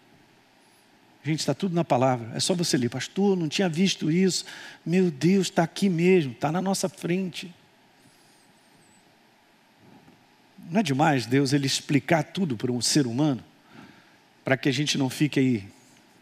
Gente, 1.27 1.41
está 1.41 1.53
tudo 1.53 1.75
na 1.75 1.83
palavra. 1.83 2.31
É 2.33 2.39
só 2.39 2.53
você 2.53 2.77
ler. 2.77 2.89
Pastor, 2.89 3.35
não 3.35 3.49
tinha 3.49 3.67
visto 3.67 4.09
isso. 4.09 4.45
Meu 4.85 5.11
Deus, 5.11 5.47
está 5.47 5.63
aqui 5.63 5.89
mesmo, 5.89 6.31
está 6.31 6.53
na 6.53 6.61
nossa 6.61 6.87
frente. 6.87 7.53
Não 10.71 10.79
é 10.79 10.83
demais 10.83 11.25
Deus 11.25 11.51
ele 11.51 11.67
explicar 11.67 12.23
tudo 12.23 12.55
para 12.55 12.71
um 12.71 12.79
ser 12.79 13.05
humano? 13.05 13.43
Para 14.45 14.55
que 14.55 14.69
a 14.69 14.71
gente 14.71 14.97
não 14.97 15.09
fique 15.09 15.37
aí 15.37 15.65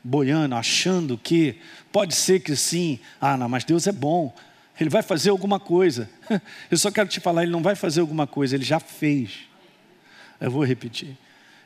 boiando, 0.03 0.55
achando 0.55 1.19
que 1.19 1.59
pode 1.91 2.15
ser 2.15 2.39
que 2.39 2.55
sim. 2.55 2.99
Ah, 3.21 3.37
não, 3.37 3.47
mas 3.47 3.63
Deus 3.63 3.85
é 3.85 3.91
bom. 3.91 4.33
Ele 4.79 4.89
vai 4.89 5.03
fazer 5.03 5.29
alguma 5.29 5.59
coisa. 5.59 6.09
Eu 6.71 6.79
só 6.79 6.89
quero 6.89 7.07
te 7.07 7.19
falar, 7.19 7.43
ele 7.43 7.51
não 7.51 7.61
vai 7.61 7.75
fazer 7.75 8.01
alguma 8.01 8.25
coisa, 8.25 8.55
ele 8.55 8.65
já 8.65 8.79
fez. 8.79 9.41
Eu 10.41 10.49
vou 10.49 10.63
repetir. 10.63 11.15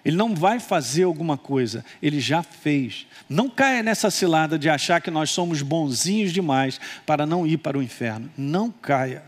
Ele 0.04 0.16
não 0.16 0.34
vai 0.34 0.60
fazer 0.60 1.04
alguma 1.04 1.38
coisa, 1.38 1.84
ele 2.02 2.20
já 2.20 2.42
fez. 2.42 3.06
Não 3.28 3.50
caia 3.50 3.84
nessa 3.84 4.10
cilada 4.10 4.58
de 4.58 4.70
achar 4.70 5.02
que 5.02 5.12
nós 5.12 5.30
somos 5.30 5.62
bonzinhos 5.62 6.32
demais 6.32 6.80
para 7.06 7.26
não 7.26 7.46
ir 7.46 7.58
para 7.58 7.78
o 7.78 7.84
inferno. 7.84 8.30
Não 8.38 8.72
caia. 8.72 9.24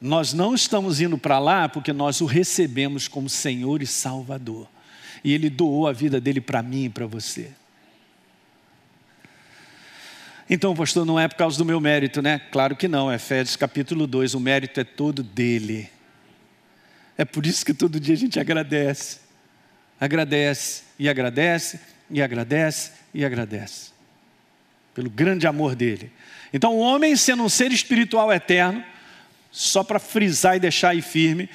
Nós 0.00 0.32
não 0.32 0.54
estamos 0.54 1.00
indo 1.00 1.16
para 1.16 1.38
lá 1.38 1.68
porque 1.68 1.92
nós 1.92 2.20
o 2.20 2.26
recebemos 2.26 3.08
como 3.08 3.28
Senhor 3.28 3.82
e 3.82 3.86
Salvador. 3.86 4.68
E 5.24 5.32
Ele 5.32 5.48
doou 5.48 5.88
a 5.88 5.92
vida 5.92 6.20
dele 6.20 6.40
para 6.40 6.62
mim 6.62 6.84
e 6.84 6.88
para 6.90 7.06
você. 7.06 7.50
Então, 10.48 10.76
pastor, 10.76 11.06
não 11.06 11.18
é 11.18 11.26
por 11.26 11.36
causa 11.36 11.56
do 11.56 11.64
meu 11.64 11.80
mérito, 11.80 12.20
né? 12.20 12.38
Claro 12.52 12.76
que 12.76 12.86
não. 12.86 13.10
Efésios 13.10 13.56
capítulo 13.56 14.06
2, 14.06 14.34
o 14.34 14.40
mérito 14.40 14.78
é 14.78 14.84
todo 14.84 15.22
dele. 15.22 15.88
É 17.16 17.24
por 17.24 17.46
isso 17.46 17.64
que 17.64 17.72
todo 17.72 18.00
dia 18.00 18.14
a 18.14 18.18
gente 18.18 18.38
agradece. 18.40 19.18
agradece 20.00 20.82
e 20.98 21.08
agradece 21.08 21.80
e 22.10 22.22
agradece 22.22 22.92
e 23.12 23.24
agradece. 23.24 23.92
Pelo 24.94 25.10
grande 25.10 25.46
amor 25.46 25.74
dele. 25.74 26.12
Então, 26.52 26.74
o 26.74 26.78
homem, 26.78 27.16
sendo 27.16 27.42
um 27.42 27.48
ser 27.48 27.72
espiritual 27.72 28.32
eterno, 28.32 28.84
só 29.50 29.82
para 29.82 29.98
frisar 29.98 30.56
e 30.56 30.60
deixar 30.60 30.90
aí 30.90 31.02
firme, 31.02 31.48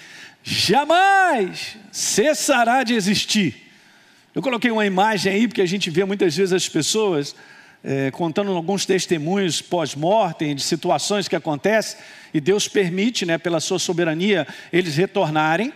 jamais 0.43 1.77
cessará 1.91 2.83
de 2.83 2.93
existir. 2.93 3.69
Eu 4.33 4.41
coloquei 4.41 4.71
uma 4.71 4.85
imagem 4.85 5.31
aí, 5.31 5.47
porque 5.47 5.61
a 5.61 5.65
gente 5.65 5.89
vê 5.89 6.05
muitas 6.05 6.35
vezes 6.35 6.53
as 6.53 6.67
pessoas 6.67 7.35
é, 7.83 8.11
contando 8.11 8.51
alguns 8.51 8.85
testemunhos 8.85 9.61
pós-mortem, 9.61 10.55
de 10.55 10.61
situações 10.61 11.27
que 11.27 11.35
acontecem, 11.35 11.99
e 12.33 12.39
Deus 12.39 12.67
permite, 12.67 13.25
né, 13.25 13.37
pela 13.37 13.59
sua 13.59 13.79
soberania, 13.79 14.47
eles 14.71 14.95
retornarem. 14.95 15.73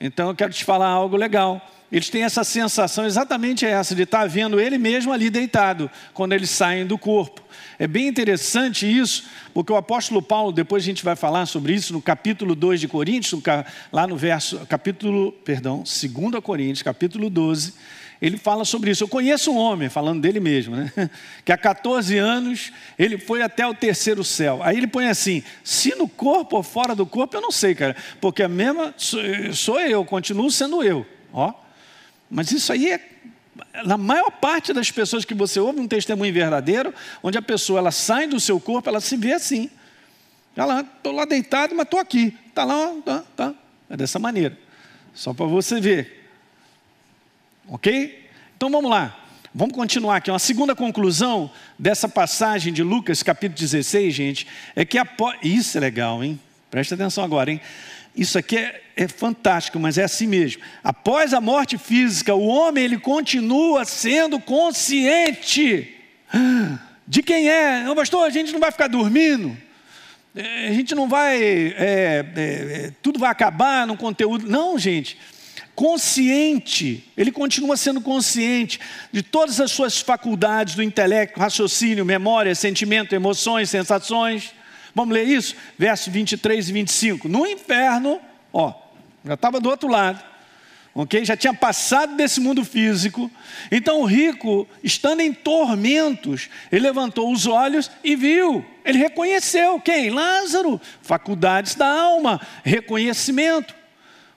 Então 0.00 0.28
eu 0.28 0.34
quero 0.34 0.52
te 0.52 0.64
falar 0.64 0.88
algo 0.88 1.16
legal. 1.16 1.60
Eles 1.90 2.08
têm 2.08 2.22
essa 2.22 2.44
sensação 2.44 3.04
exatamente 3.04 3.66
essa, 3.66 3.96
de 3.96 4.02
estar 4.02 4.24
vendo 4.28 4.60
ele 4.60 4.78
mesmo 4.78 5.12
ali 5.12 5.28
deitado, 5.28 5.90
quando 6.14 6.32
eles 6.32 6.48
saem 6.48 6.86
do 6.86 6.96
corpo. 6.96 7.42
É 7.80 7.88
bem 7.88 8.06
interessante 8.06 8.86
isso, 8.86 9.24
porque 9.52 9.72
o 9.72 9.76
apóstolo 9.76 10.22
Paulo, 10.22 10.52
depois 10.52 10.84
a 10.84 10.86
gente 10.86 11.04
vai 11.04 11.16
falar 11.16 11.46
sobre 11.46 11.74
isso 11.74 11.92
no 11.92 12.00
capítulo 12.00 12.54
2 12.54 12.80
de 12.80 12.86
Coríntios, 12.86 13.42
lá 13.92 14.06
no 14.06 14.16
verso, 14.16 14.64
capítulo, 14.68 15.32
perdão, 15.44 15.78
2 15.78 16.40
Coríntios, 16.44 16.82
capítulo 16.82 17.28
12, 17.28 17.74
ele 18.20 18.36
fala 18.36 18.64
sobre 18.64 18.90
isso. 18.90 19.04
Eu 19.04 19.08
conheço 19.08 19.50
um 19.50 19.56
homem, 19.56 19.88
falando 19.88 20.20
dele 20.20 20.40
mesmo, 20.40 20.76
né? 20.76 20.92
que 21.44 21.52
há 21.52 21.56
14 21.56 22.18
anos 22.18 22.72
ele 22.98 23.18
foi 23.18 23.42
até 23.42 23.66
o 23.66 23.74
terceiro 23.74 24.22
céu. 24.22 24.60
Aí 24.62 24.76
ele 24.76 24.86
põe 24.86 25.08
assim: 25.08 25.42
se 25.64 25.94
no 25.94 26.08
corpo 26.08 26.56
ou 26.56 26.62
fora 26.62 26.94
do 26.94 27.06
corpo, 27.06 27.36
eu 27.36 27.40
não 27.40 27.50
sei, 27.50 27.74
cara, 27.74 27.96
porque 28.20 28.42
a 28.42 28.48
mesma 28.48 28.94
sou 29.54 29.80
eu, 29.80 30.04
continuo 30.04 30.50
sendo 30.50 30.82
eu. 30.82 31.06
Ó, 31.32 31.52
mas 32.30 32.52
isso 32.52 32.72
aí 32.72 32.90
é 32.90 33.10
na 33.84 33.96
maior 33.96 34.30
parte 34.30 34.72
das 34.72 34.90
pessoas 34.90 35.24
que 35.24 35.34
você 35.34 35.58
ouve 35.60 35.80
um 35.80 35.88
testemunho 35.88 36.32
verdadeiro, 36.32 36.94
onde 37.22 37.38
a 37.38 37.42
pessoa 37.42 37.78
ela 37.78 37.90
sai 37.90 38.26
do 38.26 38.38
seu 38.38 38.60
corpo, 38.60 38.88
ela 38.88 39.00
se 39.00 39.16
vê 39.16 39.32
assim. 39.32 39.70
Ela, 40.56 40.80
estou 40.80 41.12
lá 41.12 41.24
deitado, 41.24 41.74
mas 41.74 41.84
estou 41.84 42.00
aqui. 42.00 42.36
Está 42.48 42.64
lá, 42.64 42.94
tá, 43.04 43.24
tá. 43.36 43.54
É 43.88 43.96
dessa 43.96 44.18
maneira. 44.18 44.58
Só 45.14 45.32
para 45.32 45.46
você 45.46 45.80
ver. 45.80 46.19
Ok? 47.72 48.28
Então 48.56 48.68
vamos 48.68 48.90
lá. 48.90 49.16
Vamos 49.54 49.76
continuar 49.76 50.16
aqui. 50.16 50.28
Uma 50.28 50.40
segunda 50.40 50.74
conclusão 50.74 51.48
dessa 51.78 52.08
passagem 52.08 52.72
de 52.72 52.82
Lucas, 52.82 53.22
capítulo 53.22 53.60
16, 53.60 54.12
gente, 54.12 54.46
é 54.74 54.84
que 54.84 54.98
após. 54.98 55.38
Isso 55.40 55.78
é 55.78 55.80
legal, 55.80 56.22
hein? 56.22 56.38
Presta 56.68 56.96
atenção 56.96 57.22
agora, 57.22 57.48
hein? 57.52 57.60
Isso 58.14 58.36
aqui 58.36 58.56
é, 58.56 58.82
é, 58.96 59.06
fantástico, 59.06 59.78
mas 59.78 59.98
é 59.98 60.02
assim 60.02 60.26
mesmo. 60.26 60.60
Após 60.82 61.32
a 61.32 61.40
morte 61.40 61.78
física, 61.78 62.34
o 62.34 62.44
homem 62.44 62.82
ele 62.82 62.98
continua 62.98 63.84
sendo 63.84 64.40
consciente 64.40 65.94
de 67.06 67.22
quem 67.22 67.48
é. 67.48 67.84
Não, 67.84 67.94
pastor, 67.94 68.26
a 68.26 68.30
gente 68.30 68.52
não 68.52 68.58
vai 68.58 68.72
ficar 68.72 68.88
dormindo. 68.88 69.56
É, 70.34 70.66
a 70.66 70.72
gente 70.72 70.92
não 70.92 71.08
vai. 71.08 71.40
É, 71.40 71.74
é, 71.76 72.26
é, 72.36 72.92
tudo 73.00 73.20
vai 73.20 73.30
acabar 73.30 73.86
no 73.86 73.96
conteúdo. 73.96 74.48
Não, 74.48 74.76
gente. 74.76 75.16
Consciente, 75.74 77.10
ele 77.16 77.32
continua 77.32 77.76
sendo 77.76 78.00
consciente 78.00 78.78
de 79.10 79.22
todas 79.22 79.60
as 79.60 79.70
suas 79.70 80.00
faculdades 80.00 80.74
do 80.74 80.82
intelecto, 80.82 81.40
raciocínio, 81.40 82.04
memória, 82.04 82.54
sentimento, 82.54 83.14
emoções, 83.14 83.70
sensações. 83.70 84.52
Vamos 84.94 85.14
ler 85.14 85.26
isso? 85.26 85.54
Verso 85.78 86.10
23 86.10 86.68
e 86.68 86.72
25. 86.72 87.28
No 87.28 87.46
inferno, 87.46 88.20
ó, 88.52 88.74
já 89.24 89.34
estava 89.34 89.60
do 89.60 89.70
outro 89.70 89.88
lado, 89.88 90.22
ok? 90.94 91.24
Já 91.24 91.36
tinha 91.36 91.54
passado 91.54 92.16
desse 92.16 92.40
mundo 92.40 92.64
físico. 92.64 93.30
Então 93.70 94.00
o 94.00 94.04
rico, 94.04 94.68
estando 94.82 95.20
em 95.20 95.32
tormentos, 95.32 96.50
ele 96.70 96.82
levantou 96.82 97.32
os 97.32 97.46
olhos 97.46 97.90
e 98.02 98.16
viu. 98.16 98.64
Ele 98.84 98.98
reconheceu 98.98 99.80
quem? 99.80 100.10
Lázaro. 100.10 100.80
Faculdades 101.00 101.74
da 101.74 101.86
alma, 101.86 102.40
reconhecimento. 102.64 103.79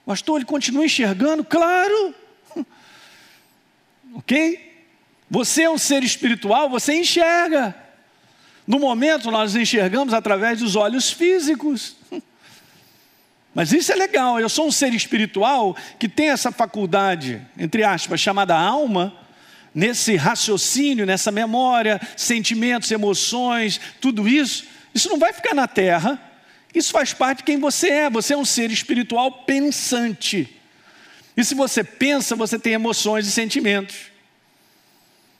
Pastor, 0.06 0.36
ele 0.36 0.44
continua 0.44 0.84
enxergando? 0.84 1.42
Claro. 1.44 2.14
ok? 4.14 4.72
Você 5.30 5.62
é 5.62 5.70
um 5.70 5.78
ser 5.78 6.04
espiritual, 6.04 6.68
você 6.68 6.94
enxerga. 6.94 7.74
No 8.66 8.78
momento, 8.78 9.30
nós 9.30 9.54
enxergamos 9.56 10.14
através 10.14 10.60
dos 10.60 10.76
olhos 10.76 11.10
físicos. 11.10 11.96
Mas 13.54 13.72
isso 13.72 13.92
é 13.92 13.94
legal, 13.94 14.40
eu 14.40 14.48
sou 14.48 14.66
um 14.66 14.72
ser 14.72 14.92
espiritual 14.94 15.76
que 15.98 16.08
tem 16.08 16.30
essa 16.30 16.50
faculdade, 16.50 17.40
entre 17.56 17.84
aspas, 17.84 18.20
chamada 18.20 18.58
alma, 18.58 19.16
nesse 19.72 20.16
raciocínio, 20.16 21.06
nessa 21.06 21.30
memória, 21.30 22.00
sentimentos, 22.16 22.90
emoções, 22.90 23.80
tudo 24.00 24.28
isso. 24.28 24.64
Isso 24.92 25.08
não 25.08 25.18
vai 25.18 25.32
ficar 25.32 25.54
na 25.54 25.68
terra, 25.68 26.20
isso 26.74 26.90
faz 26.90 27.12
parte 27.12 27.38
de 27.38 27.44
quem 27.44 27.58
você 27.58 27.88
é. 27.88 28.10
Você 28.10 28.34
é 28.34 28.36
um 28.36 28.44
ser 28.44 28.70
espiritual 28.70 29.30
pensante. 29.30 30.60
E 31.36 31.44
se 31.44 31.54
você 31.54 31.84
pensa, 31.84 32.34
você 32.34 32.58
tem 32.58 32.72
emoções 32.72 33.26
e 33.26 33.30
sentimentos. 33.30 34.12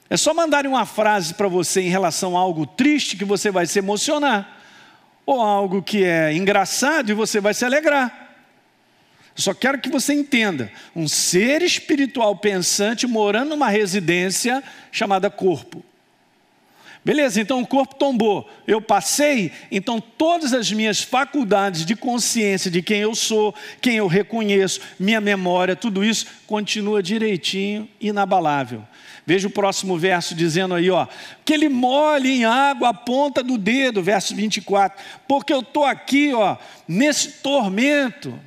É 0.09 0.16
só 0.16 0.33
mandarem 0.35 0.70
uma 0.70 0.87
frase 0.87 1.35
para 1.35 1.49
você 1.49 1.81
em 1.81 1.88
relação 1.88 2.37
a 2.37 2.40
algo 2.40 2.66
triste 2.66 3.16
que 3.16 3.25
você 3.25 3.51
vai 3.51 3.66
se 3.66 3.79
emocionar, 3.79 4.61
ou 5.27 5.40
algo 5.40 5.83
que 5.83 6.05
é 6.05 6.33
engraçado 6.35 7.11
e 7.11 7.14
você 7.14 7.40
vai 7.40 7.55
se 7.55 7.64
alegrar. 7.64 8.37
Só 9.35 9.53
quero 9.53 9.81
que 9.81 9.88
você 9.88 10.12
entenda: 10.12 10.70
um 10.94 11.09
ser 11.09 11.62
espiritual 11.62 12.37
pensante 12.37 13.07
morando 13.07 13.51
numa 13.51 13.68
residência 13.68 14.62
chamada 14.92 15.31
corpo. 15.31 15.85
Beleza, 17.05 17.38
então 17.38 17.61
o 17.61 17.67
corpo 17.67 17.97
tombou, 17.97 18.49
eu 18.67 18.81
passei, 18.81 19.53
então 19.71 20.01
todas 20.01 20.55
as 20.55 20.73
minhas 20.73 21.03
faculdades 21.03 21.85
de 21.85 21.95
consciência 21.95 22.71
de 22.71 22.81
quem 22.81 23.01
eu 23.01 23.14
sou, 23.14 23.55
quem 23.79 23.97
eu 23.97 24.07
reconheço, 24.07 24.81
minha 24.99 25.21
memória, 25.21 25.77
tudo 25.77 26.03
isso 26.03 26.27
continua 26.47 27.03
direitinho, 27.03 27.87
inabalável. 28.01 28.83
Veja 29.27 29.49
o 29.49 29.51
próximo 29.51 29.99
verso 29.99 30.35
dizendo 30.35 30.75
aí, 30.75 30.90
ó, 30.90 31.07
que 31.45 31.53
ele 31.53 31.69
molhe 31.69 32.38
em 32.38 32.47
água 32.47 32.88
a 32.88 32.95
ponta 32.95 33.43
do 33.43 33.59
dedo, 33.59 34.03
verso 34.03 34.35
24, 34.35 34.99
porque 35.29 35.53
eu 35.53 35.61
estou 35.61 35.85
aqui, 35.85 36.33
ó, 36.33 36.57
nesse 36.88 37.33
tormento. 37.43 38.38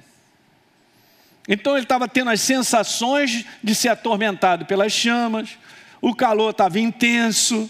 Então 1.48 1.74
ele 1.74 1.84
estava 1.84 2.08
tendo 2.08 2.32
as 2.32 2.42
sensações 2.42 3.46
de 3.64 3.76
ser 3.76 3.90
atormentado 3.90 4.66
pelas 4.66 4.92
chamas, 4.92 5.60
o 6.02 6.16
calor 6.16 6.50
estava 6.50 6.80
intenso. 6.80 7.70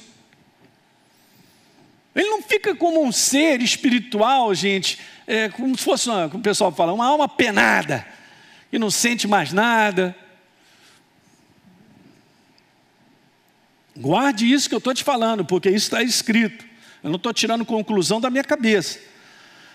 Ele 2.18 2.30
não 2.30 2.42
fica 2.42 2.76
como 2.76 3.06
um 3.06 3.12
ser 3.12 3.62
espiritual, 3.62 4.52
gente, 4.56 4.98
é, 5.28 5.50
como 5.50 5.78
se 5.78 5.84
fosse, 5.84 6.10
uma, 6.10 6.28
como 6.28 6.40
o 6.40 6.44
pessoal 6.44 6.72
fala, 6.72 6.92
uma 6.92 7.06
alma 7.06 7.30
penada, 7.30 8.04
que 8.72 8.80
não 8.80 8.90
sente 8.90 9.28
mais 9.28 9.54
nada. 9.54 10.16
Guarde 13.96 14.52
isso 14.52 14.68
que 14.68 14.74
eu 14.74 14.80
estou 14.80 14.96
te 14.96 15.04
falando, 15.04 15.46
porque 15.46 15.70
isso 15.70 15.86
está 15.86 16.02
escrito. 16.02 16.66
Eu 17.04 17.12
não 17.12 17.18
estou 17.18 17.32
tirando 17.32 17.64
conclusão 17.64 18.20
da 18.20 18.32
minha 18.32 18.44
cabeça. 18.44 19.00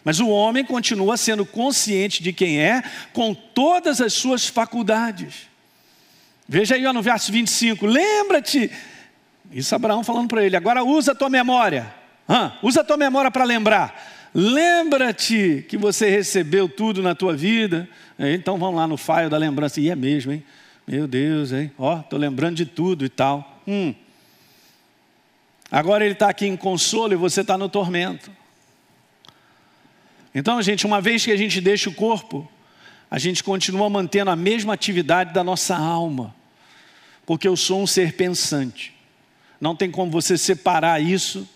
Mas 0.02 0.18
o 0.18 0.28
homem 0.28 0.64
continua 0.64 1.16
sendo 1.16 1.46
consciente 1.46 2.24
de 2.24 2.33
quem 2.33 2.61
é, 2.61 2.83
com 3.12 3.33
todas 3.33 4.00
as 4.00 4.14
suas 4.14 4.48
faculdades. 4.48 5.48
Veja 6.48 6.74
aí 6.74 6.85
ó, 6.87 6.92
no 6.92 7.02
verso 7.02 7.31
25: 7.31 7.87
lembra-te, 7.87 8.68
isso 9.52 9.72
Abraão 9.76 10.02
falando 10.02 10.26
para 10.26 10.44
ele, 10.44 10.57
agora 10.57 10.83
usa 10.83 11.12
a 11.12 11.14
tua 11.14 11.31
memória, 11.31 12.02
usa 12.62 12.81
a 12.81 12.85
tua 12.85 12.97
memória 12.97 13.31
para 13.31 13.45
lembrar. 13.45 14.31
Lembra-te 14.35 15.64
que 15.68 15.77
você 15.77 16.09
recebeu 16.09 16.68
tudo 16.68 17.03
na 17.03 17.14
tua 17.14 17.35
vida. 17.35 17.88
Então 18.18 18.59
vamos 18.59 18.77
lá 18.77 18.87
no 18.87 18.97
faio 18.97 19.29
da 19.29 19.37
lembrança. 19.37 19.81
E 19.81 19.90
é 19.90 19.97
mesmo, 19.97 20.33
hein? 20.33 20.45
Meu 20.87 21.07
Deus, 21.07 21.53
hein? 21.53 21.71
Ó, 21.79 22.01
estou 22.01 22.18
lembrando 22.18 22.57
de 22.57 22.66
tudo 22.66 23.05
e 23.05 23.09
tal. 23.09 23.61
Hum. 23.66 23.95
Agora 25.71 26.05
ele 26.05 26.14
está 26.14 26.29
aqui 26.29 26.47
em 26.47 26.57
consolo 26.57 27.12
e 27.12 27.16
você 27.16 27.40
está 27.42 27.57
no 27.57 27.68
tormento. 27.68 28.31
Então, 30.35 30.61
gente, 30.62 30.87
uma 30.87 31.01
vez 31.01 31.25
que 31.25 31.31
a 31.31 31.37
gente 31.37 31.61
deixa 31.61 31.90
o 31.90 31.95
corpo, 31.95 32.51
a 33.11 33.18
gente 33.18 33.45
continua 33.45 33.88
mantendo 33.90 34.31
a 34.31 34.37
mesma 34.37 34.73
atividade 34.73 35.33
da 35.33 35.45
nossa 35.45 35.77
alma, 35.77 36.35
porque 37.27 37.47
eu 37.47 37.57
sou 37.57 37.83
um 37.83 37.87
ser 37.87 38.14
pensante. 38.14 38.95
Não 39.61 39.77
tem 39.77 39.90
como 39.90 40.11
você 40.11 40.37
separar 40.37 41.01
isso. 41.01 41.49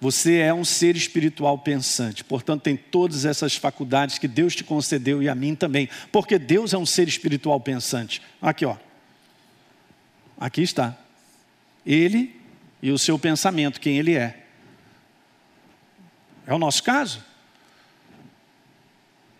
Você 0.00 0.38
é 0.38 0.54
um 0.54 0.64
ser 0.64 0.96
espiritual 0.96 1.58
pensante, 1.58 2.24
portanto, 2.24 2.62
tem 2.62 2.74
todas 2.74 3.26
essas 3.26 3.54
faculdades 3.54 4.18
que 4.18 4.26
Deus 4.26 4.56
te 4.56 4.64
concedeu 4.64 5.22
e 5.22 5.28
a 5.28 5.34
mim 5.34 5.54
também, 5.54 5.90
porque 6.10 6.38
Deus 6.38 6.72
é 6.72 6.78
um 6.78 6.86
ser 6.86 7.06
espiritual 7.06 7.60
pensante. 7.60 8.22
Aqui, 8.40 8.64
ó. 8.64 8.76
Aqui 10.38 10.62
está. 10.62 10.96
Ele 11.84 12.34
e 12.82 12.90
o 12.90 12.98
seu 12.98 13.18
pensamento, 13.18 13.78
quem 13.78 13.98
ele 13.98 14.14
é. 14.14 14.46
É 16.46 16.54
o 16.54 16.58
nosso 16.58 16.82
caso. 16.82 17.22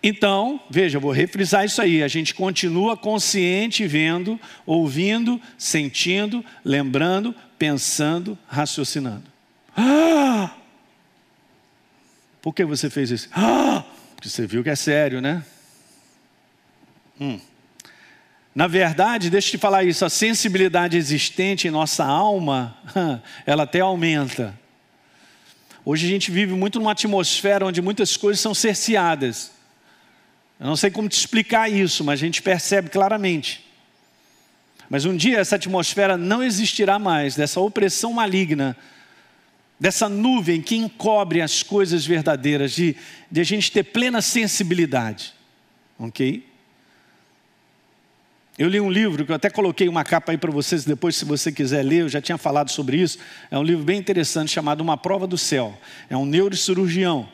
Então, 0.03 0.61
veja, 0.68 0.99
vou 0.99 1.11
refrisar 1.11 1.64
isso 1.64 1.81
aí. 1.81 2.03
A 2.03 2.09
gente 2.09 2.35
continua 2.35 2.99
consciente, 2.99 3.87
vendo, 3.87 4.38
ouvindo, 4.66 5.40
sentindo, 5.57 6.44
lembrando, 6.62 7.35
pensando, 7.59 8.38
raciocinando. 8.46 9.30
Ah! 9.81 10.55
Por 12.43 12.55
que 12.55 12.64
você 12.64 12.90
fez 12.90 13.11
isso? 13.11 13.29
Ah! 13.33 13.85
Porque 14.14 14.29
você 14.29 14.47
viu 14.47 14.62
que 14.62 14.69
é 14.69 14.77
sério, 14.77 15.21
né? 15.21 15.43
Hum. 17.19 17.40
Na 18.55 18.66
verdade, 18.66 19.31
deixa 19.31 19.49
eu 19.49 19.53
te 19.53 19.59
falar 19.59 19.85
isso, 19.85 20.05
a 20.05 20.11
sensibilidade 20.11 20.97
existente 20.97 21.69
em 21.69 21.71
nossa 21.71 22.05
alma, 22.05 22.77
ela 23.47 23.62
até 23.62 23.81
aumenta. 23.81 24.59
Hoje 25.85 26.07
a 26.07 26.11
gente 26.11 26.31
vive 26.31 26.53
muito 26.53 26.79
numa 26.79 26.93
atmosfera 26.93 27.64
onde 27.64 27.81
muitas 27.81 28.16
coisas 28.16 28.40
são 28.40 28.53
cerceadas. 28.53 29.53
Eu 30.59 30.66
não 30.66 30.77
sei 30.77 30.90
como 30.90 31.09
te 31.09 31.16
explicar 31.16 31.71
isso, 31.71 32.05
mas 32.05 32.21
a 32.21 32.25
gente 32.25 32.43
percebe 32.43 32.90
claramente. 32.90 33.64
Mas 34.90 35.07
um 35.07 35.16
dia 35.16 35.38
essa 35.38 35.57
atmosfera 35.57 36.19
não 36.19 36.43
existirá 36.43 36.99
mais, 36.99 37.37
dessa 37.37 37.61
opressão 37.61 38.12
maligna, 38.12 38.77
dessa 39.81 40.09
nuvem 40.09 40.61
que 40.61 40.77
encobre 40.77 41.40
as 41.40 41.62
coisas 41.62 42.07
verdadeiras, 42.07 42.73
de, 42.73 42.95
de 43.31 43.40
a 43.40 43.45
gente 43.45 43.73
ter 43.73 43.83
plena 43.85 44.21
sensibilidade. 44.21 45.33
Ok? 45.99 46.47
Eu 48.59 48.69
li 48.69 48.79
um 48.79 48.90
livro 48.90 49.25
que 49.25 49.33
eu 49.33 49.37
até 49.37 49.49
coloquei 49.49 49.88
uma 49.88 50.05
capa 50.05 50.33
aí 50.33 50.38
para 50.38 50.51
vocês 50.51 50.85
depois, 50.85 51.16
se 51.16 51.25
você 51.25 51.51
quiser 51.51 51.83
ler, 51.83 52.03
eu 52.03 52.09
já 52.11 52.21
tinha 52.21 52.37
falado 52.37 52.71
sobre 52.71 52.99
isso. 52.99 53.19
É 53.51 53.59
um 53.59 53.62
livro 53.62 53.83
bem 53.83 53.99
interessante 53.99 54.53
chamado 54.53 54.83
Uma 54.83 54.99
Prova 54.99 55.27
do 55.27 55.38
Céu. 55.38 55.77
É 56.11 56.16
um 56.16 56.27
neurocirurgião 56.27 57.27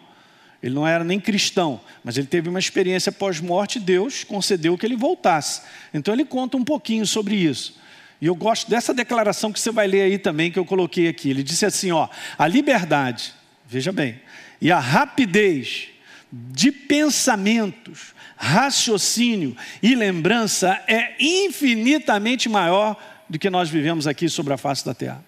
ele 0.63 0.75
não 0.75 0.87
era 0.87 1.05
nem 1.05 1.21
cristão, 1.21 1.81
mas 2.03 2.17
ele 2.17 2.27
teve 2.27 2.49
uma 2.49 2.59
experiência 2.59 3.13
pós-morte, 3.13 3.79
Deus 3.79 4.25
concedeu 4.25 4.77
que 4.77 4.87
ele 4.87 4.97
voltasse. 4.97 5.63
Então 5.93 6.13
ele 6.13 6.25
conta 6.25 6.57
um 6.57 6.65
pouquinho 6.65 7.07
sobre 7.07 7.37
isso. 7.37 7.79
E 8.21 8.27
eu 8.27 8.35
gosto 8.35 8.71
dessa 8.71 8.95
declaração 8.95 9.53
que 9.53 9.61
você 9.61 9.71
vai 9.71 9.87
ler 9.87 10.03
aí 10.03 10.19
também, 10.19 10.51
que 10.51 10.59
eu 10.59 10.65
coloquei 10.65 11.09
aqui. 11.09 11.31
Ele 11.31 11.43
disse 11.43 11.67
assim: 11.67 11.91
ó, 11.91 12.09
a 12.39 12.47
liberdade, 12.47 13.35
veja 13.67 13.93
bem, 13.93 14.21
e 14.61 14.73
a 14.73 14.79
rapidez 14.79 15.89
de 16.33 16.73
pensamentos, 16.73 18.15
raciocínio 18.37 19.57
e 19.83 19.95
lembrança 19.95 20.83
é 20.87 21.15
infinitamente 21.19 22.49
maior 22.49 22.97
do 23.29 23.39
que 23.39 23.51
nós 23.51 23.69
vivemos 23.69 24.07
aqui 24.07 24.29
sobre 24.29 24.53
a 24.55 24.57
face 24.57 24.85
da 24.85 24.95
terra. 24.95 25.25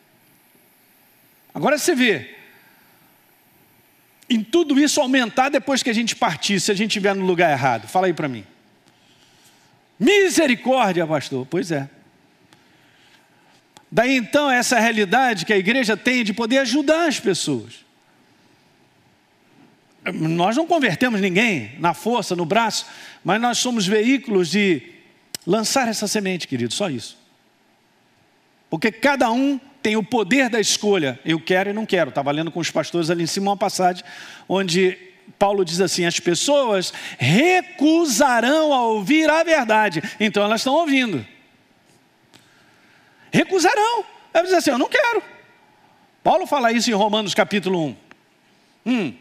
Agora 1.54 1.76
você 1.76 1.94
vê, 1.94 2.34
em 4.30 4.42
tudo 4.42 4.78
isso 4.78 5.00
aumentar 5.00 5.48
depois 5.48 5.82
que 5.82 5.90
a 5.90 5.94
gente 5.94 6.14
partir, 6.14 6.60
se 6.60 6.70
a 6.70 6.74
gente 6.74 6.90
estiver 6.90 7.14
no 7.14 7.24
lugar 7.24 7.50
errado? 7.50 7.88
Fala 7.88 8.06
aí 8.06 8.12
para 8.12 8.28
mim. 8.28 8.44
Misericórdia, 9.98 11.06
pastor. 11.06 11.46
Pois 11.46 11.72
é. 11.72 11.88
Daí 13.90 14.16
então 14.16 14.50
essa 14.50 14.78
realidade 14.78 15.46
que 15.46 15.52
a 15.52 15.58
igreja 15.58 15.96
tem 15.96 16.22
de 16.22 16.32
poder 16.32 16.58
ajudar 16.58 17.08
as 17.08 17.18
pessoas. 17.18 17.86
Nós 20.12 20.56
não 20.56 20.66
convertemos 20.66 21.20
ninguém 21.20 21.72
na 21.78 21.94
força, 21.94 22.36
no 22.36 22.44
braço, 22.44 22.86
mas 23.24 23.40
nós 23.40 23.58
somos 23.58 23.86
veículos 23.86 24.50
de 24.50 24.82
lançar 25.46 25.88
essa 25.88 26.06
semente, 26.06 26.46
querido, 26.46 26.72
só 26.72 26.88
isso. 26.88 27.18
Porque 28.70 28.92
cada 28.92 29.30
um 29.30 29.58
tem 29.82 29.96
o 29.96 30.02
poder 30.02 30.50
da 30.50 30.60
escolha. 30.60 31.18
Eu 31.24 31.40
quero 31.40 31.70
e 31.70 31.72
não 31.72 31.86
quero. 31.86 32.10
Estava 32.10 32.30
lendo 32.30 32.50
com 32.50 32.60
os 32.60 32.70
pastores 32.70 33.10
ali 33.10 33.22
em 33.22 33.26
cima 33.26 33.50
uma 33.50 33.56
passagem 33.56 34.04
onde 34.48 34.98
Paulo 35.38 35.64
diz 35.64 35.80
assim: 35.80 36.04
as 36.04 36.20
pessoas 36.20 36.92
recusarão 37.18 38.72
a 38.72 38.82
ouvir 38.82 39.28
a 39.28 39.42
verdade. 39.42 40.02
Então 40.20 40.42
elas 40.42 40.60
estão 40.60 40.74
ouvindo. 40.74 41.24
Recusarão. 43.32 44.04
Elas 44.32 44.46
dizem 44.46 44.58
assim: 44.58 44.70
eu 44.70 44.78
não 44.78 44.88
quero. 44.88 45.22
Paulo 46.22 46.46
fala 46.46 46.72
isso 46.72 46.90
em 46.90 46.94
Romanos 46.94 47.34
capítulo 47.34 47.86
1. 47.86 47.96
Hum. 48.86 49.14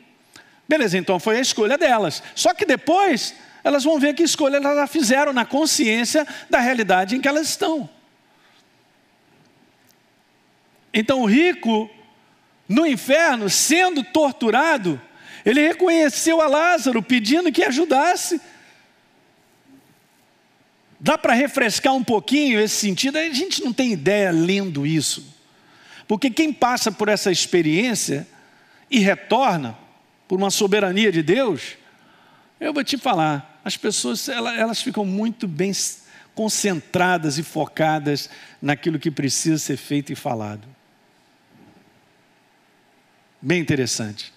Beleza, 0.67 0.97
então 0.97 1.19
foi 1.19 1.37
a 1.37 1.41
escolha 1.41 1.77
delas. 1.77 2.21
Só 2.35 2.53
que 2.53 2.65
depois 2.65 3.33
elas 3.63 3.83
vão 3.83 3.99
ver 3.99 4.13
que 4.13 4.23
escolha 4.23 4.57
elas 4.57 4.89
fizeram 4.91 5.31
na 5.33 5.45
consciência 5.45 6.27
da 6.49 6.59
realidade 6.59 7.15
em 7.15 7.21
que 7.21 7.27
elas 7.27 7.49
estão. 7.49 7.89
Então 10.93 11.21
o 11.21 11.25
rico, 11.25 11.89
no 12.67 12.85
inferno, 12.85 13.49
sendo 13.49 14.03
torturado, 14.03 14.99
ele 15.45 15.65
reconheceu 15.65 16.41
a 16.41 16.47
Lázaro 16.47 17.01
pedindo 17.01 17.51
que 17.51 17.63
ajudasse. 17.63 18.41
Dá 20.99 21.17
para 21.17 21.33
refrescar 21.33 21.93
um 21.93 22.03
pouquinho 22.03 22.59
esse 22.59 22.75
sentido? 22.75 23.17
A 23.17 23.29
gente 23.29 23.63
não 23.63 23.71
tem 23.71 23.91
ideia 23.91 24.31
lendo 24.31 24.85
isso. 24.85 25.35
Porque 26.07 26.29
quem 26.29 26.51
passa 26.51 26.91
por 26.91 27.07
essa 27.07 27.31
experiência 27.31 28.27
e 28.89 28.99
retorna 28.99 29.77
por 30.27 30.37
uma 30.37 30.49
soberania 30.49 31.11
de 31.11 31.21
Deus, 31.21 31.75
eu 32.59 32.73
vou 32.73 32.83
te 32.83 32.97
falar, 32.97 33.61
as 33.63 33.77
pessoas 33.77 34.27
elas, 34.27 34.57
elas 34.57 34.81
ficam 34.81 35.05
muito 35.05 35.47
bem 35.47 35.71
concentradas 36.33 37.37
e 37.37 37.43
focadas 37.43 38.29
naquilo 38.61 38.99
que 38.99 39.11
precisa 39.11 39.57
ser 39.57 39.77
feito 39.77 40.11
e 40.11 40.15
falado. 40.15 40.67
Bem 43.41 43.59
interessante. 43.59 44.33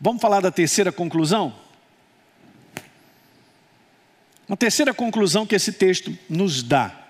Vamos 0.00 0.20
falar 0.20 0.40
da 0.40 0.50
terceira 0.50 0.92
conclusão? 0.92 1.54
Uma 4.48 4.56
terceira 4.56 4.94
conclusão 4.94 5.44
que 5.44 5.54
esse 5.54 5.72
texto 5.72 6.16
nos 6.28 6.62
dá 6.62 7.06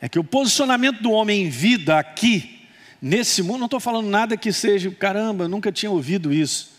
é 0.00 0.08
que 0.08 0.18
o 0.18 0.24
posicionamento 0.24 1.02
do 1.02 1.10
homem 1.10 1.44
em 1.44 1.48
vida 1.48 1.98
aqui, 1.98 2.66
nesse 3.00 3.42
mundo, 3.42 3.58
não 3.58 3.66
estou 3.66 3.80
falando 3.80 4.08
nada 4.08 4.36
que 4.36 4.52
seja, 4.52 4.90
caramba, 4.90 5.48
nunca 5.48 5.72
tinha 5.72 5.90
ouvido 5.90 6.32
isso. 6.32 6.72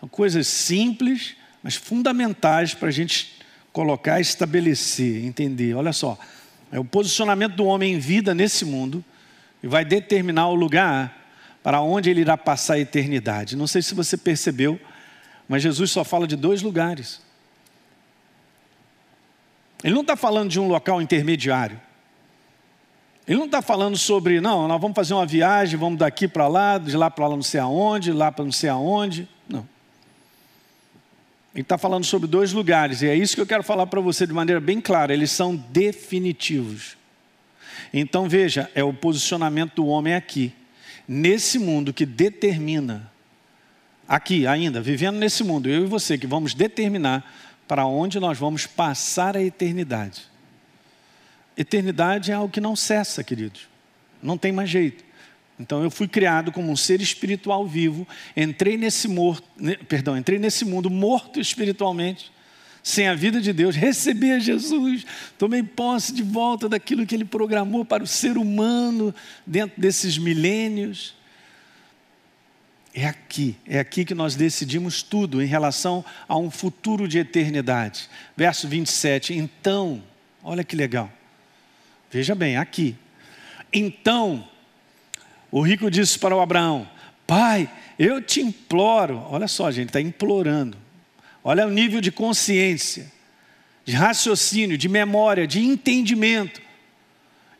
São 0.00 0.08
coisas 0.08 0.46
simples, 0.46 1.34
mas 1.62 1.74
fundamentais 1.74 2.74
para 2.74 2.88
a 2.88 2.92
gente 2.92 3.38
colocar, 3.72 4.20
estabelecer, 4.20 5.24
entender. 5.24 5.74
Olha 5.74 5.92
só, 5.92 6.18
é 6.70 6.78
o 6.78 6.84
posicionamento 6.84 7.54
do 7.54 7.64
homem 7.64 7.94
em 7.94 7.98
vida 7.98 8.34
nesse 8.34 8.64
mundo 8.64 9.04
e 9.62 9.66
vai 9.66 9.84
determinar 9.84 10.48
o 10.48 10.54
lugar 10.54 11.16
para 11.62 11.80
onde 11.80 12.10
ele 12.10 12.20
irá 12.20 12.36
passar 12.36 12.74
a 12.74 12.80
eternidade. 12.80 13.56
Não 13.56 13.66
sei 13.66 13.82
se 13.82 13.94
você 13.94 14.16
percebeu, 14.16 14.80
mas 15.48 15.62
Jesus 15.62 15.90
só 15.90 16.04
fala 16.04 16.26
de 16.26 16.36
dois 16.36 16.62
lugares. 16.62 17.20
Ele 19.82 19.94
não 19.94 20.02
está 20.02 20.16
falando 20.16 20.50
de 20.50 20.58
um 20.58 20.68
local 20.68 21.00
intermediário. 21.00 21.80
Ele 23.26 23.38
não 23.38 23.46
está 23.46 23.60
falando 23.60 23.96
sobre, 23.96 24.40
não, 24.40 24.66
nós 24.66 24.80
vamos 24.80 24.94
fazer 24.94 25.12
uma 25.12 25.26
viagem, 25.26 25.78
vamos 25.78 25.98
daqui 25.98 26.26
para 26.26 26.48
lá, 26.48 26.78
de 26.78 26.96
lá 26.96 27.10
para 27.10 27.26
lá 27.26 27.36
não 27.36 27.42
sei 27.42 27.60
aonde, 27.60 28.10
lá 28.10 28.32
para 28.32 28.44
não 28.44 28.52
sei 28.52 28.70
aonde. 28.70 29.28
Não. 29.48 29.68
Ele 31.54 31.62
está 31.62 31.76
falando 31.76 32.04
sobre 32.04 32.26
dois 32.26 32.52
lugares, 32.52 33.02
e 33.02 33.06
é 33.06 33.14
isso 33.14 33.34
que 33.34 33.40
eu 33.42 33.46
quero 33.46 33.62
falar 33.62 33.86
para 33.86 34.00
você 34.00 34.26
de 34.26 34.32
maneira 34.32 34.60
bem 34.60 34.80
clara: 34.80 35.12
eles 35.12 35.30
são 35.30 35.54
definitivos. 35.54 36.96
Então 37.92 38.28
veja, 38.28 38.70
é 38.74 38.82
o 38.82 38.94
posicionamento 38.94 39.74
do 39.74 39.86
homem 39.86 40.14
aqui 40.14 40.54
nesse 41.08 41.58
mundo 41.58 41.92
que 41.92 42.04
determina, 42.04 43.10
aqui 44.06 44.46
ainda, 44.46 44.80
vivendo 44.80 45.16
nesse 45.16 45.42
mundo, 45.42 45.68
eu 45.68 45.84
e 45.84 45.86
você, 45.86 46.18
que 46.18 46.26
vamos 46.26 46.52
determinar 46.52 47.30
para 47.68 47.86
onde 47.86 48.18
nós 48.18 48.38
vamos 48.38 48.66
passar 48.66 49.36
a 49.36 49.42
eternidade. 49.42 50.22
Eternidade 51.56 52.32
é 52.32 52.34
algo 52.34 52.52
que 52.52 52.60
não 52.60 52.74
cessa, 52.74 53.22
queridos. 53.22 53.68
Não 54.22 54.38
tem 54.38 54.50
mais 54.50 54.70
jeito. 54.70 55.04
Então 55.60 55.82
eu 55.82 55.90
fui 55.90 56.08
criado 56.08 56.50
como 56.50 56.70
um 56.70 56.76
ser 56.76 57.00
espiritual 57.00 57.66
vivo, 57.66 58.06
entrei 58.36 58.76
nesse 58.76 59.06
morto, 59.06 59.46
perdão, 59.88 60.16
entrei 60.16 60.38
nesse 60.38 60.64
mundo 60.64 60.88
morto 60.88 61.40
espiritualmente 61.40 62.32
sem 62.80 63.08
a 63.08 63.14
vida 63.14 63.40
de 63.40 63.52
Deus, 63.52 63.76
recebi 63.76 64.32
a 64.32 64.38
Jesus, 64.38 65.04
tomei 65.36 65.62
posse 65.62 66.12
de 66.12 66.22
volta 66.22 66.68
daquilo 66.68 67.04
que 67.04 67.14
Ele 67.14 67.24
programou 67.24 67.84
para 67.84 68.02
o 68.02 68.06
ser 68.06 68.38
humano 68.38 69.14
dentro 69.46 69.78
desses 69.78 70.16
milênios. 70.16 71.17
É 73.00 73.06
aqui, 73.06 73.56
é 73.64 73.78
aqui 73.78 74.04
que 74.04 74.14
nós 74.14 74.34
decidimos 74.34 75.02
tudo 75.02 75.40
em 75.40 75.46
relação 75.46 76.04
a 76.26 76.36
um 76.36 76.50
futuro 76.50 77.06
de 77.06 77.18
eternidade. 77.18 78.08
Verso 78.36 78.66
27. 78.66 79.34
Então, 79.34 80.02
olha 80.42 80.64
que 80.64 80.74
legal. 80.74 81.08
Veja 82.10 82.34
bem, 82.34 82.56
aqui. 82.56 82.96
Então, 83.72 84.48
o 85.50 85.60
rico 85.60 85.88
disse 85.90 86.18
para 86.18 86.34
o 86.34 86.40
Abraão: 86.40 86.88
Pai, 87.24 87.70
eu 87.96 88.20
te 88.20 88.40
imploro. 88.40 89.24
Olha 89.30 89.46
só, 89.46 89.70
gente, 89.70 89.90
está 89.90 90.00
implorando 90.00 90.76
Olha 91.44 91.66
o 91.66 91.70
nível 91.70 92.00
de 92.00 92.10
consciência, 92.10 93.10
de 93.84 93.94
raciocínio, 93.94 94.76
de 94.76 94.88
memória, 94.88 95.46
de 95.46 95.64
entendimento 95.64 96.60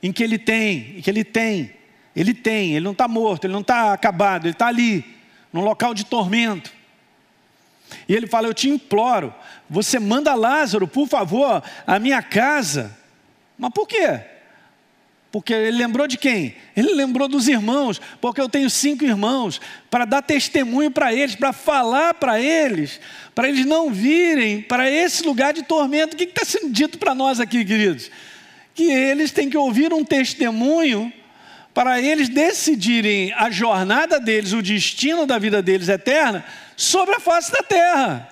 em 0.03 0.13
que 0.13 0.23
ele 0.23 0.37
tem, 0.37 0.99
em 0.99 1.01
que 1.01 1.09
ele 1.09 1.25
tem. 1.25 1.73
Ele 2.15 2.35
tem, 2.35 2.75
ele 2.75 2.85
não 2.85 2.93
está 2.93 3.07
morto, 3.07 3.45
ele 3.45 3.53
não 3.53 3.61
está 3.61 3.93
acabado, 3.93 4.47
ele 4.47 4.53
está 4.53 4.67
ali, 4.67 5.05
num 5.53 5.63
local 5.63 5.95
de 5.95 6.05
tormento. 6.05 6.73
E 8.09 8.15
ele 8.15 8.27
fala: 8.27 8.49
Eu 8.49 8.55
te 8.55 8.69
imploro, 8.69 9.35
você 9.69 9.99
manda 9.99 10.35
Lázaro, 10.35 10.87
por 10.87 11.09
favor, 11.09 11.63
à 11.87 11.99
minha 11.99 12.23
casa. 12.23 12.97
Mas 13.59 13.73
por 13.73 13.87
quê? 13.87 14.21
Porque 15.31 15.53
ele 15.53 15.77
lembrou 15.77 16.07
de 16.07 16.17
quem? 16.17 16.57
Ele 16.75 16.95
lembrou 16.95 17.29
dos 17.29 17.49
irmãos, 17.49 18.01
porque 18.21 18.41
eu 18.41 18.49
tenho 18.49 18.71
cinco 18.71 19.05
irmãos, 19.05 19.61
para 19.91 20.07
dar 20.07 20.23
testemunho 20.23 20.91
para 20.91 21.13
eles, 21.13 21.35
para 21.35 21.53
falar 21.53 22.15
para 22.15 22.41
eles, 22.41 22.99
para 23.35 23.49
eles 23.49 23.67
não 23.67 23.91
virem 23.91 24.63
para 24.63 24.91
esse 24.91 25.23
lugar 25.23 25.53
de 25.53 25.63
tormento. 25.63 26.15
O 26.15 26.17
que 26.17 26.25
está 26.25 26.45
sendo 26.45 26.71
dito 26.71 26.99
para 26.99 27.15
nós 27.15 27.41
aqui, 27.41 27.63
queridos? 27.65 28.11
Que 28.75 28.91
eles 28.91 29.31
têm 29.31 29.51
que 29.51 29.57
ouvir 29.57 29.93
um 29.93 30.03
testemunho 30.03 31.13
para 31.79 32.03
eles 32.03 32.29
decidirem 32.29 33.33
a 33.35 33.53
jornada 33.53 34.19
deles, 34.19 34.53
o 34.53 34.61
destino 34.61 35.25
da 35.25 35.39
vida 35.39 35.63
deles 35.63 35.89
eterna, 35.89 36.45
sobre 36.77 37.15
a 37.15 37.21
face 37.21 37.53
da 37.53 37.63
terra. 37.63 38.29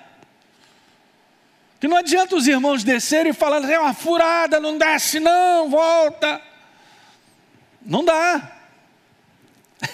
Que 1.79 1.87
não 1.87 1.95
adianta 1.95 2.35
os 2.35 2.45
irmãos 2.45 2.83
descerem 2.83 3.29
e 3.29 3.33
falarem, 3.33 3.71
é 3.71 3.79
uma 3.79 3.93
furada, 3.93 4.59
não 4.59 4.77
desce 4.77 5.21
não, 5.21 5.69
volta. 5.69 6.41
Não 7.81 8.03
dá. 8.03 8.51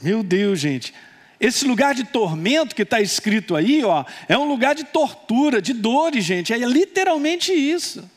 Meu 0.00 0.22
Deus, 0.22 0.60
gente. 0.60 0.94
Esse 1.40 1.66
lugar 1.66 1.92
de 1.92 2.04
tormento 2.04 2.72
que 2.72 2.82
está 2.82 3.00
escrito 3.00 3.56
aí, 3.56 3.82
ó, 3.84 4.04
é 4.28 4.38
um 4.38 4.44
lugar 4.44 4.76
de 4.76 4.84
tortura, 4.84 5.60
de 5.60 5.72
dores, 5.72 6.24
gente. 6.24 6.52
É 6.52 6.58
literalmente 6.58 7.52
isso. 7.52 8.08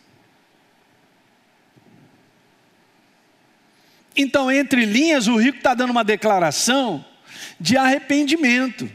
Então, 4.15 4.51
entre 4.51 4.86
linhas, 4.86 5.28
o 5.28 5.36
rico 5.36 5.58
está 5.58 5.73
dando 5.73 5.89
uma 5.89 6.04
declaração 6.04 7.04
de 7.60 7.75
arrependimento 7.75 8.89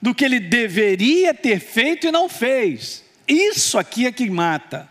do 0.00 0.14
que 0.14 0.24
ele 0.24 0.40
deveria 0.40 1.32
ter 1.32 1.60
feito 1.60 2.06
e 2.06 2.12
não 2.12 2.28
fez. 2.28 3.04
Isso 3.26 3.78
aqui 3.78 4.06
é 4.06 4.12
que 4.12 4.28
mata. 4.28 4.88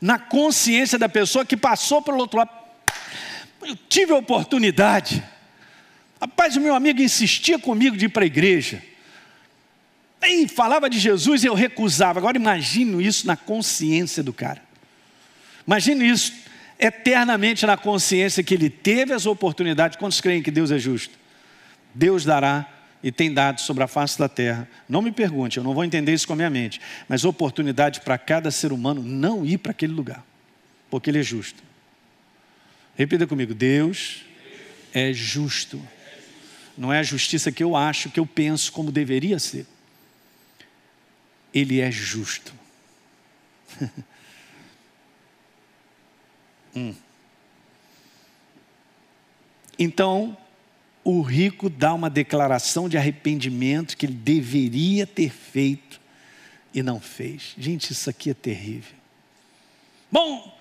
Na 0.00 0.18
consciência 0.18 0.98
da 0.98 1.08
pessoa 1.08 1.44
que 1.44 1.56
passou 1.56 2.00
pelo 2.00 2.18
outro 2.18 2.38
lado. 2.38 2.50
Eu 3.62 3.76
tive 3.88 4.12
a 4.12 4.16
oportunidade. 4.16 5.22
Rapaz, 6.20 6.56
o 6.56 6.60
meu 6.60 6.74
amigo 6.74 7.02
insistia 7.02 7.58
comigo 7.58 7.96
de 7.96 8.06
ir 8.06 8.08
para 8.08 8.22
a 8.22 8.26
igreja. 8.26 8.82
E 10.22 10.48
falava 10.48 10.88
de 10.88 10.98
Jesus 10.98 11.44
e 11.44 11.46
eu 11.46 11.54
recusava. 11.54 12.18
Agora 12.18 12.36
imagino 12.36 13.00
isso 13.00 13.26
na 13.26 13.36
consciência 13.36 14.22
do 14.22 14.32
cara. 14.32 14.62
Imagine 15.66 16.08
isso 16.08 16.32
eternamente 16.80 17.66
na 17.66 17.76
consciência 17.76 18.42
que 18.42 18.54
ele 18.54 18.70
teve 18.70 19.12
as 19.12 19.26
oportunidades. 19.26 19.96
Quantos 19.96 20.20
creem 20.20 20.42
que 20.42 20.50
Deus 20.50 20.70
é 20.70 20.78
justo? 20.78 21.18
Deus 21.94 22.24
dará 22.24 22.66
e 23.02 23.10
tem 23.10 23.32
dado 23.32 23.60
sobre 23.60 23.82
a 23.82 23.88
face 23.88 24.18
da 24.18 24.28
terra. 24.28 24.68
Não 24.88 25.02
me 25.02 25.12
pergunte, 25.12 25.58
eu 25.58 25.64
não 25.64 25.74
vou 25.74 25.84
entender 25.84 26.12
isso 26.12 26.26
com 26.26 26.32
a 26.32 26.36
minha 26.36 26.50
mente, 26.50 26.80
mas 27.08 27.24
oportunidade 27.24 28.00
para 28.00 28.16
cada 28.18 28.50
ser 28.50 28.72
humano 28.72 29.02
não 29.02 29.44
ir 29.44 29.58
para 29.58 29.72
aquele 29.72 29.92
lugar, 29.92 30.24
porque 30.90 31.10
ele 31.10 31.18
é 31.18 31.22
justo. 31.22 31.62
Repita 32.96 33.26
comigo: 33.26 33.54
Deus 33.54 34.24
é 34.92 35.12
justo. 35.12 35.80
Não 36.76 36.92
é 36.92 36.98
a 36.98 37.02
justiça 37.02 37.52
que 37.52 37.62
eu 37.62 37.76
acho, 37.76 38.10
que 38.10 38.20
eu 38.20 38.26
penso 38.26 38.72
como 38.72 38.90
deveria 38.90 39.38
ser. 39.38 39.66
Ele 41.52 41.80
é 41.80 41.90
justo. 41.90 42.54
hum. 46.74 46.94
Então, 49.78 50.36
o 51.02 51.22
rico 51.22 51.70
dá 51.70 51.94
uma 51.94 52.10
declaração 52.10 52.88
de 52.88 52.98
arrependimento 52.98 53.96
que 53.96 54.06
ele 54.06 54.14
deveria 54.14 55.06
ter 55.06 55.30
feito 55.30 56.00
e 56.74 56.82
não 56.82 57.00
fez. 57.00 57.54
Gente, 57.58 57.90
isso 57.90 58.10
aqui 58.10 58.30
é 58.30 58.34
terrível. 58.34 58.94
Bom, 60.12 60.56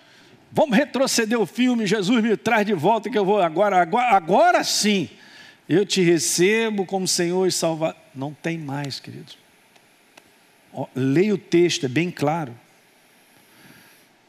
vamos 0.52 0.78
retroceder 0.78 1.40
o 1.40 1.46
filme, 1.46 1.86
Jesus 1.86 2.24
me 2.24 2.38
traz 2.38 2.66
de 2.66 2.74
volta 2.74 3.10
que 3.10 3.18
eu 3.18 3.26
vou 3.26 3.42
agora, 3.42 3.82
agora, 3.82 4.16
agora 4.16 4.64
sim. 4.64 5.10
Eu 5.68 5.86
te 5.86 6.02
recebo 6.02 6.86
como 6.86 7.08
Senhor 7.08 7.46
e 7.46 7.52
Salvador. 7.52 8.02
Não 8.16 8.34
tem 8.34 8.58
mais, 8.58 9.00
queridos. 9.00 9.38
Leia 10.96 11.34
o 11.34 11.38
texto, 11.38 11.86
é 11.86 11.90
bem 11.90 12.10
claro. 12.10 12.56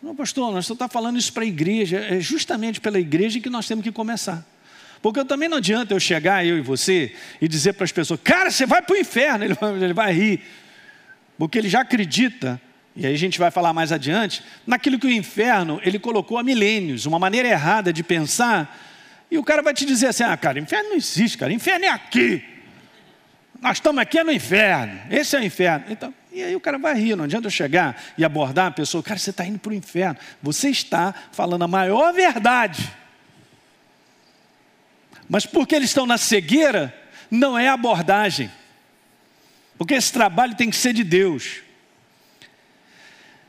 Não, 0.03 0.15
pastor, 0.15 0.51
nós 0.53 0.69
estamos 0.69 0.93
falando 0.93 1.19
isso 1.19 1.33
para 1.33 1.43
a 1.43 1.47
igreja. 1.47 1.99
É 1.99 2.21
justamente 2.21 2.81
pela 2.81 2.99
igreja 2.99 3.39
que 3.39 3.51
nós 3.51 3.67
temos 3.67 3.85
que 3.85 3.93
começar. 3.93 4.45
Porque 5.03 5.25
também 5.25 5.49
não 5.49 5.59
adianta 5.59 5.95
eu 5.95 6.01
chegar, 6.01 6.45
eu 6.45 6.59
e 6.59 6.61
você, 6.61 7.15
e 7.41 7.49
dizer 7.49 7.73
para 7.75 7.85
as 7.85 7.93
pessoas, 7.93 8.21
cara, 8.23 8.51
você 8.51 8.67
vai 8.67 8.83
para 8.83 8.95
o 8.95 8.99
inferno, 8.99 9.45
ele 9.47 9.55
vai, 9.55 9.75
ele 9.75 9.95
vai 9.95 10.13
rir. 10.13 10.43
Porque 11.39 11.59
ele 11.59 11.69
já 11.69 11.81
acredita, 11.81 12.61
e 12.95 13.07
aí 13.07 13.15
a 13.15 13.19
gente 13.19 13.39
vai 13.39 13.51
falar 13.51 13.73
mais 13.73 13.93
adiante, 13.93 14.43
naquilo 14.67 14.99
que 14.99 15.07
o 15.07 15.11
inferno 15.11 15.81
ele 15.83 15.99
colocou 15.99 16.37
há 16.37 16.43
milênios, 16.43 17.07
uma 17.07 17.19
maneira 17.19 17.49
errada 17.49 17.93
de 17.93 18.03
pensar, 18.03 18.79
e 19.31 19.39
o 19.39 19.45
cara 19.45 19.63
vai 19.63 19.73
te 19.73 19.87
dizer 19.87 20.09
assim: 20.09 20.23
ah, 20.23 20.37
cara, 20.37 20.59
inferno 20.59 20.91
não 20.91 20.97
existe, 20.97 21.39
cara, 21.39 21.53
inferno 21.53 21.87
é 21.87 21.89
aqui. 21.89 22.45
Nós 23.61 23.79
estamos 23.79 24.03
aqui 24.03 24.19
é 24.19 24.25
no 24.25 24.33
inferno, 24.33 25.01
esse 25.11 25.35
é 25.35 25.41
o 25.41 25.43
inferno. 25.45 25.87
Então, 25.89 26.13
e 26.33 26.43
aí 26.43 26.55
o 26.55 26.61
cara 26.61 26.79
vai 26.79 26.95
rir, 26.95 27.17
não 27.17 27.25
adianta 27.25 27.49
eu 27.49 27.51
chegar 27.51 28.01
e 28.17 28.25
abordar 28.25 28.67
a 28.67 28.71
pessoa, 28.71 29.03
cara, 29.03 29.19
você 29.19 29.31
está 29.31 29.45
indo 29.45 29.59
para 29.59 29.71
o 29.71 29.75
inferno. 29.75 30.17
Você 30.43 30.71
está 30.71 31.15
falando 31.33 31.63
a 31.63 31.69
maior 31.69 32.13
verdade 32.13 33.01
mas 35.31 35.47
porque 35.47 35.77
eles 35.77 35.91
estão 35.91 36.07
na 36.07 36.19
cegueira, 36.19 36.93
não 37.31 37.57
é 37.57 37.69
abordagem. 37.69 38.51
Porque 39.79 39.95
esse 39.95 40.13
trabalho 40.13 40.57
tem 40.57 40.69
que 40.69 40.75
ser 40.75 40.93
de 40.93 41.05
Deus. 41.05 41.61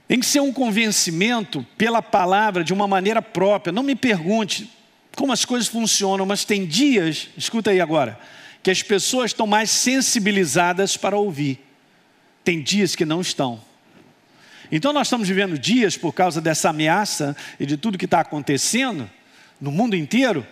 Tem 0.07 0.19
que 0.19 0.25
ser 0.27 0.41
um 0.41 0.53
convencimento 0.53 1.65
pela 1.79 1.99
palavra, 1.99 2.63
de 2.63 2.71
uma 2.71 2.87
maneira 2.87 3.19
própria. 3.19 3.71
Não 3.71 3.81
me 3.81 3.95
pergunte 3.95 4.71
como 5.15 5.33
as 5.33 5.43
coisas 5.43 5.67
funcionam, 5.67 6.23
mas 6.23 6.45
tem 6.45 6.67
dias, 6.67 7.29
escuta 7.35 7.71
aí 7.71 7.81
agora, 7.81 8.19
que 8.61 8.69
as 8.69 8.83
pessoas 8.83 9.31
estão 9.31 9.47
mais 9.47 9.71
sensibilizadas 9.71 10.95
para 10.95 11.17
ouvir. 11.17 11.59
Tem 12.43 12.61
dias 12.61 12.95
que 12.95 13.05
não 13.05 13.21
estão. 13.21 13.61
Então 14.71 14.93
nós 14.93 15.07
estamos 15.07 15.27
vivendo 15.27 15.57
dias 15.57 15.97
por 15.97 16.13
causa 16.13 16.39
dessa 16.39 16.69
ameaça 16.69 17.35
e 17.59 17.65
de 17.65 17.77
tudo 17.77 17.97
que 17.97 18.05
está 18.05 18.21
acontecendo 18.21 19.09
no 19.59 19.71
mundo 19.71 19.95
inteiro 19.95 20.45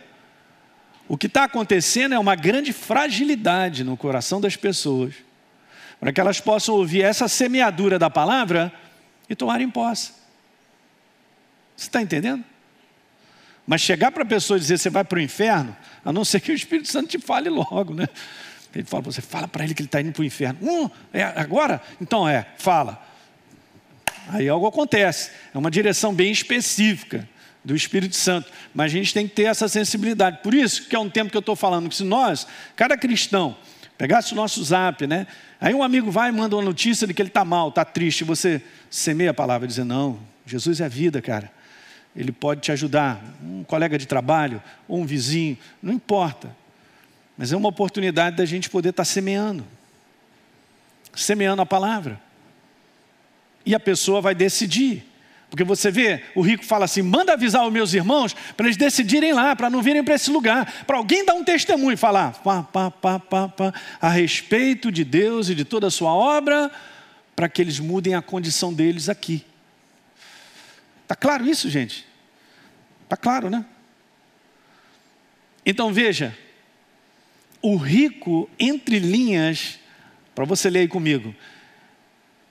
o 1.09 1.17
que 1.17 1.25
está 1.25 1.45
acontecendo 1.45 2.13
é 2.13 2.19
uma 2.19 2.35
grande 2.35 2.71
fragilidade 2.71 3.83
no 3.83 3.97
coração 3.97 4.39
das 4.39 4.55
pessoas, 4.55 5.15
para 5.99 6.13
que 6.13 6.21
elas 6.21 6.39
possam 6.39 6.75
ouvir 6.75 7.01
essa 7.01 7.27
semeadura 7.27 7.97
da 7.97 8.11
palavra 8.11 8.71
e 9.27 9.35
tomarem 9.35 9.67
posse. 9.67 10.11
Você 11.75 11.87
está 11.87 11.99
entendendo? 11.99 12.45
Mas 13.65 13.81
chegar 13.81 14.11
para 14.11 14.21
a 14.21 14.25
pessoa 14.25 14.57
e 14.57 14.59
dizer 14.59 14.77
você 14.77 14.89
vai 14.91 15.03
para 15.03 15.17
o 15.17 15.21
inferno, 15.21 15.75
a 16.05 16.13
não 16.13 16.23
ser 16.23 16.41
que 16.41 16.51
o 16.51 16.55
Espírito 16.55 16.89
Santo 16.89 17.09
te 17.09 17.17
fale 17.17 17.49
logo, 17.49 17.95
né? 17.95 18.07
Ele 18.79 18.87
fala 18.87 19.03
para 19.03 19.11
você, 19.11 19.21
fala 19.21 19.47
para 19.47 19.63
ele 19.63 19.73
que 19.73 19.81
ele 19.81 19.87
está 19.87 19.99
indo 19.99 20.11
para 20.13 20.21
o 20.21 20.25
inferno. 20.25 20.59
Hum, 20.61 20.89
é 21.13 21.23
agora? 21.23 21.81
Então 21.99 22.27
é, 22.27 22.45
fala. 22.57 23.05
Aí 24.29 24.47
algo 24.47 24.65
acontece. 24.67 25.31
É 25.53 25.57
uma 25.57 25.69
direção 25.69 26.13
bem 26.13 26.31
específica 26.31 27.27
do 27.63 27.75
Espírito 27.75 28.15
Santo. 28.15 28.49
Mas 28.73 28.85
a 28.85 28.95
gente 28.95 29.13
tem 29.13 29.27
que 29.27 29.35
ter 29.35 29.43
essa 29.43 29.67
sensibilidade. 29.67 30.39
Por 30.41 30.53
isso 30.53 30.87
que 30.87 30.95
é 30.95 30.99
um 30.99 31.09
tempo 31.09 31.29
que 31.29 31.37
eu 31.37 31.41
estou 31.41 31.55
falando 31.55 31.89
que 31.89 31.95
se 31.95 32.03
nós, 32.03 32.47
cada 32.75 32.97
cristão, 32.97 33.57
pegasse 33.97 34.31
o 34.31 34.35
nosso 34.35 34.63
zap, 34.63 35.05
né? 35.05 35.27
Aí 35.59 35.73
um 35.73 35.83
amigo 35.83 36.09
vai 36.09 36.29
e 36.29 36.31
manda 36.31 36.55
uma 36.55 36.63
notícia 36.63 37.05
de 37.05 37.13
que 37.13 37.21
ele 37.21 37.29
está 37.29 37.43
mal, 37.43 37.67
está 37.67 37.83
triste, 37.83 38.23
você 38.23 38.61
semeia 38.89 39.31
a 39.31 39.33
palavra 39.33 39.65
e 39.65 39.67
diz, 39.67 39.77
não, 39.79 40.19
Jesus 40.45 40.79
é 40.79 40.87
vida, 40.87 41.21
cara. 41.21 41.51
Ele 42.15 42.31
pode 42.31 42.61
te 42.61 42.71
ajudar, 42.71 43.21
um 43.43 43.63
colega 43.65 43.97
de 43.97 44.07
trabalho, 44.07 44.63
ou 44.87 45.01
um 45.01 45.05
vizinho, 45.05 45.57
não 45.83 45.93
importa. 45.93 46.55
Mas 47.39 47.53
é 47.53 47.55
uma 47.55 47.69
oportunidade 47.69 48.35
da 48.35 48.45
gente 48.45 48.69
poder 48.69 48.89
estar 48.89 49.05
semeando. 49.05 49.65
Semeando 51.15 51.61
a 51.61 51.65
palavra. 51.65 52.19
E 53.65 53.73
a 53.73 53.79
pessoa 53.79 54.19
vai 54.19 54.35
decidir 54.35 55.09
porque 55.49 55.63
você 55.63 55.89
vê, 55.89 56.23
o 56.35 56.41
rico 56.41 56.63
fala 56.63 56.85
assim: 56.85 57.01
manda 57.01 57.33
avisar 57.33 57.65
os 57.65 57.73
meus 57.73 57.93
irmãos 57.93 58.35
para 58.55 58.67
eles 58.67 58.77
decidirem 58.77 59.33
lá, 59.33 59.55
para 59.55 59.69
não 59.69 59.81
virem 59.81 60.03
para 60.03 60.13
esse 60.13 60.29
lugar, 60.29 60.83
para 60.85 60.97
alguém 60.97 61.25
dar 61.25 61.33
um 61.33 61.43
testemunho 61.43 61.93
e 61.93 61.97
falar 61.97 62.33
pá, 62.43 62.61
pá, 62.61 62.91
pá, 62.91 63.19
pá, 63.19 63.47
pá, 63.47 63.73
a 63.99 64.09
respeito 64.09 64.91
de 64.91 65.03
Deus 65.03 65.49
e 65.49 65.55
de 65.55 65.65
toda 65.65 65.87
a 65.87 65.91
sua 65.91 66.13
obra, 66.13 66.69
para 67.35 67.49
que 67.49 67.61
eles 67.61 67.79
mudem 67.79 68.13
a 68.13 68.21
condição 68.21 68.71
deles 68.71 69.09
aqui. 69.09 69.43
Está 71.01 71.15
claro 71.15 71.47
isso, 71.47 71.67
gente? 71.67 72.05
Está 73.05 73.17
claro, 73.17 73.49
né? 73.49 73.65
Então 75.65 75.91
veja, 75.91 76.37
o 77.61 77.75
rico, 77.75 78.49
entre 78.59 78.99
linhas, 78.99 79.79
para 80.33 80.45
você 80.45 80.69
ler 80.69 80.79
aí 80.79 80.87
comigo, 80.87 81.35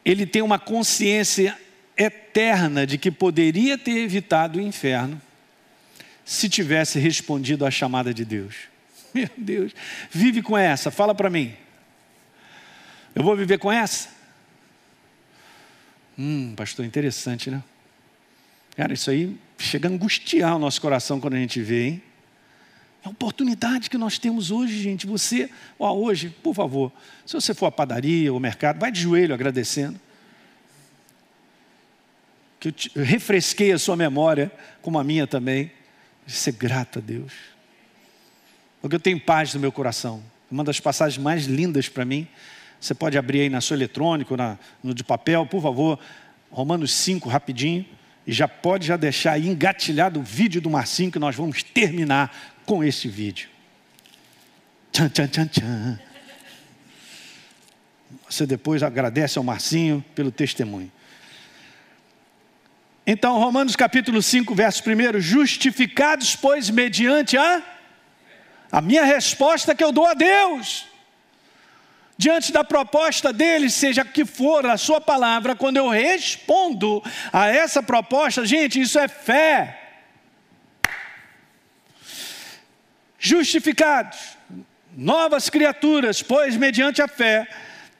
ele 0.04 0.26
tem 0.26 0.42
uma 0.42 0.58
consciência 0.58 1.56
eterna 1.96 2.86
de 2.86 2.98
que 2.98 3.10
poderia 3.10 3.76
ter 3.76 3.98
evitado 3.98 4.58
o 4.58 4.62
inferno 4.62 5.20
se 6.24 6.48
tivesse 6.48 6.98
respondido 6.98 7.64
à 7.64 7.70
chamada 7.70 8.12
de 8.12 8.24
Deus. 8.24 8.54
Meu 9.14 9.30
Deus, 9.36 9.72
vive 10.10 10.42
com 10.42 10.56
essa, 10.56 10.90
fala 10.90 11.14
para 11.14 11.30
mim. 11.30 11.54
Eu 13.14 13.22
vou 13.22 13.34
viver 13.34 13.58
com 13.58 13.72
essa? 13.72 14.10
Hum, 16.18 16.54
pastor, 16.54 16.84
interessante, 16.84 17.50
né? 17.50 17.62
Cara, 18.76 18.92
isso 18.92 19.10
aí 19.10 19.36
chega 19.56 19.88
a 19.88 19.90
angustiar 19.90 20.54
o 20.54 20.58
nosso 20.58 20.80
coração 20.80 21.18
quando 21.18 21.34
a 21.34 21.38
gente 21.38 21.60
vê, 21.60 21.88
hein? 21.88 22.02
É 23.04 23.08
a 23.08 23.10
oportunidade 23.10 23.88
que 23.88 23.96
nós 23.96 24.18
temos 24.18 24.50
hoje, 24.50 24.80
gente. 24.82 25.06
Você, 25.06 25.50
ó, 25.78 25.92
hoje, 25.94 26.30
por 26.42 26.54
favor, 26.54 26.92
se 27.24 27.34
você 27.34 27.54
for 27.54 27.66
à 27.66 27.70
padaria 27.70 28.32
ou 28.32 28.40
mercado, 28.40 28.78
vai 28.78 28.90
de 28.90 29.00
joelho 29.00 29.34
agradecendo. 29.34 29.98
Que 32.58 32.68
eu, 32.68 32.72
te, 32.72 32.90
eu 32.94 33.04
refresquei 33.04 33.72
a 33.72 33.78
sua 33.78 33.96
memória, 33.96 34.50
como 34.82 34.98
a 34.98 35.04
minha 35.04 35.26
também. 35.26 35.70
Ser 36.26 36.52
grato 36.52 36.98
a 36.98 37.02
Deus. 37.02 37.32
Porque 38.80 38.96
eu 38.96 39.00
tenho 39.00 39.18
paz 39.18 39.54
no 39.54 39.60
meu 39.60 39.72
coração. 39.72 40.22
Uma 40.50 40.64
das 40.64 40.80
passagens 40.80 41.22
mais 41.22 41.46
lindas 41.46 41.88
para 41.88 42.04
mim. 42.04 42.26
Você 42.80 42.94
pode 42.94 43.16
abrir 43.16 43.42
aí 43.42 43.48
na 43.48 43.60
sua 43.60 43.76
eletrônica, 43.76 44.36
na, 44.36 44.58
no 44.82 44.92
de 44.92 45.02
papel, 45.02 45.46
por 45.46 45.62
favor. 45.62 45.98
Romanos 46.50 46.92
5, 46.92 47.28
rapidinho. 47.28 47.86
E 48.26 48.32
já 48.32 48.46
pode 48.46 48.86
já 48.86 48.96
deixar 48.96 49.32
aí 49.32 49.48
engatilhado 49.48 50.20
o 50.20 50.22
vídeo 50.22 50.60
do 50.60 50.68
Marcinho, 50.68 51.10
que 51.10 51.18
nós 51.18 51.34
vamos 51.34 51.62
terminar 51.62 52.57
com 52.68 52.84
este 52.84 53.08
vídeo. 53.08 53.48
Tchan, 54.92 55.08
tchan, 55.08 55.26
tchan, 55.28 55.46
tchan. 55.46 55.98
Você 58.28 58.44
depois 58.44 58.82
agradece 58.82 59.38
ao 59.38 59.44
Marcinho 59.44 60.04
pelo 60.14 60.30
testemunho. 60.30 60.92
Então, 63.06 63.38
Romanos 63.38 63.74
capítulo 63.74 64.20
5, 64.20 64.54
verso 64.54 64.82
1: 64.86 65.18
Justificados, 65.18 66.36
pois, 66.36 66.68
mediante 66.68 67.38
a, 67.38 67.62
a 68.70 68.82
minha 68.82 69.02
resposta 69.02 69.74
que 69.74 69.82
eu 69.82 69.90
dou 69.90 70.04
a 70.04 70.12
Deus, 70.12 70.84
diante 72.18 72.52
da 72.52 72.62
proposta 72.62 73.32
dele, 73.32 73.70
seja 73.70 74.04
que 74.04 74.26
for 74.26 74.66
a 74.66 74.76
sua 74.76 75.00
palavra, 75.00 75.56
quando 75.56 75.78
eu 75.78 75.88
respondo 75.88 77.02
a 77.32 77.46
essa 77.46 77.82
proposta, 77.82 78.44
gente, 78.44 78.78
isso 78.78 78.98
é 78.98 79.08
fé. 79.08 79.87
Justificados, 83.28 84.38
novas 84.96 85.50
criaturas, 85.50 86.22
pois, 86.22 86.56
mediante 86.56 87.02
a 87.02 87.06
fé, 87.06 87.46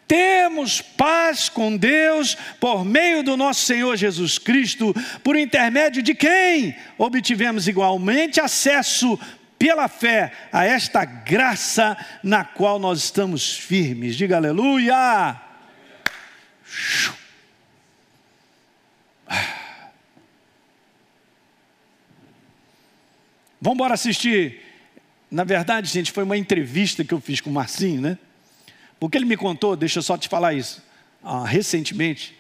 temos 0.06 0.80
paz 0.80 1.50
com 1.50 1.76
Deus 1.76 2.34
por 2.58 2.82
meio 2.82 3.22
do 3.22 3.36
nosso 3.36 3.60
Senhor 3.66 3.94
Jesus 3.94 4.38
Cristo, 4.38 4.94
por 5.22 5.36
intermédio 5.36 6.02
de 6.02 6.14
quem 6.14 6.74
obtivemos 6.96 7.68
igualmente 7.68 8.40
acesso 8.40 9.20
pela 9.58 9.86
fé 9.86 10.32
a 10.50 10.64
esta 10.64 11.04
graça 11.04 11.94
na 12.22 12.42
qual 12.42 12.78
nós 12.78 13.04
estamos 13.04 13.54
firmes. 13.54 14.16
Diga 14.16 14.36
aleluia. 14.36 15.38
Vamos 23.60 23.74
embora 23.74 23.92
assistir. 23.92 24.67
Na 25.30 25.44
verdade, 25.44 25.88
gente, 25.88 26.10
foi 26.10 26.24
uma 26.24 26.36
entrevista 26.36 27.04
que 27.04 27.12
eu 27.12 27.20
fiz 27.20 27.40
com 27.40 27.50
o 27.50 27.52
Marcinho, 27.52 28.00
né? 28.00 28.18
Porque 28.98 29.16
ele 29.16 29.26
me 29.26 29.36
contou, 29.36 29.76
deixa 29.76 29.98
eu 29.98 30.02
só 30.02 30.16
te 30.16 30.28
falar 30.28 30.54
isso, 30.54 30.82
ah, 31.22 31.44
recentemente, 31.44 32.36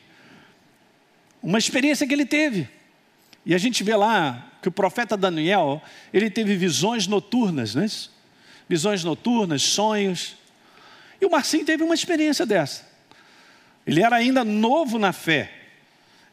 uma 1.42 1.58
experiência 1.58 2.06
que 2.06 2.12
ele 2.12 2.26
teve. 2.26 2.68
E 3.44 3.54
a 3.54 3.58
gente 3.58 3.84
vê 3.84 3.94
lá 3.94 4.50
que 4.60 4.68
o 4.68 4.72
profeta 4.72 5.16
Daniel, 5.16 5.82
ele 6.12 6.30
teve 6.30 6.56
visões 6.56 7.06
noturnas, 7.06 7.74
né? 7.74 7.86
Visões 8.68 9.04
noturnas, 9.04 9.62
sonhos. 9.62 10.36
E 11.20 11.24
o 11.24 11.30
Marcinho 11.30 11.64
teve 11.64 11.82
uma 11.82 11.94
experiência 11.94 12.44
dessa. 12.44 12.86
Ele 13.86 14.02
era 14.02 14.16
ainda 14.16 14.44
novo 14.44 14.98
na 14.98 15.12
fé. 15.12 15.52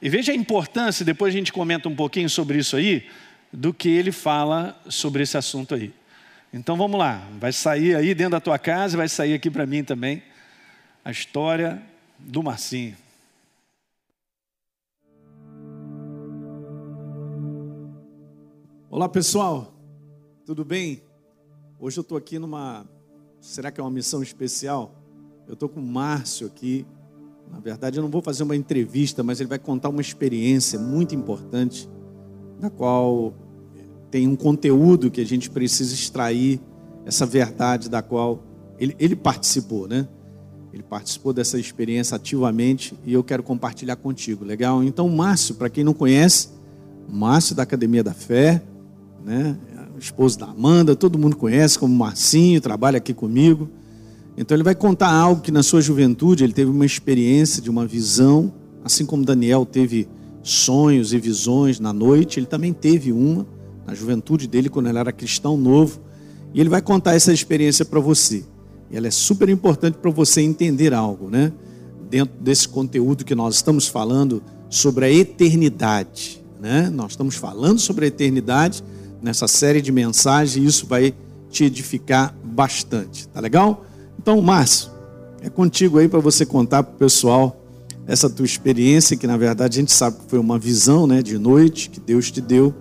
E 0.01 0.09
veja 0.09 0.31
a 0.31 0.35
importância, 0.35 1.05
depois 1.05 1.33
a 1.33 1.37
gente 1.37 1.53
comenta 1.53 1.87
um 1.87 1.95
pouquinho 1.95 2.29
sobre 2.29 2.57
isso 2.57 2.75
aí, 2.75 3.07
do 3.51 3.73
que 3.73 3.87
ele 3.87 4.11
fala 4.11 4.77
sobre 4.89 5.23
esse 5.23 5.37
assunto 5.37 5.75
aí. 5.75 5.93
Então 6.57 6.77
vamos 6.77 6.97
lá, 6.97 7.21
vai 7.37 7.51
sair 7.51 7.97
aí 7.97 8.15
dentro 8.15 8.31
da 8.31 8.39
tua 8.39 8.57
casa, 8.57 8.95
vai 8.95 9.09
sair 9.09 9.33
aqui 9.33 9.51
para 9.51 9.65
mim 9.65 9.83
também 9.83 10.23
a 11.03 11.11
história 11.11 11.83
do 12.17 12.41
Marcinho. 12.41 12.95
Olá 18.89 19.09
pessoal, 19.09 19.73
tudo 20.45 20.63
bem? 20.63 21.01
Hoje 21.77 21.99
eu 21.99 22.03
estou 22.03 22.17
aqui 22.17 22.39
numa. 22.39 22.85
Será 23.41 23.69
que 23.69 23.81
é 23.81 23.83
uma 23.83 23.91
missão 23.91 24.23
especial? 24.23 24.95
Eu 25.49 25.55
estou 25.55 25.67
com 25.67 25.81
o 25.81 25.85
Márcio 25.85 26.47
aqui. 26.47 26.87
Na 27.51 27.59
verdade, 27.59 27.99
eu 27.99 28.01
não 28.01 28.09
vou 28.09 28.21
fazer 28.21 28.43
uma 28.43 28.55
entrevista, 28.55 29.21
mas 29.21 29.41
ele 29.41 29.49
vai 29.49 29.59
contar 29.59 29.89
uma 29.89 29.99
experiência 29.99 30.79
muito 30.79 31.13
importante, 31.13 31.89
na 32.61 32.69
qual 32.69 33.33
tem 34.11 34.27
um 34.27 34.35
conteúdo 34.35 35.11
que 35.11 35.21
a 35.21 35.25
gente 35.25 35.49
precisa 35.49 35.93
extrair 35.93 36.59
essa 37.05 37.25
verdade 37.25 37.89
da 37.89 38.01
qual 38.01 38.43
ele, 38.79 38.95
ele 38.99 39.15
participou, 39.15 39.87
né? 39.87 40.07
Ele 40.73 40.83
participou 40.83 41.31
dessa 41.31 41.57
experiência 41.57 42.15
ativamente 42.15 42.93
e 43.05 43.13
eu 43.13 43.23
quero 43.23 43.41
compartilhar 43.41 43.95
contigo, 43.95 44.43
legal? 44.43 44.83
Então, 44.83 45.07
Márcio, 45.07 45.55
para 45.55 45.69
quem 45.69 45.83
não 45.83 45.93
conhece, 45.93 46.49
Márcio 47.07 47.55
da 47.55 47.63
Academia 47.63 48.03
da 48.03 48.13
Fé, 48.13 48.61
né? 49.23 49.57
Esposo 49.97 50.37
da 50.37 50.47
Amanda, 50.47 50.95
todo 50.95 51.17
mundo 51.17 51.37
conhece 51.37 51.79
como 51.79 51.95
Marcinho, 51.95 52.59
trabalha 52.59 52.97
aqui 52.97 53.13
comigo. 53.13 53.69
Então 54.37 54.55
ele 54.55 54.63
vai 54.63 54.75
contar 54.75 55.09
algo 55.09 55.41
que 55.41 55.51
na 55.51 55.63
sua 55.63 55.81
juventude 55.81 56.43
ele 56.43 56.51
teve 56.51 56.69
uma 56.69 56.85
experiência 56.85 57.61
de 57.61 57.69
uma 57.69 57.87
visão, 57.87 58.53
assim 58.83 59.05
como 59.05 59.23
Daniel 59.23 59.65
teve 59.65 60.07
sonhos 60.43 61.13
e 61.13 61.17
visões 61.17 61.79
na 61.79 61.93
noite, 61.93 62.39
ele 62.39 62.45
também 62.45 62.73
teve 62.73 63.11
uma 63.13 63.47
na 63.85 63.93
juventude 63.93 64.47
dele, 64.47 64.69
quando 64.69 64.87
ele 64.87 64.97
era 64.97 65.11
cristão 65.11 65.57
novo. 65.57 65.99
E 66.53 66.59
ele 66.59 66.69
vai 66.69 66.81
contar 66.81 67.13
essa 67.13 67.33
experiência 67.33 67.85
para 67.85 67.99
você. 67.99 68.43
E 68.89 68.97
ela 68.97 69.07
é 69.07 69.11
super 69.11 69.49
importante 69.49 69.97
para 69.97 70.11
você 70.11 70.41
entender 70.41 70.93
algo, 70.93 71.29
né? 71.29 71.51
Dentro 72.09 72.35
desse 72.39 72.67
conteúdo 72.67 73.25
que 73.25 73.35
nós 73.35 73.55
estamos 73.55 73.87
falando 73.87 74.41
sobre 74.69 75.05
a 75.05 75.11
eternidade, 75.11 76.43
né? 76.59 76.89
Nós 76.89 77.11
estamos 77.11 77.35
falando 77.35 77.79
sobre 77.79 78.05
a 78.05 78.07
eternidade 78.07 78.83
nessa 79.21 79.47
série 79.47 79.81
de 79.81 79.91
mensagens 79.91 80.55
e 80.55 80.65
isso 80.65 80.85
vai 80.85 81.13
te 81.49 81.63
edificar 81.63 82.35
bastante, 82.43 83.27
tá 83.27 83.39
legal? 83.39 83.85
Então, 84.19 84.41
Márcio, 84.41 84.91
é 85.41 85.49
contigo 85.49 85.97
aí 85.99 86.07
para 86.07 86.19
você 86.19 86.45
contar 86.45 86.83
para 86.83 86.93
o 86.93 86.97
pessoal 86.97 87.61
essa 88.07 88.29
tua 88.29 88.45
experiência, 88.45 89.17
que 89.17 89.25
na 89.25 89.37
verdade 89.37 89.77
a 89.77 89.81
gente 89.81 89.91
sabe 89.91 90.17
que 90.17 90.25
foi 90.27 90.39
uma 90.39 90.59
visão 90.59 91.07
né, 91.07 91.21
de 91.21 91.37
noite 91.37 91.89
que 91.89 91.99
Deus 91.99 92.29
te 92.31 92.41
deu 92.41 92.73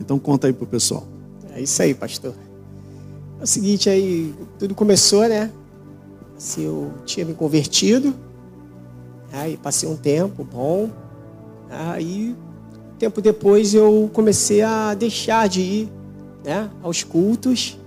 então 0.00 0.18
conta 0.18 0.46
aí 0.46 0.52
pro 0.52 0.66
pessoal. 0.66 1.06
É 1.54 1.60
isso 1.60 1.80
aí, 1.82 1.94
pastor. 1.94 2.34
É 3.38 3.44
o 3.44 3.46
seguinte, 3.46 3.88
aí 3.88 4.34
tudo 4.58 4.74
começou, 4.74 5.28
né? 5.28 5.50
Assim, 6.36 6.64
eu 6.64 6.92
tinha 7.04 7.26
me 7.26 7.34
convertido, 7.34 8.14
aí 9.32 9.56
passei 9.56 9.88
um 9.88 9.96
tempo 9.96 10.42
bom, 10.42 10.88
aí 11.68 12.34
tempo 13.00 13.22
depois 13.22 13.74
eu 13.74 14.10
comecei 14.12 14.60
a 14.60 14.92
deixar 14.92 15.48
de 15.48 15.60
ir, 15.62 15.88
né, 16.44 16.70
aos 16.82 17.02
cultos, 17.02 17.78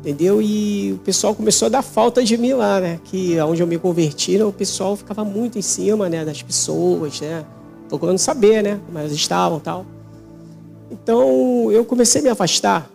entendeu? 0.00 0.40
E 0.42 0.92
o 0.92 0.98
pessoal 0.98 1.34
começou 1.34 1.66
a 1.66 1.68
dar 1.70 1.82
falta 1.82 2.22
de 2.22 2.36
mim 2.36 2.52
lá, 2.52 2.78
né? 2.78 3.00
Que 3.04 3.40
onde 3.40 3.62
eu 3.62 3.66
me 3.66 3.78
converti, 3.78 4.36
né, 4.36 4.44
o 4.44 4.52
pessoal 4.52 4.96
ficava 4.96 5.24
muito 5.24 5.58
em 5.58 5.62
cima, 5.62 6.10
né, 6.10 6.26
das 6.26 6.42
pessoas, 6.42 7.22
né? 7.22 7.44
Procurando 7.88 8.18
saber, 8.18 8.62
né, 8.62 8.80
como 8.84 8.98
elas 8.98 9.12
estavam, 9.12 9.58
tal. 9.58 9.86
Então 11.02 11.72
eu 11.72 11.84
comecei 11.84 12.20
a 12.20 12.24
me 12.24 12.30
afastar 12.30 12.88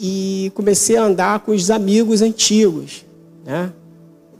e 0.00 0.50
comecei 0.54 0.96
a 0.96 1.04
andar 1.04 1.40
com 1.40 1.52
os 1.52 1.70
amigos 1.70 2.22
antigos, 2.22 3.04
né? 3.44 3.70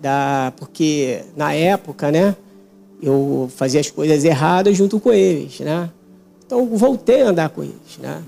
Da, 0.00 0.52
porque 0.56 1.20
na 1.36 1.52
época, 1.52 2.10
né, 2.10 2.34
eu 3.00 3.48
fazia 3.54 3.78
as 3.78 3.90
coisas 3.90 4.24
erradas 4.24 4.76
junto 4.76 4.98
com 4.98 5.12
eles, 5.12 5.60
né? 5.60 5.90
Então 6.44 6.66
voltei 6.66 7.22
a 7.22 7.28
andar 7.28 7.50
com 7.50 7.62
eles, 7.62 7.98
né? 8.00 8.22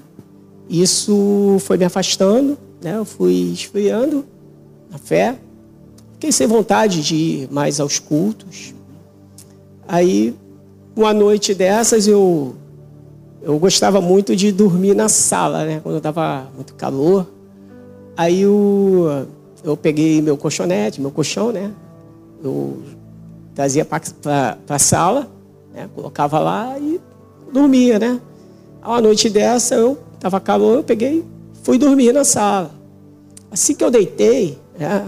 Isso 0.69 1.57
foi 1.61 1.77
me 1.77 1.85
afastando, 1.85 2.57
né? 2.83 2.97
Eu 2.97 3.05
fui 3.05 3.51
esfriando 3.53 4.25
na 4.91 4.99
fé, 4.99 5.37
fiquei 6.13 6.31
sem 6.31 6.47
vontade 6.47 7.03
de 7.03 7.15
ir 7.17 7.49
mais 7.51 7.81
aos 7.81 7.99
cultos. 7.99 8.75
Aí, 9.89 10.35
uma 10.95 11.13
noite 11.13 11.55
dessas, 11.55 12.07
eu 12.07 12.55
eu 13.45 13.59
gostava 13.59 14.01
muito 14.01 14.35
de 14.35 14.51
dormir 14.51 14.95
na 14.95 15.09
sala, 15.09 15.65
né? 15.65 15.81
Quando 15.83 15.99
estava 15.99 16.49
muito 16.55 16.75
calor. 16.75 17.27
Aí 18.17 18.41
eu, 18.41 19.27
eu 19.63 19.77
peguei 19.77 20.23
meu 20.23 20.37
colchonete, 20.37 21.01
meu 21.01 21.11
colchão, 21.11 21.53
né? 21.53 21.71
Eu 22.43 22.79
trazia 23.55 23.85
para 23.85 24.57
a 24.69 24.79
sala, 24.79 25.29
né? 25.75 25.89
colocava 25.95 26.39
lá 26.39 26.79
e 26.79 26.99
dormia, 27.53 27.99
né? 27.99 28.19
Uma 28.83 29.01
noite 29.01 29.29
dessa, 29.29 29.75
eu 29.75 29.99
estava 30.15 30.41
calor, 30.41 30.77
eu 30.77 30.83
peguei, 30.83 31.25
fui 31.63 31.77
dormir 31.77 32.13
na 32.13 32.25
sala. 32.25 32.71
Assim 33.51 33.75
que 33.75 33.85
eu 33.85 33.91
deitei, 33.91 34.59
né? 34.79 35.07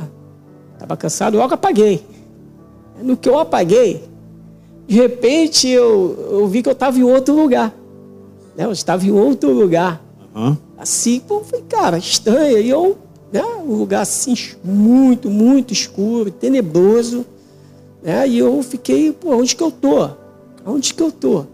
cansado, 0.98 1.38
logo 1.38 1.54
apaguei. 1.54 2.04
No 3.02 3.16
que 3.16 3.28
eu 3.28 3.38
apaguei, 3.38 4.04
de 4.86 4.94
repente 4.94 5.68
eu, 5.68 6.28
eu 6.30 6.46
vi 6.46 6.62
que 6.62 6.68
eu 6.68 6.72
estava 6.72 6.98
em 6.98 7.02
outro 7.02 7.34
lugar. 7.34 7.74
Né? 8.56 8.64
Eu 8.64 8.72
estava 8.72 9.04
em 9.06 9.10
outro 9.10 9.50
lugar. 9.52 10.02
Hã? 10.34 10.56
Assim, 10.78 11.20
pô, 11.20 11.40
falei, 11.40 11.64
cara, 11.68 11.98
estranho. 11.98 12.58
E 12.58 12.68
eu, 12.68 12.96
né? 13.32 13.42
Um 13.44 13.74
lugar 13.76 14.02
assim, 14.02 14.34
muito, 14.64 15.30
muito 15.30 15.72
escuro, 15.72 16.30
tenebroso. 16.30 17.24
Né? 18.02 18.28
E 18.28 18.38
eu 18.38 18.62
fiquei, 18.62 19.12
pô, 19.12 19.34
onde 19.36 19.54
que 19.56 19.62
eu 19.62 19.70
tô? 19.70 20.08
Onde 20.64 20.94
que 20.94 21.02
eu 21.02 21.10
tô? 21.12 21.44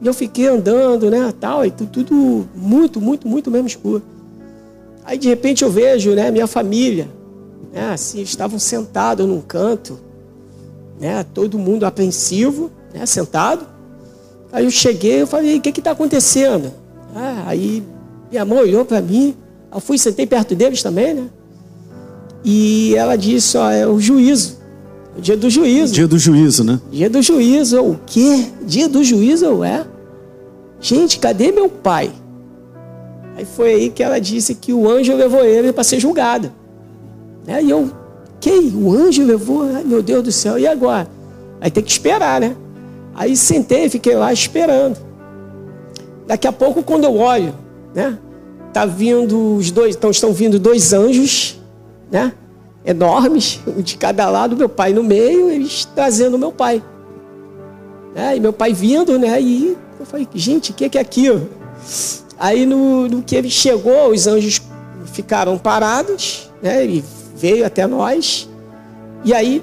E 0.00 0.06
eu 0.06 0.14
fiquei 0.14 0.46
andando, 0.46 1.10
né, 1.10 1.34
tal, 1.40 1.66
e 1.66 1.72
tu- 1.72 1.86
tudo 1.86 2.46
muito, 2.54 3.00
muito, 3.00 3.26
muito 3.26 3.50
mesmo 3.50 3.66
escuro. 3.66 4.00
Aí 5.04 5.18
de 5.18 5.26
repente 5.26 5.64
eu 5.64 5.70
vejo, 5.72 6.12
né, 6.14 6.30
minha 6.30 6.46
família, 6.46 7.08
né, 7.72 7.90
assim, 7.94 8.20
estavam 8.22 8.60
sentados 8.60 9.26
num 9.26 9.40
canto, 9.40 9.98
né, 11.00 11.24
todo 11.34 11.58
mundo 11.58 11.84
apreensivo, 11.84 12.70
né, 12.94 13.04
sentado. 13.06 13.66
Aí 14.52 14.64
eu 14.64 14.70
cheguei, 14.70 15.22
eu 15.22 15.26
falei, 15.26 15.58
o 15.58 15.60
que 15.60 15.72
que 15.72 15.82
tá 15.82 15.90
acontecendo? 15.90 16.72
Ah, 17.14 17.44
aí 17.46 17.82
minha 18.30 18.44
mãe 18.44 18.58
olhou 18.58 18.84
para 18.84 19.00
mim, 19.00 19.34
eu 19.72 19.80
fui, 19.80 19.98
sentei 19.98 20.26
perto 20.26 20.54
deles 20.54 20.82
também, 20.82 21.14
né? 21.14 21.28
E 22.44 22.94
ela 22.94 23.16
disse, 23.16 23.56
ó, 23.58 23.70
é 23.70 23.86
o 23.86 24.00
juízo, 24.00 24.58
o 25.16 25.20
dia 25.20 25.36
do 25.36 25.50
juízo. 25.50 25.92
Dia 25.92 26.08
do 26.08 26.18
juízo, 26.18 26.64
né? 26.64 26.80
Dia 26.90 27.10
do 27.10 27.20
juízo, 27.20 27.82
o 27.82 27.98
quê? 28.06 28.46
Dia 28.66 28.88
do 28.88 29.02
juízo, 29.04 29.44
eu, 29.44 29.64
é? 29.64 29.84
Gente, 30.80 31.18
cadê 31.18 31.50
meu 31.52 31.68
pai? 31.68 32.10
Aí 33.36 33.44
foi 33.44 33.74
aí 33.74 33.90
que 33.90 34.02
ela 34.02 34.18
disse 34.18 34.54
que 34.54 34.72
o 34.72 34.88
anjo 34.88 35.14
levou 35.14 35.44
ele 35.44 35.72
para 35.72 35.84
ser 35.84 36.00
julgado. 36.00 36.52
Né? 37.46 37.62
E 37.62 37.70
eu, 37.70 37.90
quem? 38.40 38.72
O 38.74 38.92
anjo 38.92 39.24
levou? 39.24 39.62
Ai, 39.74 39.84
meu 39.84 40.02
Deus 40.02 40.22
do 40.22 40.32
céu, 40.32 40.58
e 40.58 40.66
agora? 40.66 41.08
Aí 41.60 41.70
tem 41.70 41.82
que 41.82 41.90
esperar, 41.90 42.40
né? 42.40 42.56
Aí 43.18 43.36
sentei 43.36 43.90
fiquei 43.90 44.14
lá 44.14 44.32
esperando. 44.32 44.96
Daqui 46.24 46.46
a 46.46 46.52
pouco, 46.52 46.84
quando 46.84 47.02
eu 47.02 47.16
olho, 47.16 47.52
né? 47.92 48.16
Tá 48.72 48.86
vindo 48.86 49.56
os 49.56 49.72
dois, 49.72 49.96
então 49.96 50.08
estão 50.08 50.32
vindo 50.32 50.56
dois 50.56 50.92
anjos, 50.92 51.60
né? 52.12 52.32
Enormes, 52.84 53.60
um 53.66 53.82
de 53.82 53.96
cada 53.96 54.30
lado, 54.30 54.56
meu 54.56 54.68
pai 54.68 54.92
no 54.92 55.02
meio, 55.02 55.50
eles 55.50 55.84
trazendo 55.84 56.38
meu 56.38 56.52
pai. 56.52 56.80
Né? 58.14 58.36
E 58.36 58.40
meu 58.40 58.52
pai 58.52 58.72
vindo, 58.72 59.18
né? 59.18 59.42
E 59.42 59.76
eu 59.98 60.06
falei, 60.06 60.28
gente, 60.32 60.70
o 60.70 60.74
que, 60.74 60.88
que 60.88 60.96
é 60.96 61.00
aquilo? 61.00 61.48
Aí 62.38 62.64
no, 62.64 63.08
no 63.08 63.20
que 63.20 63.34
ele 63.34 63.50
chegou, 63.50 64.10
os 64.10 64.28
anjos 64.28 64.62
ficaram 65.06 65.58
parados, 65.58 66.52
né? 66.62 66.84
Ele 66.84 67.04
veio 67.34 67.66
até 67.66 67.84
nós. 67.84 68.48
E 69.24 69.34
aí 69.34 69.60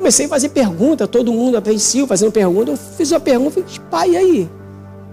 comecei 0.00 0.24
a 0.24 0.28
fazer 0.30 0.48
pergunta, 0.48 1.06
todo 1.06 1.30
mundo 1.30 1.58
apreensivo, 1.58 2.06
fazendo 2.06 2.32
pergunta. 2.32 2.70
Eu 2.72 2.76
fiz 2.76 3.10
uma 3.12 3.20
pergunta, 3.20 3.50
falei, 3.50 3.68
pai, 3.90 4.10
e 4.12 4.16
aí? 4.16 4.50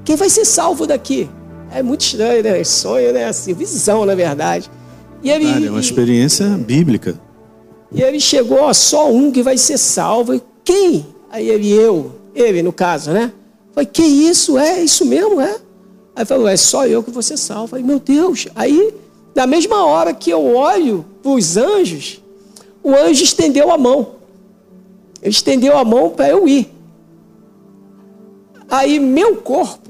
Quem 0.05 0.15
vai 0.15 0.29
ser 0.29 0.45
salvo 0.45 0.88
daqui? 0.88 1.29
É 1.69 1.83
muito 1.83 2.01
estranho, 2.01 2.41
né? 2.41 2.63
Sonho, 2.63 3.11
né? 3.11 3.25
Assim, 3.25 3.53
visão, 3.53 4.05
na 4.05 4.15
verdade. 4.15 4.71
E 5.21 5.29
ele, 5.29 5.51
Cara, 5.51 5.65
é 5.65 5.69
uma 5.69 5.79
experiência 5.81 6.47
bíblica. 6.47 7.19
e 7.91 8.01
ele 8.01 8.19
chegou, 8.19 8.61
ó, 8.61 8.73
só 8.73 9.11
um 9.11 9.29
que 9.29 9.43
vai 9.43 9.57
ser 9.57 9.77
salvo. 9.77 10.33
E 10.33 10.41
quem? 10.63 11.05
Aí 11.29 11.49
ele, 11.49 11.69
eu, 11.69 12.13
ele 12.33 12.63
no 12.63 12.71
caso, 12.71 13.11
né? 13.11 13.33
Falei, 13.73 13.89
que 13.91 14.03
isso? 14.03 14.57
É 14.57 14.81
isso 14.81 15.05
mesmo, 15.05 15.41
é? 15.41 15.57
Aí 16.15 16.23
falou, 16.23 16.47
é 16.47 16.55
só 16.55 16.88
eu 16.88 17.03
que 17.03 17.11
vou 17.11 17.21
ser 17.21 17.35
salvo. 17.35 17.67
Falei, 17.67 17.83
meu 17.83 17.99
Deus. 17.99 18.47
Aí, 18.55 18.93
na 19.35 19.45
mesma 19.45 19.85
hora 19.85 20.13
que 20.13 20.29
eu 20.29 20.55
olho 20.55 21.05
para 21.21 21.33
os 21.33 21.57
anjos, 21.57 22.23
o 22.81 22.95
anjo 22.95 23.21
estendeu 23.25 23.69
a 23.69 23.77
mão. 23.77 24.15
Ele 25.22 25.32
estendeu 25.32 25.78
a 25.78 25.84
mão 25.84 26.09
para 26.09 26.30
eu 26.30 26.47
ir. 26.47 26.72
Aí 28.70 28.99
meu 28.99 29.38
corpo, 29.38 29.89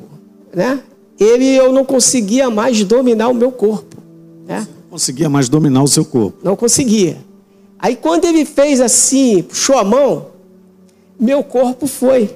né? 0.54 0.82
Ele 1.20 1.56
eu 1.56 1.72
não 1.74 1.84
conseguia 1.84 2.50
mais 2.50 2.84
dominar 2.84 3.28
o 3.30 3.34
meu 3.34 3.52
corpo, 3.52 3.98
né? 4.46 4.68
Conseguia 4.90 5.30
mais 5.30 5.50
dominar 5.50 5.84
o 5.84 5.88
seu 5.88 6.06
corpo. 6.06 6.38
Não 6.44 6.56
conseguia. 6.56 7.18
Aí 7.80 7.96
quando 7.96 8.26
ele 8.26 8.46
fez 8.46 8.80
assim, 8.80 9.42
puxou 9.44 9.78
a 9.78 9.84
mão, 9.84 10.28
meu 11.20 11.44
corpo 11.44 11.88
foi. 11.88 12.36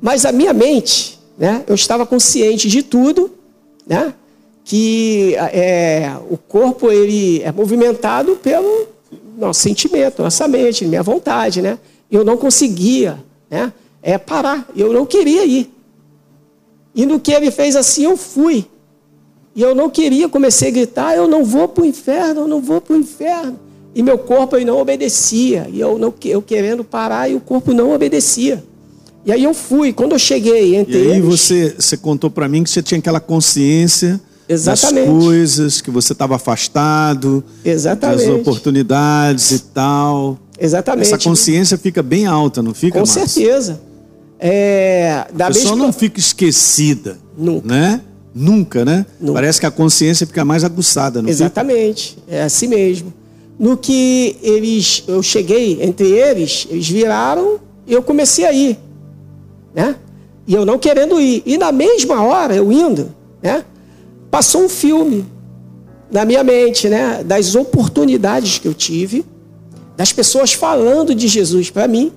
Mas 0.00 0.24
a 0.24 0.32
minha 0.32 0.52
mente, 0.52 1.18
né? 1.36 1.64
Eu 1.66 1.74
estava 1.74 2.06
consciente 2.06 2.68
de 2.68 2.82
tudo, 2.82 3.30
né? 3.86 4.14
Que 4.64 5.34
é, 5.36 6.12
o 6.30 6.36
corpo 6.36 6.90
ele 6.90 7.42
é 7.42 7.52
movimentado 7.52 8.36
pelo 8.36 8.86
nosso 9.36 9.60
sentimento, 9.60 10.22
nossa 10.22 10.48
mente, 10.48 10.84
minha 10.84 11.02
vontade, 11.02 11.60
né? 11.60 11.78
Eu 12.10 12.24
não 12.24 12.36
conseguia, 12.36 13.18
né? 13.50 13.72
É 14.02 14.16
parar. 14.18 14.68
Eu 14.76 14.92
não 14.92 15.04
queria 15.04 15.44
ir. 15.44 15.72
E 16.94 17.04
no 17.04 17.20
que 17.20 17.32
ele 17.32 17.50
fez 17.50 17.76
assim, 17.76 18.04
eu 18.04 18.16
fui. 18.16 18.66
E 19.54 19.62
eu 19.62 19.74
não 19.74 19.88
queria, 19.88 20.28
comecei 20.28 20.68
a 20.68 20.70
gritar: 20.70 21.16
eu 21.16 21.26
não 21.26 21.44
vou 21.44 21.66
para 21.66 21.82
o 21.82 21.86
inferno, 21.86 22.42
eu 22.42 22.48
não 22.48 22.60
vou 22.60 22.80
para 22.80 22.94
o 22.94 22.98
inferno. 22.98 23.58
E 23.94 24.02
meu 24.02 24.18
corpo 24.18 24.56
ele 24.56 24.66
não 24.66 24.78
obedecia. 24.78 25.66
E 25.72 25.80
eu, 25.80 25.98
não, 25.98 26.12
eu 26.24 26.42
querendo 26.42 26.84
parar, 26.84 27.30
e 27.30 27.34
o 27.34 27.40
corpo 27.40 27.72
não 27.72 27.94
obedecia. 27.94 28.62
E 29.24 29.32
aí 29.32 29.42
eu 29.42 29.54
fui. 29.54 29.92
Quando 29.92 30.12
eu 30.12 30.18
cheguei 30.18 30.76
entre 30.76 30.98
E 30.98 31.12
aí 31.12 31.18
eles, 31.18 31.24
você, 31.24 31.74
você 31.78 31.96
contou 31.96 32.30
para 32.30 32.46
mim 32.46 32.62
que 32.62 32.70
você 32.70 32.82
tinha 32.82 32.98
aquela 32.98 33.18
consciência 33.18 34.20
Exatamente. 34.48 35.10
das 35.10 35.24
coisas, 35.24 35.80
que 35.80 35.90
você 35.90 36.12
estava 36.12 36.36
afastado, 36.36 37.42
Exatamente. 37.64 38.26
das 38.26 38.28
oportunidades 38.28 39.50
e 39.50 39.58
tal. 39.60 40.38
Exatamente. 40.58 41.12
Essa 41.12 41.18
consciência 41.22 41.76
fica 41.76 42.02
bem 42.02 42.26
alta, 42.26 42.62
não 42.62 42.72
fica, 42.74 42.94
Com 43.00 43.06
Márcio? 43.06 43.28
certeza. 43.28 43.80
É, 44.38 45.26
da 45.32 45.46
A 45.46 45.48
pessoa 45.48 45.70
mesma... 45.72 45.86
não 45.86 45.92
fica 45.92 46.18
esquecida, 46.20 47.18
Nunca. 47.36 47.66
né? 47.66 48.00
Nunca, 48.34 48.84
né? 48.84 49.06
Nunca. 49.18 49.32
Parece 49.34 49.58
que 49.60 49.66
a 49.66 49.70
consciência 49.70 50.26
fica 50.26 50.44
mais 50.44 50.62
aguçada, 50.62 51.22
não 51.22 51.28
fica? 51.28 51.44
Exatamente, 51.44 52.18
é 52.28 52.42
assim 52.42 52.66
mesmo. 52.66 53.12
No 53.58 53.76
que 53.78 54.36
eles, 54.42 55.02
eu 55.08 55.22
cheguei 55.22 55.82
entre 55.82 56.08
eles, 56.10 56.66
eles 56.70 56.86
viraram 56.86 57.58
e 57.86 57.94
eu 57.94 58.02
comecei 58.02 58.44
a 58.44 58.52
ir, 58.52 58.78
né? 59.74 59.96
E 60.46 60.52
eu 60.54 60.66
não 60.66 60.78
querendo 60.78 61.18
ir. 61.18 61.42
E 61.46 61.56
na 61.56 61.72
mesma 61.72 62.22
hora, 62.22 62.54
eu 62.54 62.70
indo, 62.70 63.08
né? 63.42 63.64
Passou 64.30 64.62
um 64.64 64.68
filme 64.68 65.24
na 66.10 66.26
minha 66.26 66.44
mente, 66.44 66.88
né? 66.90 67.24
Das 67.24 67.54
oportunidades 67.54 68.58
que 68.58 68.68
eu 68.68 68.74
tive, 68.74 69.24
das 69.96 70.12
pessoas 70.12 70.52
falando 70.52 71.14
de 71.14 71.26
Jesus 71.26 71.70
para 71.70 71.88
mim, 71.88 72.12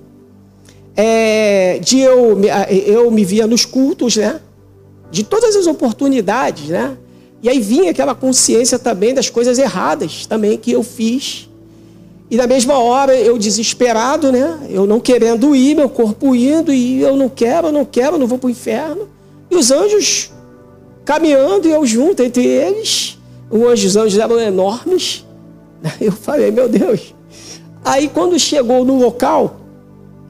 é, 0.95 1.79
de 1.79 1.99
eu, 1.99 2.39
eu 2.85 3.09
me 3.09 3.23
via 3.23 3.47
nos 3.47 3.65
cultos, 3.65 4.17
né? 4.17 4.41
De 5.09 5.23
todas 5.23 5.55
as 5.55 5.65
oportunidades, 5.65 6.67
né? 6.67 6.97
E 7.41 7.47
aí 7.47 7.59
vinha 7.59 7.91
aquela 7.91 8.13
consciência 8.13 8.77
também 8.77 9.13
das 9.13 9.29
coisas 9.29 9.57
erradas 9.57 10.25
também 10.25 10.57
que 10.57 10.71
eu 10.71 10.83
fiz. 10.83 11.49
E 12.29 12.35
na 12.35 12.45
mesma 12.45 12.77
hora 12.77 13.15
eu 13.15 13.37
desesperado, 13.37 14.31
né? 14.31 14.59
Eu 14.69 14.85
não 14.85 14.99
querendo 14.99 15.55
ir, 15.55 15.75
meu 15.75 15.89
corpo 15.89 16.35
indo, 16.35 16.73
e 16.73 17.01
eu 17.01 17.15
não 17.15 17.29
quero, 17.29 17.67
eu 17.67 17.71
não 17.71 17.85
quero, 17.85 18.15
eu 18.15 18.19
não 18.19 18.27
vou 18.27 18.37
para 18.37 18.47
o 18.47 18.51
inferno. 18.51 19.07
E 19.49 19.55
os 19.55 19.71
anjos 19.71 20.31
caminhando 21.05 21.67
e 21.67 21.71
eu 21.71 21.85
junto 21.85 22.21
entre 22.21 22.45
eles. 22.45 23.17
Os 23.49 23.61
anjos, 23.63 23.85
os 23.85 23.95
anjos 23.95 24.19
eram 24.19 24.39
enormes. 24.39 25.25
Eu 25.99 26.11
falei, 26.11 26.51
meu 26.51 26.69
Deus. 26.69 27.15
Aí 27.83 28.09
quando 28.09 28.37
chegou 28.39 28.83
no 28.83 28.99
local, 28.99 29.59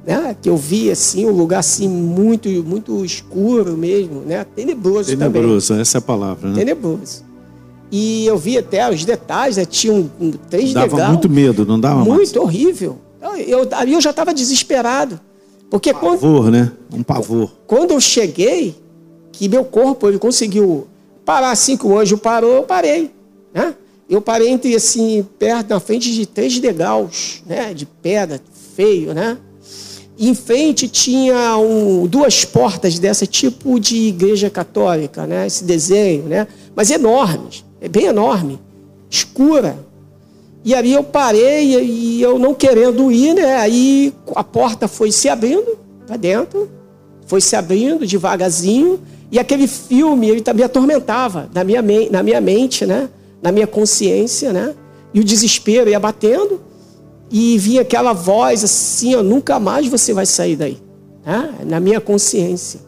né? 0.06 0.36
Que 0.42 0.50
eu 0.50 0.58
vi 0.58 0.90
assim, 0.92 1.26
um 1.26 1.32
lugar 1.32 1.60
assim 1.60 1.88
muito, 1.88 2.48
muito 2.64 3.04
escuro 3.04 3.76
mesmo, 3.76 4.22
né? 4.22 4.46
Tenebroso, 4.56 5.12
também. 5.12 5.32
Tenebroso, 5.32 5.74
essa 5.74 5.98
é 5.98 6.00
a 6.00 6.02
palavra, 6.02 6.50
né? 6.50 6.56
Tenebroso. 6.56 7.24
E 7.92 8.26
eu 8.28 8.38
vi 8.38 8.58
até 8.58 8.88
os 8.90 9.04
detalhes, 9.04 9.58
né? 9.58 9.66
tinha 9.66 9.92
um, 9.92 10.08
um 10.22 10.32
três 10.32 10.74
Dava 10.74 10.88
degraus. 10.88 11.10
muito 11.12 11.28
medo, 11.30 11.66
não 11.66 11.80
dava, 11.80 12.04
Muito 12.06 12.18
Márcio? 12.20 12.42
horrível. 12.44 12.98
Eu, 13.22 13.36
eu, 13.36 13.68
ali 13.72 13.94
eu 13.94 14.02
já 14.02 14.12
estava 14.12 14.34
desesperado. 14.34 15.20
Porque 15.72 15.94
quando, 15.94 16.20
Pavor, 16.20 16.52
né? 16.52 16.72
Um 16.94 17.04
pavor. 17.04 17.52
quando 17.68 17.92
eu 17.92 18.00
cheguei, 18.00 18.76
que 19.32 19.48
meu 19.50 19.64
corpo 19.66 20.08
ele 20.08 20.18
conseguiu 20.20 20.88
parar 21.26 21.52
assim 21.52 21.76
que 21.78 21.86
o 21.86 21.98
anjo 21.98 22.18
parou, 22.18 22.52
eu 22.58 22.64
parei. 22.64 23.12
Né? 23.54 23.74
Eu 24.10 24.20
parei 24.20 24.50
entre 24.50 24.76
assim, 24.76 25.24
perto, 25.38 25.70
na 25.70 25.80
frente 25.80 26.12
de 26.12 26.26
três 26.26 26.58
degraus, 26.58 27.44
né? 27.46 27.76
De 27.76 27.86
pedra, 27.86 28.42
feio, 28.76 29.14
né? 29.14 29.38
Em 30.18 30.34
frente 30.34 30.90
tinha 30.90 31.56
um, 31.58 32.08
duas 32.08 32.44
portas 32.44 32.98
dessa 32.98 33.28
tipo 33.28 33.80
de 33.80 34.08
igreja 34.08 34.50
católica, 34.50 35.28
né? 35.28 35.46
Esse 35.46 35.64
desenho, 35.64 36.24
né? 36.24 36.48
Mas 36.76 36.90
enormes, 36.90 37.64
é 37.80 37.88
bem 37.88 38.06
enorme, 38.06 38.60
escura. 39.12 39.78
E 40.66 40.74
ali 40.74 40.92
eu 40.92 41.04
parei 41.04 41.80
e 41.80 42.22
eu 42.22 42.40
não 42.40 42.56
querendo 42.56 43.12
ir, 43.12 43.36
né? 43.36 43.58
Aí 43.58 44.12
a 44.36 44.44
porta 44.44 44.88
foi 44.88 45.12
se 45.12 45.30
abrindo 45.30 45.78
para 46.08 46.18
dentro, 46.18 46.68
foi 47.28 47.42
se 47.42 47.56
abrindo 47.56 48.08
devagarzinho. 48.08 49.00
E 49.32 49.38
aquele 49.38 49.68
filme, 49.68 50.28
ele 50.28 50.42
também 50.42 50.66
atormentava 50.66 51.48
na 51.54 51.64
minha, 51.64 51.84
na 52.10 52.24
minha 52.24 52.42
mente, 52.42 52.88
né? 52.88 53.08
Na 53.42 53.52
minha 53.52 53.68
consciência, 53.68 54.52
né? 54.52 54.76
E 55.14 55.20
o 55.20 55.24
desespero 55.24 55.90
ia 55.90 56.00
batendo. 56.00 56.62
e 57.32 57.58
vinha 57.58 57.82
aquela 57.82 58.12
voz 58.12 58.64
assim, 58.64 59.16
ó, 59.16 59.22
nunca 59.22 59.60
mais 59.60 59.88
você 59.88 60.14
vai 60.14 60.26
sair 60.26 60.56
daí, 60.56 60.78
né? 61.24 61.54
na 61.64 61.80
minha 61.80 62.02
consciência. 62.02 62.80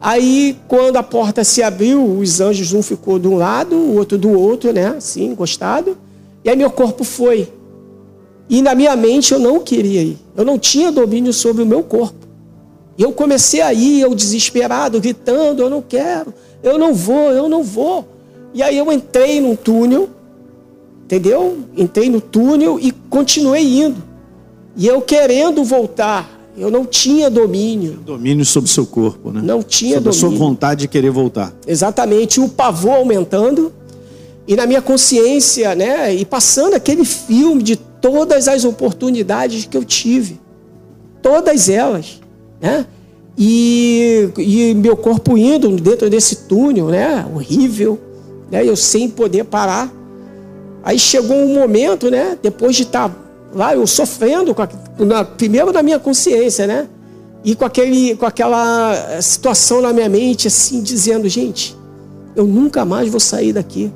Aí, 0.00 0.56
quando 0.68 0.96
a 0.98 1.02
porta 1.02 1.42
se 1.42 1.62
abriu, 1.62 2.04
os 2.04 2.40
anjos, 2.40 2.72
um 2.72 2.82
ficou 2.82 3.18
de 3.18 3.26
um 3.26 3.36
lado, 3.36 3.74
o 3.74 3.96
outro 3.96 4.16
do 4.18 4.30
outro, 4.30 4.72
né? 4.72 4.88
Assim, 4.98 5.24
encostado. 5.24 5.96
E 6.44 6.50
aí 6.50 6.56
meu 6.56 6.70
corpo 6.70 7.02
foi. 7.02 7.48
E 8.48 8.62
na 8.62 8.74
minha 8.74 8.94
mente 8.94 9.32
eu 9.32 9.40
não 9.40 9.60
queria 9.60 10.02
ir. 10.02 10.18
Eu 10.36 10.44
não 10.44 10.58
tinha 10.58 10.92
domínio 10.92 11.32
sobre 11.32 11.62
o 11.62 11.66
meu 11.66 11.82
corpo. 11.82 12.26
E 12.96 13.02
eu 13.02 13.10
comecei 13.12 13.60
a 13.60 13.72
ir, 13.72 14.00
eu 14.00 14.14
desesperado, 14.14 15.00
gritando: 15.00 15.62
eu 15.62 15.70
não 15.70 15.82
quero, 15.82 16.32
eu 16.62 16.78
não 16.78 16.94
vou, 16.94 17.32
eu 17.32 17.48
não 17.48 17.62
vou. 17.62 18.06
E 18.56 18.62
aí 18.62 18.78
eu 18.78 18.90
entrei 18.90 19.38
num 19.38 19.54
túnel, 19.54 20.08
entendeu? 21.04 21.58
Entrei 21.76 22.08
no 22.08 22.22
túnel 22.22 22.80
e 22.80 22.90
continuei 22.90 23.80
indo. 23.82 24.02
E 24.74 24.86
eu 24.86 25.02
querendo 25.02 25.62
voltar, 25.62 26.40
eu 26.56 26.70
não 26.70 26.86
tinha 26.86 27.28
domínio. 27.28 27.98
Domínio 28.06 28.46
sobre 28.46 28.70
o 28.70 28.72
seu 28.72 28.86
corpo, 28.86 29.30
né? 29.30 29.42
Não 29.44 29.62
tinha 29.62 29.96
sobre 29.96 30.10
domínio. 30.10 30.26
a 30.26 30.30
sua 30.30 30.30
vontade 30.30 30.80
de 30.80 30.88
querer 30.88 31.10
voltar. 31.10 31.52
Exatamente, 31.66 32.40
o 32.40 32.48
pavor 32.48 32.94
aumentando 32.94 33.74
e 34.48 34.56
na 34.56 34.66
minha 34.66 34.80
consciência, 34.80 35.74
né? 35.74 36.14
E 36.14 36.24
passando 36.24 36.72
aquele 36.72 37.04
filme 37.04 37.62
de 37.62 37.76
todas 37.76 38.48
as 38.48 38.64
oportunidades 38.64 39.66
que 39.66 39.76
eu 39.76 39.84
tive, 39.84 40.40
todas 41.20 41.68
elas, 41.68 42.22
né? 42.58 42.86
E, 43.36 44.30
e 44.38 44.74
meu 44.74 44.96
corpo 44.96 45.36
indo 45.36 45.68
dentro 45.72 46.08
desse 46.08 46.46
túnel, 46.46 46.86
né? 46.86 47.26
Horrível, 47.34 48.00
né? 48.50 48.64
Eu 48.64 48.76
sem 48.76 49.08
poder 49.08 49.44
parar. 49.44 49.90
Aí 50.82 50.98
chegou 50.98 51.36
um 51.36 51.54
momento, 51.54 52.10
né? 52.10 52.38
Depois 52.42 52.76
de 52.76 52.84
estar 52.84 53.08
tá 53.08 53.14
lá, 53.52 53.74
eu 53.74 53.86
sofrendo, 53.86 54.54
a, 54.58 55.04
na, 55.04 55.24
primeiro 55.24 55.72
na 55.72 55.82
minha 55.82 55.98
consciência, 55.98 56.66
né? 56.66 56.88
E 57.44 57.54
com, 57.54 57.64
aquele, 57.64 58.16
com 58.16 58.26
aquela 58.26 59.20
situação 59.20 59.80
na 59.80 59.92
minha 59.92 60.08
mente, 60.08 60.48
assim, 60.48 60.82
dizendo, 60.82 61.28
gente, 61.28 61.76
eu 62.34 62.46
nunca 62.46 62.84
mais 62.84 63.08
vou 63.08 63.20
sair 63.20 63.52
daqui. 63.52 63.92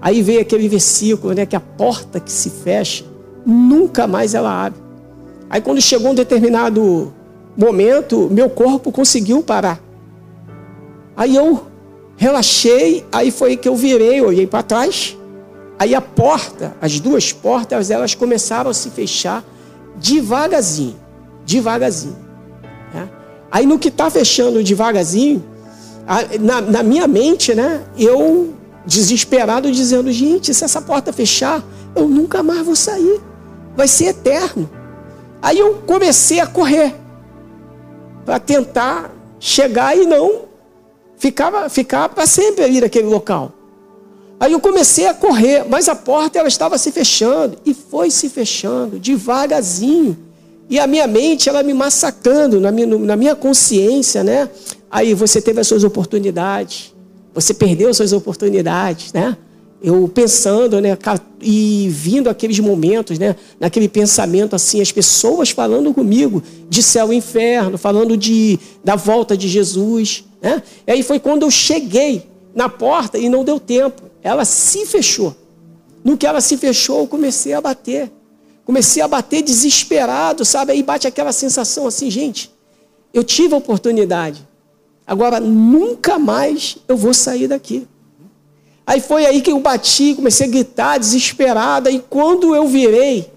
Aí 0.00 0.22
veio 0.22 0.40
aquele 0.40 0.68
versículo, 0.68 1.32
né? 1.32 1.46
Que 1.46 1.56
a 1.56 1.60
porta 1.60 2.20
que 2.20 2.30
se 2.30 2.50
fecha, 2.50 3.04
nunca 3.44 4.06
mais 4.06 4.34
ela 4.34 4.66
abre. 4.66 4.80
Aí 5.48 5.60
quando 5.60 5.80
chegou 5.80 6.10
um 6.10 6.14
determinado 6.14 7.12
momento, 7.56 8.28
meu 8.30 8.50
corpo 8.50 8.92
conseguiu 8.92 9.42
parar. 9.42 9.80
Aí 11.16 11.34
eu 11.34 11.62
relaxei, 12.16 13.04
aí 13.12 13.30
foi 13.30 13.56
que 13.56 13.68
eu 13.68 13.76
virei, 13.76 14.20
olhei 14.20 14.46
para 14.46 14.62
trás. 14.62 15.16
Aí 15.78 15.94
a 15.94 16.00
porta, 16.00 16.74
as 16.80 16.98
duas 16.98 17.32
portas, 17.32 17.90
elas 17.90 18.14
começaram 18.14 18.70
a 18.70 18.74
se 18.74 18.90
fechar 18.90 19.44
devagarzinho, 19.96 20.96
devagarzinho. 21.44 22.16
Né? 22.92 23.08
Aí 23.50 23.66
no 23.66 23.78
que 23.78 23.88
está 23.88 24.08
fechando 24.08 24.62
devagarzinho, 24.62 25.44
na, 26.40 26.60
na, 26.60 26.82
minha 26.82 27.06
mente, 27.06 27.54
né, 27.54 27.82
eu 27.98 28.54
desesperado 28.86 29.70
dizendo, 29.70 30.10
gente, 30.12 30.54
se 30.54 30.64
essa 30.64 30.80
porta 30.80 31.12
fechar, 31.12 31.62
eu 31.94 32.08
nunca 32.08 32.42
mais 32.42 32.64
vou 32.64 32.76
sair, 32.76 33.20
vai 33.76 33.88
ser 33.88 34.06
eterno. 34.06 34.70
Aí 35.42 35.58
eu 35.58 35.82
comecei 35.86 36.40
a 36.40 36.46
correr 36.46 36.94
para 38.24 38.38
tentar 38.38 39.10
chegar 39.38 39.96
e 39.96 40.06
não 40.06 40.46
ficar, 41.18 41.68
ficar 41.70 42.08
para 42.08 42.26
sempre 42.26 42.64
ali 42.64 42.80
naquele 42.80 43.06
local. 43.06 43.52
Aí 44.38 44.52
eu 44.52 44.60
comecei 44.60 45.06
a 45.06 45.14
correr, 45.14 45.64
mas 45.68 45.88
a 45.88 45.94
porta 45.94 46.38
ela 46.38 46.48
estava 46.48 46.76
se 46.76 46.92
fechando 46.92 47.56
e 47.64 47.72
foi 47.72 48.10
se 48.10 48.28
fechando 48.28 48.98
devagarzinho. 48.98 50.16
E 50.68 50.78
a 50.78 50.86
minha 50.86 51.06
mente 51.06 51.48
ela 51.48 51.62
me 51.62 51.72
massacrando 51.72 52.60
na 52.60 52.70
minha, 52.70 52.86
na 52.86 53.16
minha 53.16 53.34
consciência, 53.34 54.22
né? 54.22 54.50
Aí 54.90 55.14
você 55.14 55.40
teve 55.40 55.60
as 55.60 55.66
suas 55.66 55.84
oportunidades, 55.84 56.94
você 57.32 57.54
perdeu 57.54 57.88
as 57.88 57.96
suas 57.96 58.12
oportunidades, 58.12 59.12
né? 59.12 59.36
eu 59.82 60.08
pensando, 60.08 60.80
né, 60.80 60.96
e 61.40 61.88
vindo 61.90 62.28
aqueles 62.28 62.58
momentos, 62.58 63.18
né, 63.18 63.36
naquele 63.60 63.88
pensamento 63.88 64.56
assim, 64.56 64.80
as 64.80 64.90
pessoas 64.90 65.50
falando 65.50 65.92
comigo 65.92 66.42
de 66.68 66.82
céu 66.82 67.12
e 67.12 67.16
inferno, 67.16 67.76
falando 67.76 68.16
de 68.16 68.58
da 68.82 68.96
volta 68.96 69.36
de 69.36 69.46
Jesus, 69.48 70.24
né? 70.40 70.62
E 70.86 70.92
aí 70.92 71.02
foi 71.02 71.18
quando 71.18 71.42
eu 71.42 71.50
cheguei 71.50 72.28
na 72.54 72.68
porta 72.68 73.18
e 73.18 73.28
não 73.28 73.44
deu 73.44 73.60
tempo. 73.60 74.02
Ela 74.22 74.44
se 74.44 74.86
fechou. 74.86 75.36
No 76.04 76.16
que 76.16 76.26
ela 76.26 76.40
se 76.40 76.56
fechou, 76.56 77.00
eu 77.00 77.06
comecei 77.06 77.52
a 77.52 77.60
bater. 77.60 78.10
Comecei 78.64 79.02
a 79.02 79.08
bater 79.08 79.42
desesperado, 79.42 80.44
sabe? 80.44 80.72
Aí 80.72 80.82
bate 80.82 81.06
aquela 81.06 81.32
sensação 81.32 81.86
assim, 81.86 82.10
gente, 82.10 82.50
eu 83.12 83.22
tive 83.22 83.54
a 83.54 83.58
oportunidade. 83.58 84.46
Agora 85.06 85.38
nunca 85.38 86.18
mais 86.18 86.78
eu 86.88 86.96
vou 86.96 87.14
sair 87.14 87.46
daqui. 87.46 87.86
Aí 88.86 89.00
foi 89.00 89.26
aí 89.26 89.40
que 89.40 89.50
eu 89.50 89.60
bati, 89.60 90.14
comecei 90.14 90.46
a 90.46 90.50
gritar, 90.50 90.98
desesperada. 90.98 91.90
E 91.90 91.98
quando 91.98 92.54
eu 92.54 92.66
virei 92.66 93.30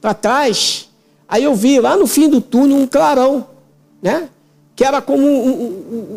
para 0.00 0.14
trás, 0.14 0.88
aí 1.28 1.44
eu 1.44 1.54
vi 1.54 1.80
lá 1.80 1.96
no 1.96 2.06
fim 2.06 2.28
do 2.28 2.40
túnel 2.40 2.76
um 2.76 2.86
clarão, 2.86 3.46
né? 4.02 4.28
Que 4.78 4.84
era 4.84 5.02
como 5.02 5.26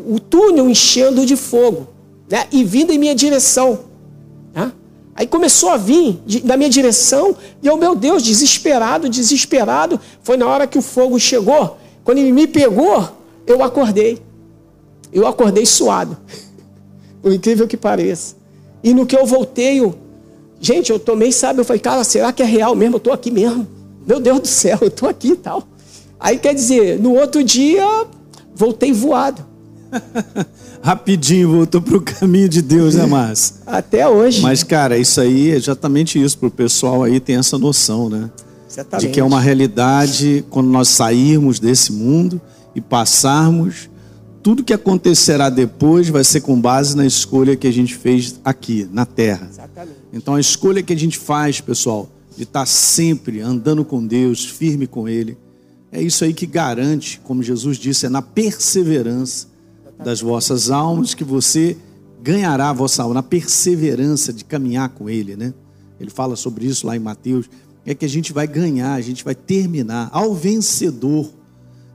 o 0.08 0.20
túnel 0.20 0.70
enchendo 0.70 1.26
de 1.26 1.36
fogo, 1.36 1.88
né? 2.30 2.46
E 2.52 2.64
vindo 2.64 2.94
em 2.94 2.98
minha 3.00 3.16
direção. 3.16 3.80
Né? 4.54 4.72
Aí 5.16 5.26
começou 5.26 5.72
a 5.72 5.78
vir 5.78 6.22
na 6.44 6.56
minha 6.56 6.70
direção, 6.70 7.36
e 7.60 7.66
eu, 7.66 7.76
meu 7.76 7.96
Deus, 7.96 8.22
desesperado, 8.22 9.10
desesperado. 9.10 10.00
Foi 10.22 10.38
na 10.38 10.46
hora 10.46 10.68
que 10.68 10.78
o 10.78 10.82
fogo 10.84 11.20
chegou, 11.20 11.80
quando 12.04 12.20
ele 12.20 12.32
me 12.32 12.46
pegou, 12.46 13.10
eu 13.48 13.64
acordei. 13.64 14.22
Eu 15.12 15.26
acordei 15.26 15.66
suado. 15.66 16.16
Por 17.20 17.34
incrível 17.34 17.68
que 17.68 17.76
pareça. 17.76 18.36
E 18.84 18.94
no 18.94 19.08
que 19.08 19.18
eu 19.18 19.26
voltei, 19.26 19.80
eu, 19.80 19.96
gente, 20.60 20.92
eu 20.92 21.00
tomei, 21.00 21.32
sabe? 21.32 21.62
Eu 21.62 21.66
falei, 21.66 21.80
cara, 21.80 22.04
será 22.04 22.32
que 22.32 22.44
é 22.44 22.46
real 22.46 22.76
mesmo? 22.76 22.98
Eu 22.98 23.00
estou 23.00 23.12
aqui 23.12 23.32
mesmo. 23.32 23.68
Meu 24.06 24.20
Deus 24.20 24.40
do 24.40 24.48
céu, 24.48 24.78
eu 24.82 24.90
estou 24.90 25.10
aqui 25.10 25.30
e 25.30 25.36
tal. 25.36 25.64
Aí 26.20 26.38
quer 26.38 26.54
dizer, 26.54 27.00
no 27.00 27.16
outro 27.16 27.44
dia, 27.44 28.06
voltei 28.56 28.92
voado. 28.92 29.46
Rapidinho 30.82 31.52
voltou 31.52 31.82
para 31.82 31.98
o 31.98 32.02
caminho 32.02 32.48
de 32.48 32.62
Deus, 32.62 32.96
né, 32.96 33.06
Márcio? 33.06 33.56
Até 33.68 34.08
hoje. 34.08 34.42
Mas, 34.42 34.64
cara, 34.64 34.98
isso 34.98 35.20
aí 35.20 35.52
é 35.52 35.56
exatamente 35.56 36.22
isso. 36.22 36.38
Para 36.38 36.48
o 36.48 36.52
pessoal 36.52 37.04
aí 37.04 37.20
tem 37.20 37.36
essa 37.36 37.58
noção, 37.58 38.10
né? 38.10 38.30
Exatamente. 38.70 39.08
De 39.08 39.14
que 39.14 39.20
é 39.20 39.24
uma 39.24 39.42
realidade 39.42 40.46
quando 40.50 40.70
nós 40.70 40.88
sairmos 40.88 41.60
desse 41.60 41.92
mundo 41.92 42.40
e 42.74 42.80
passarmos 42.80 43.90
tudo 44.42 44.64
que 44.64 44.74
acontecerá 44.74 45.50
depois 45.50 46.10
vai 46.10 46.24
ser 46.24 46.42
com 46.42 46.60
base 46.60 46.96
na 46.96 47.06
escolha 47.06 47.56
que 47.56 47.68
a 47.68 47.72
gente 47.72 47.96
fez 47.96 48.40
aqui, 48.44 48.88
na 48.92 49.06
terra. 49.06 49.48
Exatamente. 49.50 49.98
Então 50.12 50.36
a 50.36 50.40
escolha 50.40 50.82
que 50.82 50.94
a 50.94 50.98
gente 50.98 51.18
faz, 51.18 51.62
pessoal, 51.62 52.10
de 52.36 52.44
estar 52.44 52.66
sempre 52.66 53.42
andando 53.42 53.86
com 53.86 54.06
Deus, 54.06 54.46
firme 54.46 54.88
com 54.88 55.08
Ele, 55.08 55.38
é 55.92 56.02
isso 56.02 56.24
aí 56.24 56.34
que 56.34 56.46
garante, 56.46 57.20
como 57.24 57.44
Jesus 57.44 57.78
disse, 57.78 58.06
é 58.06 58.10
na 58.10 58.22
perseverança 58.22 59.48
das 60.04 60.22
vossas 60.22 60.72
almas 60.72 61.14
que 61.14 61.24
você 61.24 61.78
ganhará 62.22 62.70
a 62.70 62.74
vossa 62.74 63.04
alma, 63.04 63.16
na 63.16 63.24
perseverança 63.24 64.32
de 64.32 64.46
caminhar 64.46 64.90
com 64.90 65.10
Ele, 65.10 65.36
né? 65.36 65.54
Ele 66.00 66.10
fala 66.10 66.36
sobre 66.36 66.66
isso 66.66 66.88
lá 66.88 66.96
em 66.96 67.00
Mateus, 67.00 67.50
é 67.86 67.94
que 67.94 68.06
a 68.06 68.10
gente 68.10 68.32
vai 68.32 68.48
ganhar, 68.48 68.94
a 68.94 69.02
gente 69.02 69.24
vai 69.24 69.36
terminar 69.36 70.10
ao 70.14 70.34
vencedor 70.34 71.30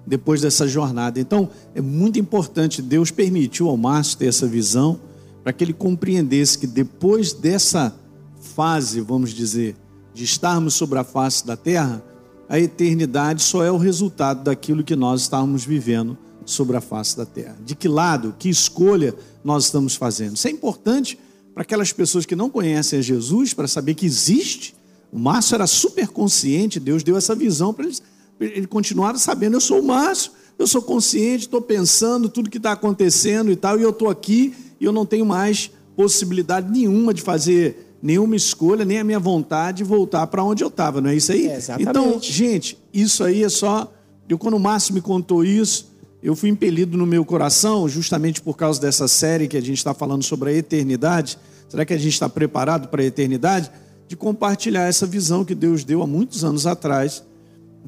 depois 0.06 0.40
dessa 0.40 0.68
jornada. 0.68 1.18
Então, 1.18 1.48
é 1.74 1.80
muito 1.80 2.18
importante, 2.18 2.82
Deus 2.82 3.10
permitiu 3.10 3.68
ao 3.68 3.76
Márcio 3.76 4.18
ter 4.18 4.26
essa 4.26 4.46
visão, 4.46 5.00
para 5.42 5.52
que 5.52 5.64
ele 5.64 5.72
compreendesse 5.72 6.58
que 6.58 6.66
depois 6.66 7.32
dessa 7.32 7.94
fase, 8.40 9.00
vamos 9.00 9.30
dizer, 9.30 9.76
de 10.12 10.24
estarmos 10.24 10.74
sobre 10.74 10.98
a 10.98 11.04
face 11.04 11.46
da 11.46 11.56
terra, 11.56 12.02
a 12.48 12.58
eternidade 12.58 13.42
só 13.42 13.64
é 13.64 13.70
o 13.70 13.76
resultado 13.76 14.44
daquilo 14.44 14.84
que 14.84 14.96
nós 14.96 15.22
estávamos 15.22 15.64
vivendo 15.64 16.16
sobre 16.44 16.76
a 16.76 16.80
face 16.80 17.16
da 17.16 17.26
terra. 17.26 17.56
De 17.64 17.74
que 17.74 17.88
lado, 17.88 18.34
que 18.38 18.48
escolha 18.48 19.14
nós 19.44 19.64
estamos 19.64 19.96
fazendo? 19.96 20.36
Isso 20.36 20.46
é 20.46 20.50
importante 20.50 21.18
para 21.52 21.62
aquelas 21.62 21.92
pessoas 21.92 22.26
que 22.26 22.36
não 22.36 22.50
conhecem 22.50 22.98
a 22.98 23.02
Jesus, 23.02 23.52
para 23.52 23.66
saber 23.66 23.94
que 23.94 24.06
existe. 24.06 24.74
O 25.12 25.18
Márcio 25.18 25.54
era 25.54 25.66
super 25.66 26.08
consciente, 26.08 26.78
Deus 26.78 27.02
deu 27.02 27.16
essa 27.16 27.34
visão 27.34 27.72
para 27.72 27.86
eles 27.86 28.02
ele 28.38 28.66
continuava 28.66 29.18
sabendo, 29.18 29.56
eu 29.56 29.60
sou 29.60 29.80
o 29.80 29.82
Márcio, 29.82 30.32
eu 30.58 30.66
sou 30.66 30.82
consciente, 30.82 31.44
estou 31.44 31.60
pensando 31.60 32.28
tudo 32.28 32.50
que 32.50 32.58
está 32.58 32.72
acontecendo 32.72 33.50
e 33.50 33.56
tal, 33.56 33.78
e 33.78 33.82
eu 33.82 33.90
estou 33.90 34.08
aqui 34.08 34.54
e 34.80 34.84
eu 34.84 34.92
não 34.92 35.06
tenho 35.06 35.24
mais 35.24 35.70
possibilidade 35.94 36.70
nenhuma 36.70 37.14
de 37.14 37.22
fazer 37.22 37.85
nenhuma 38.06 38.36
escolha, 38.36 38.84
nem 38.84 38.98
a 38.98 39.04
minha 39.04 39.18
vontade 39.18 39.78
de 39.78 39.84
voltar 39.84 40.26
para 40.28 40.44
onde 40.44 40.62
eu 40.62 40.68
estava, 40.68 41.00
não 41.00 41.10
é 41.10 41.16
isso 41.16 41.32
aí? 41.32 41.48
É, 41.48 41.58
então, 41.80 42.20
gente, 42.20 42.78
isso 42.94 43.24
aí 43.24 43.42
é 43.42 43.48
só. 43.48 43.92
Eu, 44.28 44.38
quando 44.38 44.54
o 44.54 44.60
Márcio 44.60 44.94
me 44.94 45.00
contou 45.00 45.44
isso, 45.44 45.92
eu 46.22 46.36
fui 46.36 46.48
impelido 46.48 46.96
no 46.96 47.06
meu 47.06 47.24
coração, 47.24 47.88
justamente 47.88 48.40
por 48.40 48.56
causa 48.56 48.80
dessa 48.80 49.08
série 49.08 49.48
que 49.48 49.56
a 49.56 49.60
gente 49.60 49.78
está 49.78 49.92
falando 49.92 50.22
sobre 50.22 50.50
a 50.50 50.52
eternidade. 50.52 51.38
Será 51.68 51.84
que 51.84 51.92
a 51.92 51.98
gente 51.98 52.12
está 52.12 52.28
preparado 52.28 52.88
para 52.88 53.02
a 53.02 53.04
eternidade? 53.04 53.70
de 54.08 54.16
compartilhar 54.16 54.84
essa 54.84 55.06
visão 55.06 55.44
que 55.44 55.54
Deus 55.54 55.84
deu 55.84 56.02
há 56.02 56.06
muitos 56.06 56.44
anos 56.44 56.66
atrás, 56.66 57.24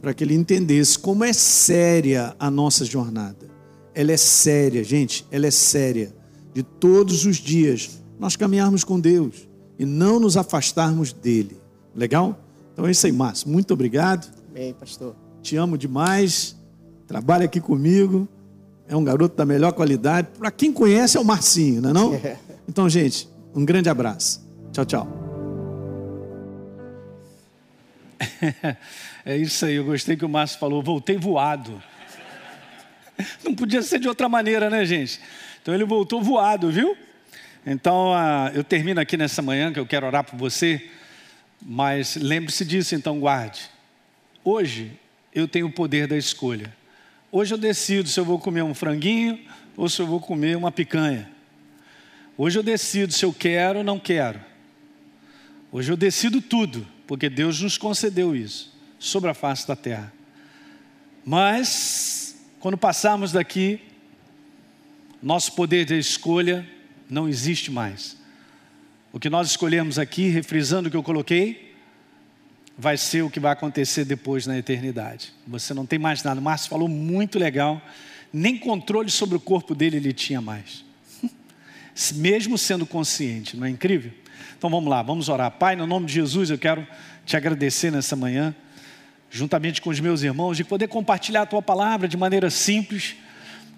para 0.01 0.13
que 0.15 0.25
ele 0.25 0.35
entendesse 0.35 0.99
como 0.99 1.25
é 1.25 1.33
séria 1.33 2.35
a 2.39 2.51
nossa 2.51 2.85
jornada. 2.85 3.49
Ela 3.95 4.13
é 4.13 4.17
séria, 4.17 4.83
gente, 4.85 5.27
ela 5.31 5.47
é 5.47 5.51
séria. 5.51 6.15
De 6.55 6.63
todos 6.63 7.25
os 7.25 7.37
dias 7.37 7.91
nós 8.19 8.37
caminharmos 8.37 8.83
com 8.85 8.99
Deus 8.99 9.48
e 9.79 9.87
não 9.87 10.19
nos 10.19 10.37
afastarmos 10.37 11.13
dele. 11.13 11.61
Legal? 11.95 12.39
Então 12.73 12.87
é 12.87 12.91
isso 12.91 13.07
aí, 13.07 13.13
Márcio. 13.13 13.49
Muito 13.49 13.73
obrigado. 13.73 14.31
Bem, 14.53 14.75
pastor. 14.75 15.15
Te 15.43 15.57
amo 15.57 15.79
demais. 15.79 16.57
Trabalha 17.07 17.45
aqui 17.45 17.61
comigo. 17.61 18.29
É 18.89 18.97
um 18.97 19.05
garoto 19.05 19.37
da 19.37 19.45
melhor 19.45 19.73
qualidade. 19.73 20.29
Para 20.39 20.51
quem 20.51 20.73
conhece 20.73 21.17
é 21.17 21.21
o 21.21 21.25
Marcinho, 21.25 21.83
não 21.83 21.91
é 21.91 21.93
não? 21.93 22.21
Então, 22.69 22.89
gente, 22.89 23.29
um 23.55 23.65
grande 23.65 23.89
abraço. 23.89 24.47
Tchau, 24.73 24.85
tchau. 24.85 25.09
É 29.25 29.37
isso 29.37 29.67
aí, 29.67 29.75
eu 29.75 29.85
gostei 29.85 30.17
que 30.17 30.25
o 30.25 30.29
Márcio 30.29 30.59
falou, 30.59 30.83
voltei 30.83 31.19
voado. 31.19 31.83
Não 33.45 33.55
podia 33.55 33.83
ser 33.83 33.99
de 33.99 34.09
outra 34.09 34.27
maneira, 34.27 34.71
né, 34.71 34.87
gente? 34.87 35.21
Então 35.61 35.75
ele 35.75 35.85
voltou 35.85 36.23
voado, 36.23 36.71
viu? 36.71 36.97
Então 37.71 38.13
uh, 38.13 38.49
eu 38.55 38.65
termino 38.65 38.99
aqui 38.99 39.15
nessa 39.15 39.43
manhã, 39.43 39.71
que 39.71 39.79
eu 39.79 39.85
quero 39.85 40.07
orar 40.07 40.25
por 40.25 40.39
você, 40.39 40.89
mas 41.61 42.17
lembre-se 42.17 42.65
disso, 42.65 42.95
então 42.95 43.21
guarde. 43.21 43.69
Hoje 44.43 44.99
eu 45.35 45.47
tenho 45.47 45.67
o 45.67 45.73
poder 45.73 46.07
da 46.07 46.17
escolha. 46.17 46.75
Hoje 47.31 47.53
eu 47.53 47.59
decido 47.59 48.09
se 48.09 48.19
eu 48.19 48.25
vou 48.25 48.39
comer 48.39 48.63
um 48.63 48.73
franguinho 48.73 49.39
ou 49.77 49.87
se 49.87 50.01
eu 50.01 50.07
vou 50.07 50.19
comer 50.19 50.57
uma 50.57 50.73
picanha. 50.73 51.31
Hoje 52.39 52.59
eu 52.59 52.63
decido 52.63 53.13
se 53.13 53.23
eu 53.23 53.35
quero 53.35 53.81
ou 53.81 53.85
não 53.85 53.99
quero. 53.99 54.41
Hoje 55.71 55.93
eu 55.93 55.97
decido 55.97 56.41
tudo, 56.41 56.87
porque 57.07 57.29
Deus 57.29 57.61
nos 57.61 57.77
concedeu 57.77 58.35
isso 58.35 58.75
sobre 58.99 59.29
a 59.29 59.35
face 59.35 59.69
da 59.69 59.77
terra. 59.77 60.11
Mas, 61.23 62.35
quando 62.61 62.79
passarmos 62.79 63.31
daqui, 63.31 63.79
nosso 65.23 65.53
poder 65.53 65.85
de 65.85 65.99
escolha 65.99 66.67
não 67.09 67.29
existe 67.29 67.71
mais. 67.71 68.17
O 69.13 69.19
que 69.19 69.31
nós 69.31 69.49
escolhemos 69.49 69.99
aqui, 69.99 70.29
refrisando 70.29 70.89
o 70.89 70.91
que 70.91 70.97
eu 70.97 71.03
coloquei, 71.03 71.75
vai 72.77 72.97
ser 72.97 73.23
o 73.23 73.31
que 73.31 73.41
vai 73.41 73.53
acontecer 73.53 74.05
depois 74.05 74.47
na 74.47 74.57
eternidade. 74.57 75.33
Você 75.47 75.75
não 75.75 75.85
tem 75.85 75.99
mais 75.99 76.23
nada. 76.23 76.41
O 76.41 76.43
Márcio 76.43 76.69
falou 76.69 76.89
muito 76.89 77.39
legal. 77.39 77.83
Nem 78.33 78.57
controle 78.57 79.11
sobre 79.11 79.37
o 79.37 79.41
corpo 79.41 79.75
dele 79.75 79.97
ele 79.97 80.13
tinha 80.13 80.41
mais. 80.41 80.85
Mesmo 82.15 82.57
sendo 82.57 82.87
consciente, 82.87 83.57
não 83.57 83.67
é 83.67 83.71
incrível? 83.71 84.13
Então 84.57 84.69
vamos 84.71 84.89
lá, 84.89 85.03
vamos 85.03 85.29
orar. 85.29 85.51
Pai, 85.53 85.75
no 85.75 85.87
nome 85.87 86.07
de 86.07 86.13
Jesus, 86.13 86.51
eu 86.51 86.59
quero 86.59 86.87
te 87.25 87.37
agradecer 87.37 87.91
nessa 87.91 88.15
manhã, 88.15 88.55
juntamente 89.31 89.81
com 89.81 89.91
os 89.91 89.99
meus 89.99 90.23
irmãos, 90.23 90.57
de 90.57 90.65
poder 90.65 90.89
compartilhar 90.89 91.43
a 91.43 91.47
tua 91.47 91.63
palavra 91.63 92.07
de 92.07 92.17
maneira 92.17 92.51
simples, 92.51 93.17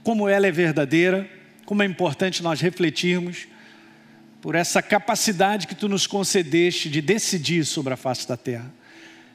como 0.03 0.29
ela 0.29 0.47
é 0.47 0.51
verdadeira, 0.51 1.31
como 1.71 1.85
é 1.85 1.87
importante 1.87 2.43
nós 2.43 2.61
refletirmos 2.61 3.47
por 4.43 4.57
essa 4.57 4.83
capacidade 4.83 5.69
que 5.69 5.75
tu 5.77 5.89
nos 5.89 6.05
concedeste 6.05 6.91
de 6.91 7.01
decidir 7.01 7.65
sobre 7.65 7.95
a 7.95 7.97
face 7.97 8.27
da 8.27 8.37
terra. 8.37 8.75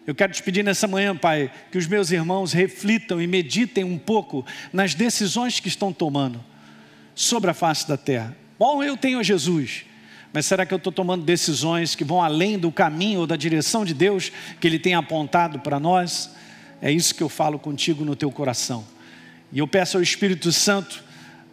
Eu 0.05 0.13
quero 0.13 0.33
te 0.33 0.43
pedir 0.43 0.61
nessa 0.61 0.85
manhã, 0.85 1.15
Pai, 1.15 1.49
que 1.71 1.77
os 1.77 1.87
meus 1.87 2.11
irmãos 2.11 2.51
reflitam 2.51 3.21
e 3.21 3.25
meditem 3.25 3.85
um 3.85 3.97
pouco 3.97 4.45
nas 4.73 4.93
decisões 4.93 5.61
que 5.61 5.69
estão 5.69 5.93
tomando 5.93 6.43
sobre 7.15 7.51
a 7.51 7.53
face 7.53 7.87
da 7.87 7.95
terra. 7.95 8.35
Bom, 8.59 8.83
eu 8.83 8.97
tenho 8.97 9.23
Jesus, 9.23 9.85
mas 10.33 10.45
será 10.45 10.65
que 10.65 10.73
eu 10.73 10.77
estou 10.77 10.91
tomando 10.91 11.23
decisões 11.23 11.95
que 11.95 12.03
vão 12.03 12.21
além 12.21 12.59
do 12.59 12.69
caminho 12.69 13.21
ou 13.21 13.27
da 13.27 13.37
direção 13.37 13.85
de 13.85 13.93
Deus 13.93 14.29
que 14.59 14.67
Ele 14.67 14.77
tem 14.77 14.93
apontado 14.93 15.59
para 15.59 15.79
nós? 15.79 16.31
É 16.81 16.91
isso 16.91 17.15
que 17.15 17.23
eu 17.23 17.29
falo 17.29 17.57
contigo 17.57 18.03
no 18.03 18.13
teu 18.13 18.29
coração. 18.29 18.85
E 19.53 19.59
eu 19.59 19.67
peço 19.69 19.95
ao 19.95 20.03
Espírito 20.03 20.51
Santo 20.51 21.04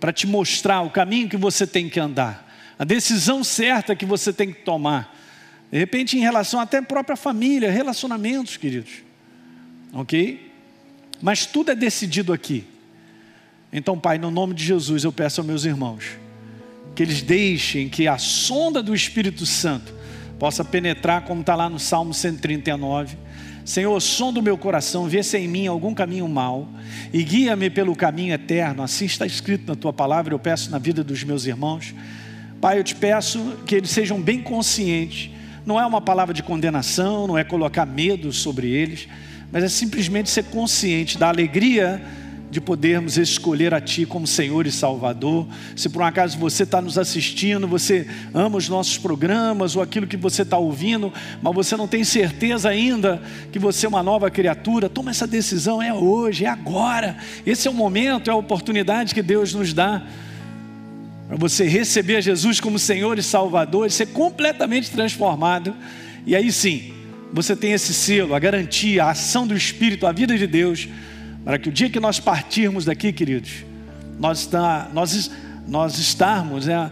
para 0.02 0.12
te 0.12 0.26
mostrar 0.26 0.82
o 0.82 0.90
caminho 0.90 1.28
que 1.28 1.36
você 1.36 1.64
tem 1.64 1.88
que 1.88 2.00
andar, 2.00 2.52
a 2.76 2.82
decisão 2.82 3.44
certa 3.44 3.94
que 3.94 4.04
você 4.04 4.32
tem 4.32 4.52
que 4.52 4.62
tomar 4.62 5.22
de 5.72 5.78
repente, 5.78 6.18
em 6.18 6.20
relação 6.20 6.60
até 6.60 6.76
à 6.76 6.82
própria 6.82 7.16
família, 7.16 7.70
relacionamentos, 7.70 8.58
queridos. 8.58 8.92
Ok? 9.94 10.52
Mas 11.22 11.46
tudo 11.46 11.70
é 11.70 11.74
decidido 11.74 12.30
aqui. 12.30 12.66
Então, 13.72 13.98
Pai, 13.98 14.18
no 14.18 14.30
nome 14.30 14.52
de 14.52 14.62
Jesus, 14.62 15.02
eu 15.02 15.10
peço 15.10 15.40
aos 15.40 15.46
meus 15.46 15.64
irmãos 15.64 16.18
que 16.94 17.02
eles 17.02 17.22
deixem 17.22 17.88
que 17.88 18.06
a 18.06 18.18
sonda 18.18 18.82
do 18.82 18.94
Espírito 18.94 19.46
Santo 19.46 19.94
possa 20.38 20.64
penetrar, 20.64 21.22
como 21.22 21.40
está 21.40 21.54
lá 21.54 21.68
no 21.68 21.78
Salmo 21.78 22.12
139. 22.12 23.16
Senhor, 23.64 24.00
sonda 24.00 24.40
o 24.40 24.42
meu 24.42 24.58
coração, 24.58 25.08
vê 25.08 25.22
se 25.22 25.36
é 25.36 25.40
em 25.40 25.48
mim 25.48 25.66
algum 25.66 25.94
caminho 25.94 26.28
mau 26.28 26.68
e 27.12 27.22
guia-me 27.22 27.70
pelo 27.70 27.94
caminho 27.94 28.34
eterno. 28.34 28.82
Assim 28.82 29.04
está 29.04 29.24
escrito 29.24 29.66
na 29.66 29.76
tua 29.76 29.92
palavra, 29.92 30.34
eu 30.34 30.38
peço 30.38 30.70
na 30.70 30.78
vida 30.78 31.04
dos 31.04 31.22
meus 31.22 31.46
irmãos. 31.46 31.94
Pai, 32.60 32.78
eu 32.78 32.84
te 32.84 32.94
peço 32.94 33.58
que 33.66 33.74
eles 33.74 33.90
sejam 33.90 34.20
bem 34.20 34.42
conscientes 34.42 35.30
não 35.64 35.80
é 35.80 35.86
uma 35.86 36.00
palavra 36.00 36.34
de 36.34 36.42
condenação, 36.42 37.26
não 37.26 37.38
é 37.38 37.44
colocar 37.44 37.86
medo 37.86 38.32
sobre 38.32 38.68
eles, 38.68 39.08
mas 39.50 39.62
é 39.62 39.68
simplesmente 39.68 40.28
ser 40.28 40.44
consciente 40.44 41.16
da 41.16 41.28
alegria 41.28 42.02
de 42.52 42.60
podermos 42.60 43.16
escolher 43.16 43.72
a 43.72 43.80
Ti 43.80 44.04
como 44.04 44.26
Senhor 44.26 44.66
e 44.66 44.70
Salvador. 44.70 45.48
Se 45.74 45.88
por 45.88 46.02
um 46.02 46.04
acaso 46.04 46.36
você 46.36 46.64
está 46.64 46.82
nos 46.82 46.98
assistindo, 46.98 47.66
você 47.66 48.06
ama 48.34 48.58
os 48.58 48.68
nossos 48.68 48.98
programas 48.98 49.74
ou 49.74 49.80
aquilo 49.80 50.06
que 50.06 50.18
você 50.18 50.42
está 50.42 50.58
ouvindo, 50.58 51.10
mas 51.40 51.54
você 51.54 51.78
não 51.78 51.88
tem 51.88 52.04
certeza 52.04 52.68
ainda 52.68 53.22
que 53.50 53.58
você 53.58 53.86
é 53.86 53.88
uma 53.88 54.02
nova 54.02 54.30
criatura, 54.30 54.90
toma 54.90 55.10
essa 55.10 55.26
decisão, 55.26 55.80
é 55.80 55.94
hoje, 55.94 56.44
é 56.44 56.48
agora. 56.48 57.16
Esse 57.46 57.68
é 57.68 57.70
o 57.70 57.74
momento, 57.74 58.28
é 58.28 58.34
a 58.34 58.36
oportunidade 58.36 59.14
que 59.14 59.22
Deus 59.22 59.54
nos 59.54 59.72
dá 59.72 60.02
para 61.26 61.38
você 61.38 61.66
receber 61.66 62.20
Jesus 62.20 62.60
como 62.60 62.78
Senhor 62.78 63.18
e 63.18 63.22
Salvador 63.22 63.86
e 63.86 63.90
ser 63.90 64.08
completamente 64.08 64.90
transformado. 64.90 65.74
E 66.26 66.36
aí 66.36 66.52
sim, 66.52 66.92
você 67.32 67.56
tem 67.56 67.72
esse 67.72 67.94
selo, 67.94 68.34
a 68.34 68.38
garantia, 68.38 69.04
a 69.04 69.10
ação 69.12 69.46
do 69.46 69.56
Espírito, 69.56 70.06
a 70.06 70.12
vida 70.12 70.36
de 70.36 70.46
Deus, 70.46 70.86
para 71.44 71.58
que 71.58 71.68
o 71.68 71.72
dia 71.72 71.90
que 71.90 71.98
nós 71.98 72.20
partirmos 72.20 72.84
daqui, 72.84 73.12
queridos, 73.12 73.64
nós, 74.18 74.40
está, 74.40 74.88
nós, 74.92 75.30
nós 75.66 75.98
estarmos, 75.98 76.66
né, 76.66 76.90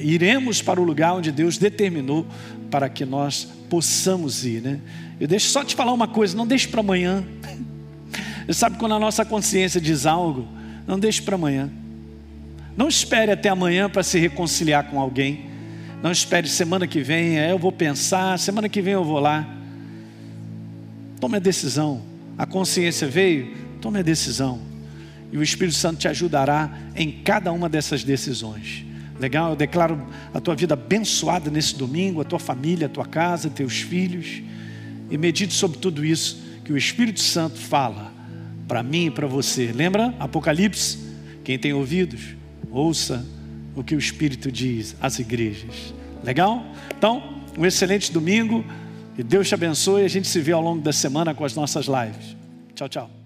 iremos 0.00 0.60
para 0.60 0.80
o 0.80 0.84
lugar 0.84 1.14
onde 1.14 1.32
Deus 1.32 1.58
determinou 1.58 2.26
para 2.70 2.88
que 2.88 3.04
nós 3.04 3.48
possamos 3.70 4.44
ir. 4.44 4.62
Né? 4.62 4.80
Eu 5.18 5.26
deixo 5.26 5.48
só 5.48 5.64
te 5.64 5.74
falar 5.74 5.92
uma 5.92 6.08
coisa, 6.08 6.36
não 6.36 6.46
deixe 6.46 6.68
para 6.68 6.80
amanhã. 6.80 7.24
Você 8.46 8.54
sabe 8.54 8.76
quando 8.76 8.94
a 8.94 8.98
nossa 8.98 9.24
consciência 9.24 9.80
diz 9.80 10.06
algo, 10.06 10.46
não 10.86 10.98
deixe 10.98 11.22
para 11.22 11.34
amanhã. 11.34 11.70
Não 12.76 12.88
espere 12.88 13.32
até 13.32 13.48
amanhã 13.48 13.88
para 13.88 14.02
se 14.02 14.18
reconciliar 14.18 14.84
com 14.90 15.00
alguém. 15.00 15.46
Não 16.02 16.12
espere 16.12 16.46
semana 16.46 16.86
que 16.86 17.00
vem, 17.00 17.38
é, 17.38 17.50
eu 17.50 17.58
vou 17.58 17.72
pensar, 17.72 18.38
semana 18.38 18.68
que 18.68 18.82
vem 18.82 18.92
eu 18.92 19.02
vou 19.02 19.18
lá. 19.18 19.48
Tome 21.18 21.36
a 21.36 21.40
decisão. 21.40 22.02
A 22.36 22.44
consciência 22.44 23.08
veio, 23.08 23.65
tome 23.80 23.98
a 23.98 24.02
decisão. 24.02 24.60
E 25.32 25.38
o 25.38 25.42
Espírito 25.42 25.76
Santo 25.76 25.98
te 25.98 26.08
ajudará 26.08 26.70
em 26.94 27.10
cada 27.10 27.52
uma 27.52 27.68
dessas 27.68 28.04
decisões. 28.04 28.84
Legal? 29.18 29.50
Eu 29.50 29.56
declaro 29.56 30.06
a 30.32 30.40
tua 30.40 30.54
vida 30.54 30.74
abençoada 30.74 31.50
nesse 31.50 31.74
domingo, 31.76 32.20
a 32.20 32.24
tua 32.24 32.38
família, 32.38 32.86
a 32.86 32.90
tua 32.90 33.06
casa, 33.06 33.48
teus 33.48 33.80
filhos. 33.80 34.42
E 35.10 35.16
medite 35.16 35.54
sobre 35.54 35.78
tudo 35.78 36.04
isso 36.04 36.42
que 36.64 36.72
o 36.72 36.76
Espírito 36.76 37.20
Santo 37.20 37.56
fala 37.56 38.12
para 38.66 38.82
mim 38.82 39.06
e 39.06 39.10
para 39.10 39.26
você. 39.26 39.72
Lembra? 39.72 40.14
Apocalipse? 40.18 40.98
Quem 41.44 41.58
tem 41.58 41.72
ouvidos, 41.72 42.34
ouça 42.70 43.24
o 43.74 43.84
que 43.84 43.94
o 43.94 43.98
Espírito 43.98 44.50
diz 44.50 44.96
às 45.00 45.18
igrejas. 45.18 45.94
Legal? 46.24 46.64
Então, 46.96 47.42
um 47.56 47.64
excelente 47.64 48.12
domingo 48.12 48.64
e 49.16 49.22
Deus 49.22 49.48
te 49.48 49.54
abençoe. 49.54 50.04
A 50.04 50.08
gente 50.08 50.26
se 50.26 50.40
vê 50.40 50.52
ao 50.52 50.62
longo 50.62 50.82
da 50.82 50.92
semana 50.92 51.34
com 51.34 51.44
as 51.44 51.54
nossas 51.54 51.86
lives. 51.86 52.36
Tchau, 52.74 52.88
tchau. 52.88 53.25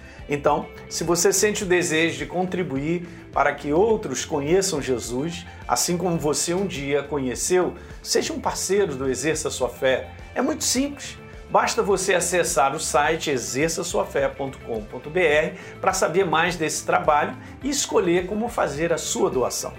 Então, 0.31 0.65
se 0.87 1.03
você 1.03 1.33
sente 1.33 1.65
o 1.65 1.67
desejo 1.67 2.17
de 2.17 2.25
contribuir 2.25 3.05
para 3.33 3.53
que 3.53 3.73
outros 3.73 4.23
conheçam 4.23 4.81
Jesus, 4.81 5.45
assim 5.67 5.97
como 5.97 6.17
você 6.17 6.53
um 6.53 6.65
dia 6.65 7.03
conheceu, 7.03 7.73
seja 8.01 8.31
um 8.31 8.39
parceiro 8.39 8.95
do 8.95 9.09
Exerça 9.09 9.49
Sua 9.49 9.67
Fé. 9.67 10.09
É 10.33 10.41
muito 10.41 10.63
simples. 10.63 11.17
Basta 11.49 11.83
você 11.83 12.13
acessar 12.13 12.73
o 12.73 12.79
site 12.79 13.29
exerçasuafé.com.br 13.29 15.79
para 15.81 15.91
saber 15.91 16.25
mais 16.25 16.55
desse 16.55 16.85
trabalho 16.85 17.35
e 17.61 17.69
escolher 17.69 18.25
como 18.25 18.47
fazer 18.47 18.93
a 18.93 18.97
sua 18.97 19.29
doação. 19.29 19.73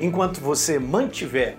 Enquanto 0.00 0.40
você 0.40 0.78
mantiver 0.78 1.58